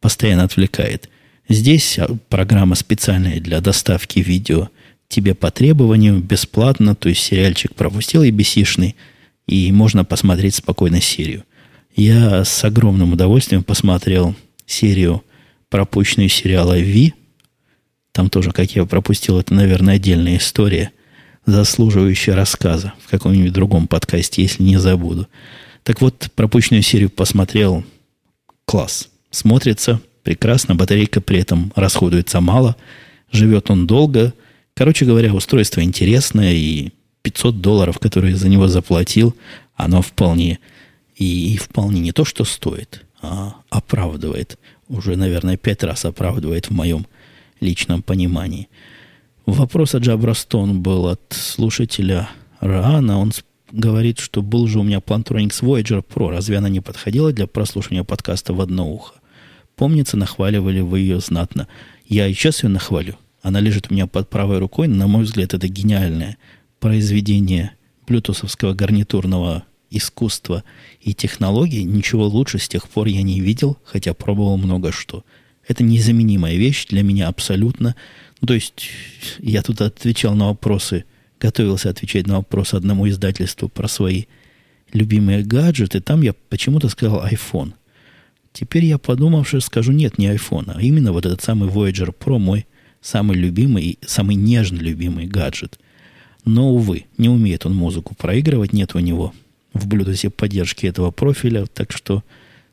постоянно 0.00 0.42
отвлекает. 0.42 1.08
Здесь 1.50 1.98
а, 1.98 2.16
программа 2.28 2.76
специальная 2.76 3.40
для 3.40 3.60
доставки 3.60 4.20
видео 4.20 4.68
тебе 5.08 5.34
по 5.34 5.50
требованию, 5.50 6.20
бесплатно, 6.20 6.94
то 6.94 7.08
есть 7.08 7.22
сериальчик 7.22 7.74
пропустил 7.74 8.22
ABC-шный, 8.22 8.94
и 9.48 9.72
можно 9.72 10.04
посмотреть 10.04 10.54
спокойно 10.54 11.00
серию. 11.00 11.42
Я 11.96 12.44
с 12.44 12.62
огромным 12.62 13.14
удовольствием 13.14 13.64
посмотрел 13.64 14.36
серию, 14.64 15.24
пропущенную 15.68 16.28
сериала 16.28 16.78
«Ви», 16.78 17.14
там 18.12 18.30
тоже, 18.30 18.52
как 18.52 18.70
я 18.76 18.84
пропустил, 18.86 19.40
это, 19.40 19.52
наверное, 19.52 19.96
отдельная 19.96 20.36
история, 20.36 20.92
заслуживающая 21.46 22.36
рассказа 22.36 22.94
в 23.04 23.10
каком-нибудь 23.10 23.52
другом 23.52 23.88
подкасте, 23.88 24.42
если 24.42 24.62
не 24.62 24.78
забуду. 24.78 25.26
Так 25.82 26.00
вот, 26.00 26.30
пропущенную 26.36 26.82
серию 26.82 27.10
посмотрел. 27.10 27.84
Класс. 28.66 29.08
Смотрится 29.32 30.00
прекрасно, 30.22 30.74
батарейка 30.74 31.20
при 31.20 31.38
этом 31.38 31.72
расходуется 31.76 32.40
мало, 32.40 32.76
живет 33.32 33.70
он 33.70 33.86
долго. 33.86 34.34
Короче 34.74 35.04
говоря, 35.04 35.34
устройство 35.34 35.82
интересное, 35.82 36.52
и 36.52 36.90
500 37.22 37.60
долларов, 37.60 37.98
которые 37.98 38.36
за 38.36 38.48
него 38.48 38.68
заплатил, 38.68 39.36
оно 39.74 40.02
вполне 40.02 40.58
и, 41.16 41.54
и 41.54 41.56
вполне 41.56 42.00
не 42.00 42.12
то, 42.12 42.24
что 42.24 42.44
стоит, 42.44 43.04
а 43.20 43.56
оправдывает. 43.68 44.58
Уже, 44.88 45.16
наверное, 45.16 45.56
пять 45.56 45.82
раз 45.82 46.04
оправдывает 46.04 46.66
в 46.66 46.72
моем 46.72 47.06
личном 47.60 48.02
понимании. 48.02 48.68
Вопрос 49.46 49.94
от 49.94 50.02
Джабрастон 50.02 50.80
был 50.80 51.08
от 51.08 51.20
слушателя 51.30 52.30
Раана. 52.60 53.18
Он 53.18 53.32
говорит, 53.70 54.18
что 54.18 54.42
был 54.42 54.66
же 54.66 54.78
у 54.78 54.82
меня 54.82 54.98
Plantronics 54.98 55.62
Voyager 55.62 56.04
Pro. 56.04 56.30
Разве 56.30 56.58
она 56.58 56.68
не 56.68 56.80
подходила 56.80 57.32
для 57.32 57.46
прослушивания 57.46 58.04
подкаста 58.04 58.52
в 58.52 58.60
одно 58.60 58.90
ухо? 58.90 59.14
Помнится, 59.80 60.18
нахваливали 60.18 60.80
вы 60.80 61.00
ее 61.00 61.20
знатно. 61.20 61.66
Я 62.06 62.26
и 62.26 62.34
сейчас 62.34 62.62
ее 62.62 62.68
нахвалю. 62.68 63.16
Она 63.40 63.60
лежит 63.60 63.86
у 63.88 63.94
меня 63.94 64.06
под 64.06 64.28
правой 64.28 64.58
рукой. 64.58 64.88
На 64.88 65.06
мой 65.06 65.24
взгляд, 65.24 65.54
это 65.54 65.68
гениальное 65.68 66.36
произведение 66.80 67.72
блютусовского 68.06 68.74
гарнитурного 68.74 69.64
искусства 69.88 70.64
и 71.00 71.14
технологий. 71.14 71.84
Ничего 71.84 72.26
лучше 72.26 72.58
с 72.58 72.68
тех 72.68 72.90
пор 72.90 73.06
я 73.06 73.22
не 73.22 73.40
видел, 73.40 73.78
хотя 73.82 74.12
пробовал 74.12 74.58
много 74.58 74.92
что– 74.92 75.24
это 75.66 75.82
незаменимая 75.82 76.56
вещь 76.56 76.84
для 76.88 77.02
меня 77.02 77.28
абсолютно. 77.28 77.96
То 78.46 78.52
есть 78.52 78.90
я 79.38 79.62
тут 79.62 79.80
отвечал 79.80 80.34
на 80.34 80.48
вопросы, 80.48 81.06
готовился 81.40 81.88
отвечать 81.88 82.26
на 82.26 82.36
вопросы 82.36 82.74
одному 82.74 83.08
издательству 83.08 83.70
про 83.70 83.88
свои 83.88 84.24
любимые 84.92 85.42
гаджеты. 85.42 86.02
Там 86.02 86.20
я 86.20 86.34
почему-то 86.50 86.90
сказал 86.90 87.24
iPhone. 87.24 87.72
Теперь 88.52 88.84
я 88.84 88.98
подумавши 88.98 89.60
скажу, 89.60 89.92
нет, 89.92 90.18
не 90.18 90.26
iPhone, 90.26 90.72
а 90.74 90.82
именно 90.82 91.12
вот 91.12 91.26
этот 91.26 91.42
самый 91.42 91.68
Voyager 91.68 92.14
Pro, 92.16 92.38
мой 92.38 92.66
самый 93.00 93.36
любимый 93.36 93.82
и 93.84 93.98
самый 94.04 94.36
нежно 94.36 94.78
любимый 94.78 95.26
гаджет. 95.26 95.78
Но, 96.44 96.70
увы, 96.70 97.06
не 97.18 97.28
умеет 97.28 97.66
он 97.66 97.74
музыку 97.74 98.14
проигрывать, 98.14 98.72
нет 98.72 98.94
у 98.94 98.98
него 98.98 99.32
в 99.72 99.86
Bluetooth 99.86 100.30
поддержки 100.30 100.86
этого 100.86 101.10
профиля, 101.10 101.66
так 101.66 101.92
что 101.92 102.24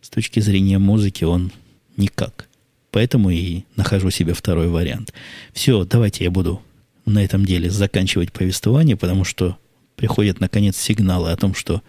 с 0.02 0.10
точки 0.10 0.40
зрения 0.40 0.80
музыки 0.80 1.24
он 1.24 1.52
никак. 1.96 2.48
Поэтому 2.92 3.30
и 3.30 3.64
нахожу 3.76 4.10
себе 4.10 4.34
второй 4.34 4.70
вариант. 4.70 5.14
Все, 5.54 5.84
давайте 5.84 6.24
я 6.24 6.32
буду 6.32 6.62
на 7.06 7.24
этом 7.24 7.46
деле 7.46 7.70
заканчивать 7.70 8.32
повествование, 8.32 8.96
потому 8.96 9.24
что 9.24 9.58
приходят, 9.96 10.40
наконец, 10.40 10.78
сигналы 10.78 11.32
о 11.32 11.38
том, 11.38 11.54
что 11.54 11.82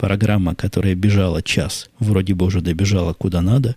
программа, 0.00 0.54
которая 0.54 0.94
бежала 0.94 1.42
час, 1.42 1.90
вроде 1.98 2.34
бы 2.34 2.46
уже 2.46 2.62
добежала 2.62 3.12
куда 3.12 3.42
надо, 3.42 3.76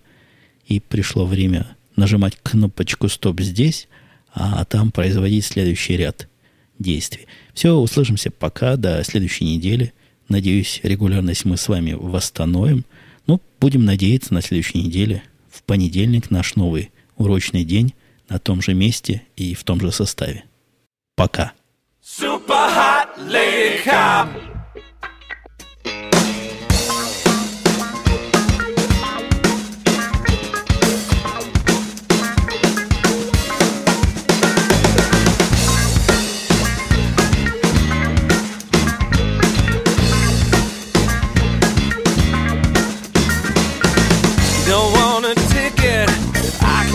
и 0.66 0.80
пришло 0.80 1.26
время 1.26 1.76
нажимать 1.96 2.38
кнопочку 2.42 3.08
«Стоп» 3.08 3.40
здесь, 3.42 3.86
а 4.32 4.64
там 4.64 4.90
производить 4.90 5.44
следующий 5.44 5.96
ряд 5.96 6.28
действий. 6.78 7.26
Все, 7.52 7.74
услышимся 7.74 8.30
пока, 8.30 8.76
до 8.76 9.04
следующей 9.04 9.44
недели. 9.44 9.92
Надеюсь, 10.28 10.80
регулярность 10.82 11.44
мы 11.44 11.56
с 11.56 11.68
вами 11.68 11.92
восстановим. 11.92 12.84
Ну, 13.26 13.40
будем 13.60 13.84
надеяться 13.84 14.34
на 14.34 14.40
следующей 14.42 14.82
неделе– 14.82 15.22
в 15.54 15.62
понедельник 15.62 16.30
наш 16.30 16.56
новый 16.56 16.90
урочный 17.16 17.64
день 17.64 17.94
на 18.28 18.38
том 18.38 18.60
же 18.60 18.74
месте 18.74 19.22
и 19.36 19.54
в 19.54 19.62
том 19.62 19.80
же 19.80 19.92
составе. 19.92 20.44
Пока. 21.14 21.52
Super 22.02 22.68
hot 22.74 23.08
lady 23.30 23.84
cop. 23.84 24.53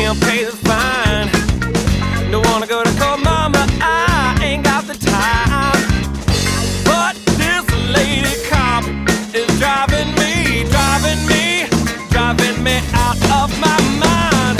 Can't 0.09 0.23
pay 0.23 0.43
the 0.43 0.51
fine. 0.51 1.29
Don't 2.31 2.45
wanna 2.47 2.65
go 2.65 2.83
to 2.83 2.89
court, 2.99 3.19
mama, 3.23 3.67
I 3.79 4.39
ain't 4.41 4.63
got 4.63 4.85
the 4.85 4.95
time. 4.95 5.83
But 6.83 7.15
this 7.37 7.65
lady 7.93 8.35
cop 8.49 8.85
is 9.35 9.47
driving 9.59 10.09
me, 10.15 10.63
driving 10.73 11.21
me, 11.27 11.67
driving 12.09 12.63
me 12.63 12.81
out 12.93 13.17
of 13.39 13.49
my 13.59 13.79
mind. 14.03 14.57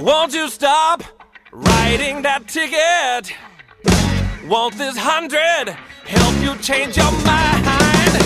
Won't 0.00 0.32
you 0.32 0.48
stop 0.48 1.02
writing 1.52 2.22
that 2.22 2.48
ticket? 2.48 3.36
Won't 4.50 4.76
this 4.76 4.96
hundred 4.98 5.70
help 6.02 6.34
you 6.42 6.60
change 6.60 6.96
your 6.96 7.12
mind? 7.22 8.18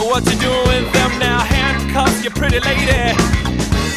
What 0.00 0.24
you 0.24 0.40
doing 0.40 0.64
with 0.72 0.88
them 0.96 1.18
now? 1.18 1.38
Handcuffs, 1.38 2.24
you 2.24 2.30
pretty 2.30 2.60
lady. 2.60 3.12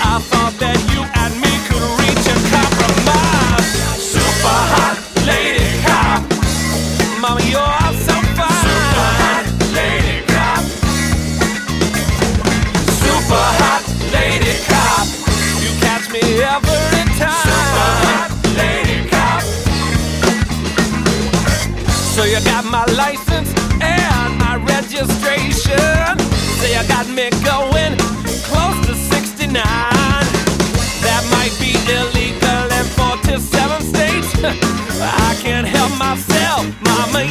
I 0.04 0.20
thought 0.28 0.52
that 0.60 0.76
you 0.92 1.08
and 1.08 1.32
me 1.40 1.48
could 1.72 1.80
reach 2.04 2.28
a 2.28 2.36
compromise. 2.52 3.64
Super 3.96 4.60
hot 4.76 5.00
lady 5.24 5.64
cop. 5.88 6.28
Mama, 7.24 7.40
you're 7.48 7.87
my 22.72 22.86
license 22.96 23.50
and 23.82 24.38
my 24.40 24.56
registration. 24.68 26.20
So 26.60 26.66
you 26.68 26.82
got 26.88 27.08
me 27.08 27.30
going 27.44 27.98
close 28.50 28.78
to 28.88 28.94
69. 28.94 29.54
That 31.06 31.24
might 31.32 31.56
be 31.60 31.72
illegal 31.88 32.68
in 32.78 32.86
47 32.98 33.82
states. 33.84 34.30
I 35.02 35.38
can't 35.42 35.68
help 35.68 35.98
myself, 35.98 36.66
mama, 36.84 37.24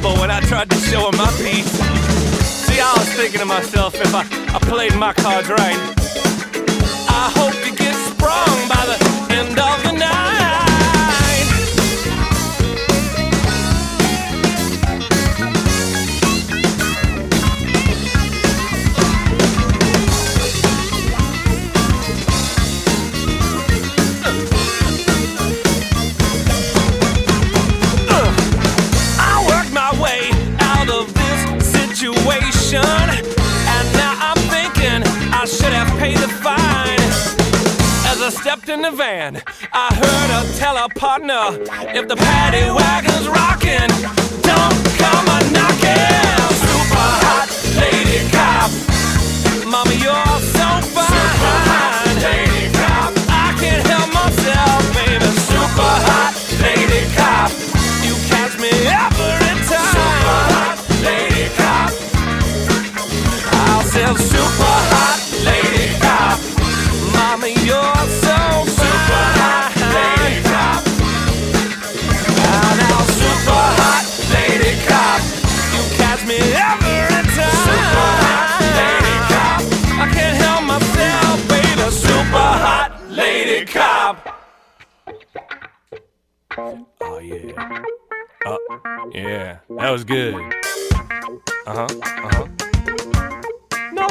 trouble 0.00 0.20
when 0.20 0.30
I 0.30 0.40
tried 0.40 0.70
to 0.70 0.76
show 0.76 1.10
her 1.10 1.16
my 1.16 1.30
piece. 1.38 1.70
See, 2.66 2.80
I 2.80 2.92
was 2.96 3.08
thinking 3.14 3.40
to 3.40 3.46
myself, 3.46 3.94
if 3.94 4.14
I, 4.14 4.20
I 4.54 4.58
played 4.60 4.94
my 4.94 5.12
cards 5.12 5.48
right, 5.48 5.78
I 7.08 7.32
hope 7.34 7.54
you 7.66 7.74
get 7.74 7.94
sprung 7.94 8.68
by 8.68 8.84
the 8.86 9.07
stepped 38.48 38.70
in 38.70 38.80
the 38.80 38.90
van, 38.90 39.42
I 39.74 39.92
heard 39.92 40.28
her 40.32 40.58
tell 40.58 40.78
her 40.78 40.88
partner, 40.94 41.60
"If 41.92 42.08
the 42.08 42.16
paddy 42.16 42.64
wagon's 42.70 43.28
rocking, 43.28 43.90
don't 44.40 44.78
come 44.96 45.26
a 45.36 45.38
knocking." 45.52 46.48
Super 46.64 47.08
hot 47.24 47.48
lady 47.76 48.20
cop, 48.32 48.70
mama, 49.66 49.92
you're 50.04 50.40
so 50.56 50.68
fine. 50.96 51.12
Super 51.12 51.56
hot 51.68 52.08
lady 52.24 52.64
cop, 52.80 53.12
I 53.28 53.48
can't 53.60 53.86
help 53.92 54.08
myself, 54.20 54.80
baby. 54.96 55.28
Super 55.52 55.94
hot 56.08 56.32
lady 56.64 57.02
cop. 57.18 57.50
You 58.06 58.14
catch 58.30 58.54
me 58.64 58.72
Yeah, 89.12 89.58
that 89.70 89.90
was 89.90 90.04
good. 90.04 90.34
Uh 90.34 90.42
huh. 91.66 91.88
Uh 92.02 92.30
huh. 92.34 92.46
No. 93.92 94.06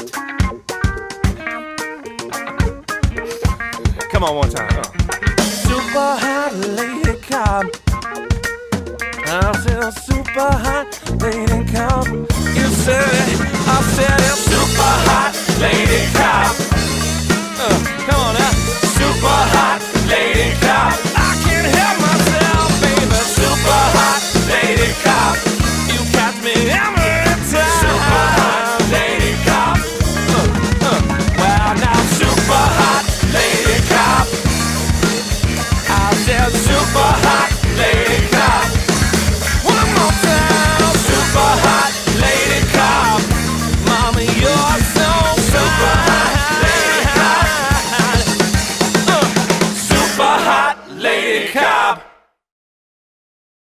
Come 4.12 4.24
on, 4.24 4.36
one 4.36 4.50
time. 4.50 4.84
Super 5.40 6.18
hot 6.18 6.54
lady 6.56 7.20
come. 7.22 7.70
I 9.26 9.52
said 9.62 9.92
super 9.92 10.52
hot 10.52 10.88
lady 11.22 11.72
come. 11.72 12.26
You 12.56 12.68
said 12.84 13.04
it. 13.06 13.40
I 13.68 13.82
said 13.94 14.20
it. 14.20 14.38
Super 14.50 14.94
hot 15.08 15.34
lady 15.62 16.02
come. 16.18 16.56
Uh, 17.60 17.78
come 18.08 18.22
on 18.22 18.34
now. 18.34 18.52
Super 18.98 19.28
hot. 19.28 19.87